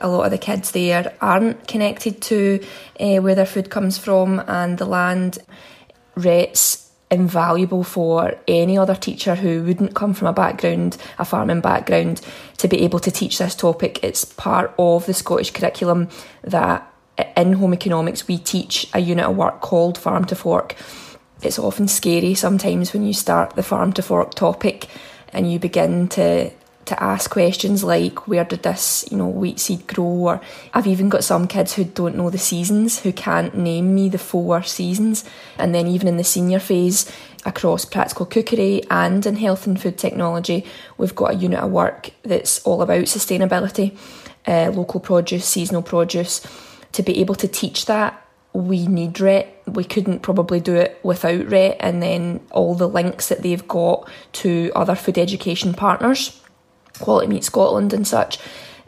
A 0.00 0.08
lot 0.08 0.26
of 0.26 0.30
the 0.30 0.38
kids 0.38 0.70
there 0.70 1.12
aren't 1.20 1.66
connected 1.66 2.22
to 2.22 2.64
uh, 3.00 3.16
where 3.16 3.34
their 3.34 3.46
food 3.46 3.68
comes 3.68 3.98
from 3.98 4.44
and 4.46 4.78
the 4.78 4.86
land. 4.86 5.38
RET's 6.14 6.87
invaluable 7.10 7.84
for 7.84 8.34
any 8.46 8.76
other 8.76 8.94
teacher 8.94 9.34
who 9.34 9.62
wouldn't 9.62 9.94
come 9.94 10.14
from 10.14 10.28
a 10.28 10.32
background, 10.32 10.96
a 11.18 11.24
farming 11.24 11.60
background, 11.60 12.20
to 12.58 12.68
be 12.68 12.82
able 12.82 12.98
to 13.00 13.10
teach 13.10 13.38
this 13.38 13.54
topic. 13.54 14.02
It's 14.02 14.24
part 14.24 14.74
of 14.78 15.06
the 15.06 15.14
Scottish 15.14 15.50
curriculum 15.50 16.08
that 16.42 16.92
in 17.36 17.54
home 17.54 17.74
economics 17.74 18.28
we 18.28 18.38
teach 18.38 18.88
a 18.92 19.00
unit 19.00 19.24
of 19.24 19.36
work 19.36 19.60
called 19.60 19.98
Farm 19.98 20.24
to 20.26 20.36
Fork 20.36 20.76
it's 21.42 21.58
often 21.58 21.88
scary 21.88 22.34
sometimes 22.34 22.92
when 22.92 23.04
you 23.04 23.12
start 23.12 23.54
the 23.54 23.62
farm 23.62 23.92
to 23.92 24.02
fork 24.02 24.34
topic 24.34 24.88
and 25.32 25.50
you 25.50 25.58
begin 25.58 26.08
to 26.08 26.50
to 26.88 27.02
ask 27.02 27.30
questions 27.30 27.84
like 27.84 28.26
where 28.26 28.44
did 28.44 28.62
this 28.62 29.04
you 29.10 29.16
know 29.16 29.28
wheat 29.28 29.60
seed 29.60 29.86
grow? 29.86 30.04
Or 30.04 30.40
I've 30.74 30.86
even 30.86 31.08
got 31.08 31.24
some 31.24 31.46
kids 31.46 31.74
who 31.74 31.84
don't 31.84 32.16
know 32.16 32.30
the 32.30 32.38
seasons 32.38 32.98
who 33.00 33.12
can't 33.12 33.56
name 33.56 33.94
me 33.94 34.08
the 34.08 34.18
four 34.18 34.62
seasons. 34.62 35.24
And 35.58 35.74
then 35.74 35.86
even 35.86 36.08
in 36.08 36.16
the 36.16 36.24
senior 36.24 36.58
phase 36.58 37.10
across 37.46 37.84
practical 37.84 38.26
cookery 38.26 38.82
and 38.90 39.24
in 39.24 39.36
health 39.36 39.66
and 39.66 39.80
food 39.80 39.96
technology 39.96 40.66
we've 40.98 41.14
got 41.14 41.30
a 41.30 41.36
unit 41.36 41.60
of 41.60 41.70
work 41.70 42.10
that's 42.24 42.60
all 42.64 42.82
about 42.82 43.04
sustainability 43.04 43.96
uh, 44.46 44.70
local 44.74 45.00
produce 45.00 45.44
seasonal 45.44 45.82
produce. 45.82 46.46
To 46.92 47.02
be 47.02 47.20
able 47.20 47.34
to 47.36 47.46
teach 47.46 47.86
that 47.86 48.24
we 48.52 48.86
need 48.86 49.20
RET. 49.20 49.62
We 49.66 49.84
couldn't 49.84 50.20
probably 50.20 50.60
do 50.60 50.74
it 50.74 50.98
without 51.02 51.46
RET, 51.48 51.76
and 51.80 52.02
then 52.02 52.40
all 52.50 52.74
the 52.74 52.88
links 52.88 53.28
that 53.28 53.42
they've 53.42 53.66
got 53.68 54.08
to 54.32 54.72
other 54.74 54.94
food 54.94 55.18
education 55.18 55.74
partners, 55.74 56.40
Quality 56.98 57.26
Meat 57.26 57.44
Scotland 57.44 57.92
and 57.92 58.06
such. 58.06 58.38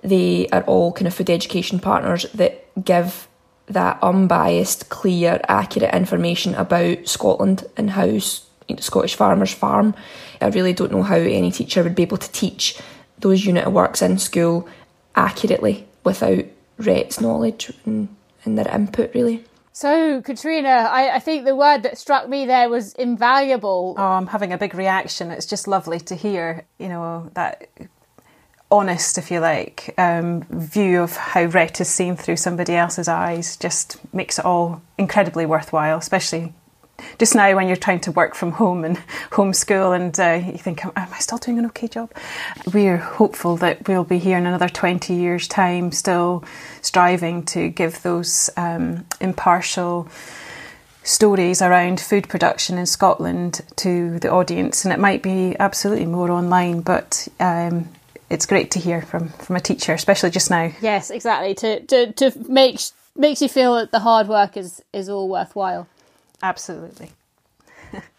They 0.03 0.49
are 0.49 0.63
all 0.63 0.93
kind 0.93 1.07
of 1.07 1.15
food 1.15 1.31
education 1.31 1.79
partners 1.79 2.27
that 2.35 2.67
give 2.83 3.29
that 3.67 3.99
unbiased, 4.03 4.89
clear, 4.89 5.41
accurate 5.49 5.95
information 5.95 6.55
about 6.55 7.07
Scotland 7.07 7.67
and 7.77 7.91
how 7.91 8.19
Scottish 8.19 9.15
farmers 9.15 9.53
farm. 9.53 9.95
I 10.41 10.49
really 10.49 10.73
don't 10.73 10.93
know 10.93 11.03
how 11.03 11.17
any 11.17 11.53
teacher 11.53 11.83
would 11.83 11.95
be 11.95 12.03
able 12.03 12.17
to 12.17 12.33
teach 12.33 12.79
those 13.19 13.45
unit 13.45 13.67
of 13.67 13.73
works 13.73 14.03
in 14.03 14.19
school 14.19 14.69
accurately 15.15 15.87
without 16.05 16.45
RET's 16.79 17.21
knowledge 17.21 17.73
and, 17.85 18.09
and 18.45 18.59
their 18.59 18.75
input, 18.75 19.15
really. 19.15 19.45
So, 19.73 20.21
Katrina, 20.23 20.69
I, 20.69 21.15
I, 21.17 21.19
think 21.21 21.45
the 21.45 21.55
word 21.55 21.85
that 21.85 21.97
struck 21.97 22.29
me 22.29 22.45
there 22.45 22.69
was 22.69 22.93
invaluable. 22.95 23.95
Oh, 23.97 24.03
I'm 24.03 24.27
having 24.27 24.53
a 24.53 24.59
big 24.59 24.75
reaction. 24.75 25.31
It's 25.31 25.47
just 25.47 25.69
lovely 25.69 26.01
to 26.01 26.17
hear, 26.17 26.67
you 26.79 26.89
know, 26.89 27.31
that 27.35 27.69
honest, 28.71 29.17
if 29.17 29.31
you 29.31 29.41
like, 29.41 29.95
um, 29.97 30.43
view 30.51 31.03
of 31.03 31.17
how 31.17 31.45
RET 31.45 31.81
is 31.81 31.89
seen 31.89 32.17
through 32.17 32.37
somebody 32.37 32.75
else's 32.75 33.09
eyes 33.09 33.57
just 33.57 33.99
makes 34.13 34.39
it 34.39 34.45
all 34.45 34.83
incredibly 34.99 35.47
worthwhile, 35.47 35.99
especially 35.99 36.53
just 37.19 37.35
now 37.35 37.55
when 37.55 37.67
you're 37.67 37.77
trying 37.77 38.01
to 38.01 38.13
work 38.13 38.35
from 38.35 38.53
home 38.53 38.85
and 38.85 38.97
homeschool 39.31 39.95
and 39.95 40.19
uh, 40.19 40.47
you 40.51 40.59
think, 40.59 40.85
am 40.85 40.93
I 40.97 41.19
still 41.19 41.39
doing 41.39 41.59
an 41.59 41.67
okay 41.67 41.89
job? 41.89 42.13
We're 42.73 42.97
hopeful 42.97 43.57
that 43.59 43.89
we'll 43.89 44.05
be 44.05 44.19
here 44.19 44.39
in 44.39 44.47
another 44.47 44.69
20 44.69 45.15
years' 45.15 45.49
time, 45.49 45.93
still 45.93 46.45
striving 46.83 47.45
to 47.47 47.69
give 47.69 48.03
those 48.03 48.51
um, 48.57 49.07
impartial 49.21 50.09
stories 51.03 51.63
around 51.63 52.01
food 52.01 52.29
production 52.29 52.79
in 52.79 52.87
Scotland 52.87 53.61
to 53.77 54.19
the 54.19 54.31
audience. 54.31 54.85
And 54.85 54.93
it 54.93 54.99
might 54.99 55.23
be 55.23 55.57
absolutely 55.59 56.07
more 56.07 56.31
online, 56.31 56.83
but 56.83 57.27
um, 57.41 57.89
it's 58.29 58.47
great 58.47 58.71
to 58.73 58.79
hear 58.79 59.03
from, 59.03 59.29
from 59.31 59.57
a 59.57 59.61
teacher, 59.61 59.93
especially 59.93 60.31
just 60.31 60.51
now. 60.51 60.73
Yes, 60.81 61.11
exactly. 61.11 61.55
To, 61.55 61.81
to, 61.81 62.13
to 62.13 62.33
make 62.49 62.81
makes 63.17 63.43
you 63.43 63.49
feel 63.49 63.75
that 63.75 63.91
the 63.91 64.01
hard 64.01 64.29
work 64.29 64.57
is, 64.57 64.83
is 64.93 65.09
all 65.09 65.29
worthwhile. 65.29 65.87
Absolutely. 66.43 67.11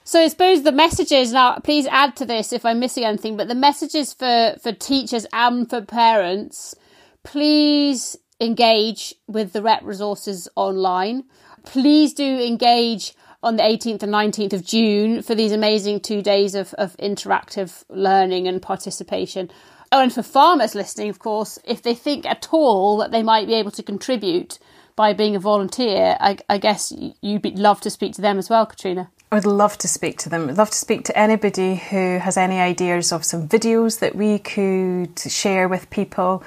so 0.04 0.22
I 0.22 0.28
suppose 0.28 0.64
the 0.64 0.72
messages 0.72 1.32
now. 1.32 1.58
Please 1.60 1.88
add 1.88 2.16
to 2.18 2.26
this 2.26 2.54
if 2.54 2.66
I'm 2.66 2.80
missing 2.80 3.04
anything. 3.04 3.38
But 3.38 3.48
the 3.48 3.56
messages 3.56 4.14
for 4.14 4.56
for 4.62 4.72
teachers 4.72 5.26
and 5.34 5.70
for 5.70 5.82
parents. 5.82 6.76
Please 7.24 8.18
engage 8.40 9.14
with 9.28 9.54
the 9.54 9.62
RET 9.62 9.84
resources 9.84 10.50
online. 10.56 11.24
Please 11.64 12.14
do 12.14 12.26
engage 12.26 13.14
on 13.44 13.56
the 13.56 13.64
18th 13.64 14.04
and 14.04 14.14
19th 14.14 14.54
of 14.54 14.66
June 14.66 15.22
for 15.22 15.36
these 15.36 15.52
amazing 15.52 16.00
two 16.00 16.22
days 16.22 16.56
of, 16.56 16.74
of 16.76 16.98
interactive 16.98 17.84
learning 17.90 18.48
and 18.48 18.62
participation. 18.62 19.50
Oh, 19.92 20.02
and 20.02 20.14
for 20.14 20.24
farmers 20.24 20.76
listening, 20.76 21.10
of 21.10 21.20
course, 21.20 21.60
if 21.66 21.82
they 21.82 21.94
think 21.94 22.26
at 22.26 22.48
all 22.52 22.98
that 22.98 23.12
they 23.12 23.24
might 23.24 23.48
be 23.48 23.56
able 23.56 23.72
to 23.72 23.84
contribute 23.84 24.58
by 24.96 25.14
being 25.14 25.36
a 25.36 25.40
volunteer, 25.40 26.18
I, 26.20 26.38
I 26.50 26.58
guess 26.58 26.94
you'd 27.22 27.58
love 27.58 27.82
to 27.82 27.90
speak 27.90 28.14
to 28.16 28.22
them 28.22 28.38
as 28.38 28.50
well, 28.50 28.66
Katrina. 28.66 29.10
I 29.32 29.36
would 29.36 29.46
love 29.46 29.78
to 29.78 29.88
speak 29.88 30.18
to 30.20 30.30
them. 30.30 30.50
I'd 30.50 30.58
love 30.58 30.72
to 30.72 30.78
speak 30.78 31.06
to 31.06 31.18
anybody 31.18 31.76
who 31.76 32.18
has 32.18 32.36
any 32.36 32.60
ideas 32.60 33.14
of 33.14 33.24
some 33.24 33.48
videos 33.48 34.00
that 34.00 34.14
we 34.14 34.40
could 34.40 35.18
share 35.20 35.70
with 35.70 35.90
people. 35.90 36.44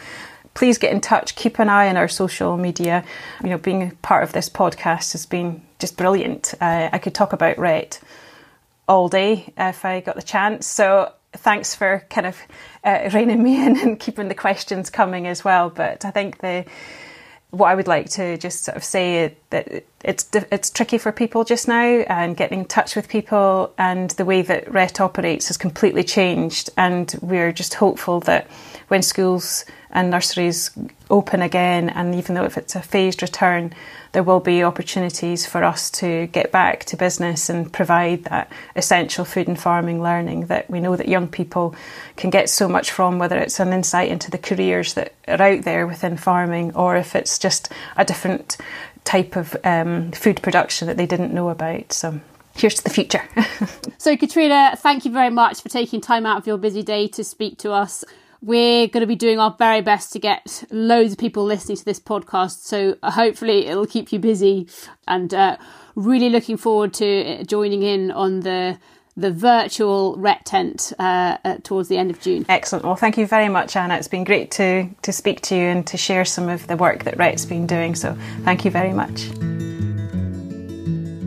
Please 0.52 0.76
get 0.76 0.92
in 0.92 1.00
touch. 1.00 1.34
Keep 1.34 1.58
an 1.58 1.70
eye 1.70 1.88
on 1.88 1.96
our 1.96 2.08
social 2.08 2.58
media. 2.58 3.02
You 3.42 3.50
know, 3.50 3.58
being 3.58 3.92
part 4.02 4.22
of 4.22 4.32
this 4.32 4.50
podcast 4.50 5.12
has 5.12 5.24
been 5.24 5.62
just 5.78 5.96
brilliant. 5.96 6.54
Uh, 6.60 6.90
I 6.92 6.98
could 6.98 7.14
talk 7.14 7.32
about 7.32 7.58
RET 7.58 8.00
all 8.86 9.08
day 9.08 9.52
if 9.56 9.84
I 9.84 10.00
got 10.00 10.16
the 10.16 10.22
chance. 10.22 10.66
So 10.66 11.10
thanks 11.32 11.74
for 11.74 12.04
kind 12.10 12.26
of 12.26 12.38
uh, 12.84 13.10
reining 13.12 13.42
me 13.42 13.64
in 13.64 13.78
and 13.82 13.98
keeping 13.98 14.28
the 14.28 14.34
questions 14.34 14.90
coming 14.90 15.26
as 15.26 15.42
well. 15.42 15.70
But 15.70 16.04
I 16.04 16.10
think 16.10 16.38
the 16.38 16.64
what 17.54 17.70
I 17.70 17.74
would 17.74 17.88
like 17.88 18.10
to 18.10 18.36
just 18.36 18.64
sort 18.64 18.76
of 18.76 18.84
say 18.84 19.36
that 19.50 19.84
it's 20.04 20.28
it's 20.52 20.70
tricky 20.70 20.98
for 20.98 21.12
people 21.12 21.44
just 21.44 21.66
now, 21.66 21.82
and 21.82 22.36
getting 22.36 22.60
in 22.60 22.64
touch 22.66 22.94
with 22.94 23.08
people, 23.08 23.72
and 23.78 24.10
the 24.10 24.24
way 24.24 24.42
that 24.42 24.70
RET 24.70 25.00
operates 25.00 25.48
has 25.48 25.56
completely 25.56 26.04
changed, 26.04 26.70
and 26.76 27.14
we're 27.22 27.52
just 27.52 27.74
hopeful 27.74 28.20
that 28.20 28.46
when 28.88 29.02
schools 29.02 29.64
and 29.90 30.10
nurseries 30.10 30.70
open 31.08 31.40
again, 31.40 31.88
and 31.88 32.14
even 32.14 32.34
though 32.34 32.44
if 32.44 32.58
it's 32.58 32.74
a 32.74 32.82
phased 32.82 33.22
return, 33.22 33.72
there 34.12 34.22
will 34.22 34.40
be 34.40 34.62
opportunities 34.62 35.46
for 35.46 35.64
us 35.64 35.90
to 35.90 36.26
get 36.28 36.52
back 36.52 36.84
to 36.84 36.96
business 36.96 37.48
and 37.48 37.72
provide 37.72 38.24
that 38.24 38.50
essential 38.76 39.24
food 39.24 39.48
and 39.48 39.58
farming 39.58 40.02
learning 40.02 40.46
that 40.46 40.68
we 40.68 40.80
know 40.80 40.96
that 40.96 41.08
young 41.08 41.28
people 41.28 41.74
can 42.16 42.30
get 42.30 42.50
so 42.50 42.68
much 42.68 42.90
from, 42.90 43.18
whether 43.18 43.38
it's 43.38 43.60
an 43.60 43.72
insight 43.72 44.08
into 44.08 44.30
the 44.30 44.38
careers 44.38 44.94
that 44.94 45.14
are 45.28 45.40
out 45.40 45.62
there 45.62 45.86
within 45.86 46.16
farming 46.16 46.74
or 46.74 46.96
if 46.96 47.14
it's 47.14 47.38
just 47.38 47.70
a 47.96 48.04
different 48.04 48.56
type 49.04 49.36
of 49.36 49.56
um, 49.64 50.12
food 50.12 50.42
production 50.42 50.88
that 50.88 50.96
they 50.96 51.06
didn't 51.06 51.32
know 51.32 51.48
about. 51.50 51.92
So 51.92 52.20
here's 52.56 52.74
to 52.74 52.84
the 52.84 52.90
future. 52.90 53.22
so, 53.98 54.16
Katrina, 54.16 54.74
thank 54.76 55.04
you 55.04 55.12
very 55.12 55.30
much 55.30 55.62
for 55.62 55.68
taking 55.68 56.00
time 56.00 56.26
out 56.26 56.38
of 56.38 56.46
your 56.46 56.58
busy 56.58 56.82
day 56.82 57.06
to 57.08 57.24
speak 57.24 57.58
to 57.58 57.72
us 57.72 58.04
we're 58.44 58.86
going 58.88 59.00
to 59.00 59.06
be 59.06 59.16
doing 59.16 59.38
our 59.38 59.54
very 59.58 59.80
best 59.80 60.12
to 60.12 60.18
get 60.18 60.64
loads 60.70 61.12
of 61.12 61.18
people 61.18 61.44
listening 61.44 61.78
to 61.78 61.84
this 61.84 61.98
podcast. 61.98 62.60
So 62.60 62.96
uh, 63.02 63.10
hopefully 63.10 63.66
it'll 63.66 63.86
keep 63.86 64.12
you 64.12 64.18
busy 64.18 64.68
and 65.08 65.32
uh, 65.32 65.56
really 65.94 66.28
looking 66.28 66.58
forward 66.58 66.92
to 66.94 67.40
uh, 67.40 67.44
joining 67.44 67.82
in 67.82 68.10
on 68.10 68.40
the 68.40 68.78
the 69.16 69.30
virtual 69.30 70.16
RET 70.16 70.44
tent 70.44 70.92
uh, 70.98 71.38
uh, 71.44 71.58
towards 71.62 71.88
the 71.88 71.96
end 71.96 72.10
of 72.10 72.20
June. 72.20 72.44
Excellent. 72.48 72.84
Well, 72.84 72.96
thank 72.96 73.16
you 73.16 73.26
very 73.26 73.48
much, 73.48 73.76
Anna. 73.76 73.96
It's 73.96 74.08
been 74.08 74.24
great 74.24 74.50
to 74.52 74.88
to 75.02 75.12
speak 75.12 75.40
to 75.42 75.54
you 75.54 75.62
and 75.62 75.86
to 75.86 75.96
share 75.96 76.24
some 76.24 76.48
of 76.48 76.66
the 76.66 76.76
work 76.76 77.04
that 77.04 77.16
RET's 77.16 77.46
been 77.46 77.66
doing. 77.66 77.94
So 77.94 78.16
thank 78.42 78.64
you 78.64 78.70
very 78.70 78.92
much. 78.92 79.26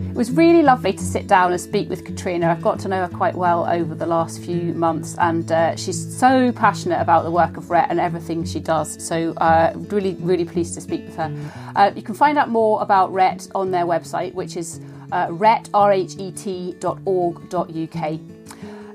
It 0.09 0.19
was 0.19 0.31
really 0.31 0.63
lovely 0.63 0.93
to 0.93 1.03
sit 1.03 1.27
down 1.27 1.51
and 1.51 1.61
speak 1.61 1.89
with 1.89 2.03
Katrina. 2.03 2.49
I've 2.49 2.63
got 2.63 2.79
to 2.79 2.87
know 2.87 3.05
her 3.05 3.15
quite 3.15 3.35
well 3.35 3.69
over 3.69 3.93
the 3.93 4.07
last 4.07 4.41
few 4.41 4.73
months, 4.73 5.15
and 5.19 5.51
uh, 5.51 5.75
she's 5.75 6.17
so 6.17 6.51
passionate 6.51 6.99
about 6.99 7.23
the 7.23 7.29
work 7.29 7.55
of 7.55 7.69
RET 7.69 7.85
and 7.91 7.99
everything 7.99 8.43
she 8.43 8.59
does. 8.59 9.01
So, 9.05 9.33
uh, 9.33 9.73
really, 9.75 10.15
really 10.15 10.43
pleased 10.43 10.73
to 10.73 10.81
speak 10.81 11.05
with 11.05 11.15
her. 11.17 11.31
Uh, 11.75 11.91
you 11.95 12.01
can 12.01 12.15
find 12.15 12.39
out 12.39 12.49
more 12.49 12.81
about 12.81 13.13
RET 13.13 13.47
on 13.53 13.69
their 13.69 13.85
website, 13.85 14.33
which 14.33 14.57
is 14.57 14.81
uh, 15.11 15.27
ret.rhet.org.uk. 15.29 18.19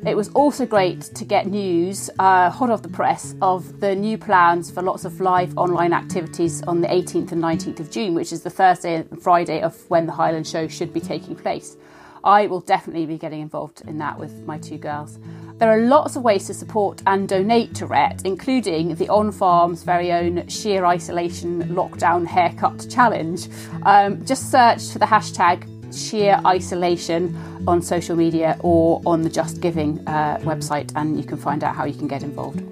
It 0.05 0.17
was 0.17 0.31
also 0.31 0.67
great 0.67 1.01
to 1.01 1.25
get 1.25 1.47
news, 1.47 2.11
uh, 2.19 2.51
hot 2.51 2.71
off 2.71 2.83
the 2.83 2.89
press, 2.89 3.37
of 3.41 3.79
the 3.79 3.95
new 3.95 4.19
plans 4.19 4.69
for 4.69 4.83
lots 4.83 5.05
of 5.05 5.21
live 5.21 5.57
online 5.57 5.93
activities 5.93 6.61
on 6.65 6.81
the 6.81 6.89
18th 6.89 7.31
and 7.31 7.41
19th 7.41 7.79
of 7.79 7.89
June, 7.89 8.15
which 8.15 8.33
is 8.33 8.43
the 8.43 8.51
Thursday 8.51 8.97
and 8.97 9.23
Friday 9.23 9.63
of 9.63 9.79
when 9.91 10.07
the 10.07 10.13
Highland 10.13 10.49
Show 10.49 10.67
should 10.67 10.93
be 10.93 11.01
taking 11.01 11.37
place. 11.37 11.77
I 12.25 12.49
will 12.49 12.61
definitely 12.61 13.07
be 13.07 13.17
getting 13.17 13.41
involved 13.41 13.83
in 13.87 13.99
that 13.99 14.19
with 14.19 14.45
my 14.45 14.59
two 14.59 14.79
girls. 14.79 15.21
There 15.59 15.71
are 15.71 15.87
lots 15.87 16.17
of 16.17 16.23
ways 16.23 16.49
to 16.49 16.55
support 16.55 17.01
and 17.07 17.29
donate 17.29 17.73
to 17.77 17.87
RET, 17.87 18.23
including 18.25 18.97
the 18.97 19.09
On 19.09 19.31
Farm's 19.31 19.85
very 19.85 20.11
own 20.11 20.49
sheer 20.49 20.85
isolation 20.85 21.63
lockdown 21.69 22.27
haircut 22.27 22.89
challenge. 22.91 23.49
Um, 23.85 24.25
just 24.25 24.51
search 24.51 24.91
for 24.91 24.99
the 24.99 25.07
hashtag 25.07 25.69
sheer 25.93 26.41
isolation 26.47 27.37
on 27.67 27.83
social 27.83 28.17
media 28.17 28.57
or 28.61 29.03
on 29.07 29.23
the 29.23 29.31
Just 29.31 29.61
Giving 29.61 30.07
uh, 30.09 30.39
website, 30.43 30.93
and 30.97 31.17
you 31.17 31.25
can 31.25 31.37
find 31.37 31.63
out 31.63 31.75
how 31.75 31.85
you 31.85 31.95
can 31.95 32.09
get 32.09 32.23
involved. 32.23 32.63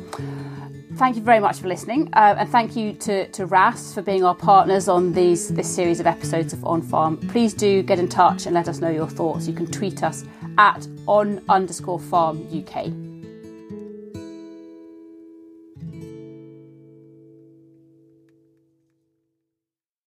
Thank 0.96 1.16
you 1.16 1.22
very 1.22 1.40
much 1.40 1.60
for 1.60 1.68
listening, 1.68 2.10
uh, 2.12 2.34
and 2.38 2.48
thank 2.48 2.76
you 2.76 2.92
to, 2.92 3.26
to 3.28 3.46
RHASS 3.46 3.94
for 3.94 4.02
being 4.02 4.22
our 4.22 4.34
partners 4.34 4.88
on 4.88 5.12
these 5.12 5.48
this 5.48 5.74
series 5.74 5.98
of 5.98 6.06
episodes 6.06 6.52
of 6.52 6.64
On 6.64 6.82
Farm. 6.82 7.16
Please 7.28 7.54
do 7.54 7.82
get 7.82 7.98
in 7.98 8.08
touch 8.08 8.46
and 8.46 8.54
let 8.54 8.68
us 8.68 8.80
know 8.80 8.90
your 8.90 9.08
thoughts. 9.08 9.46
You 9.46 9.54
can 9.54 9.66
tweet 9.66 10.02
us 10.02 10.24
at 10.58 10.86
on 11.06 11.42
underscore 11.48 11.98
farm 11.98 12.46
UK. 12.52 13.09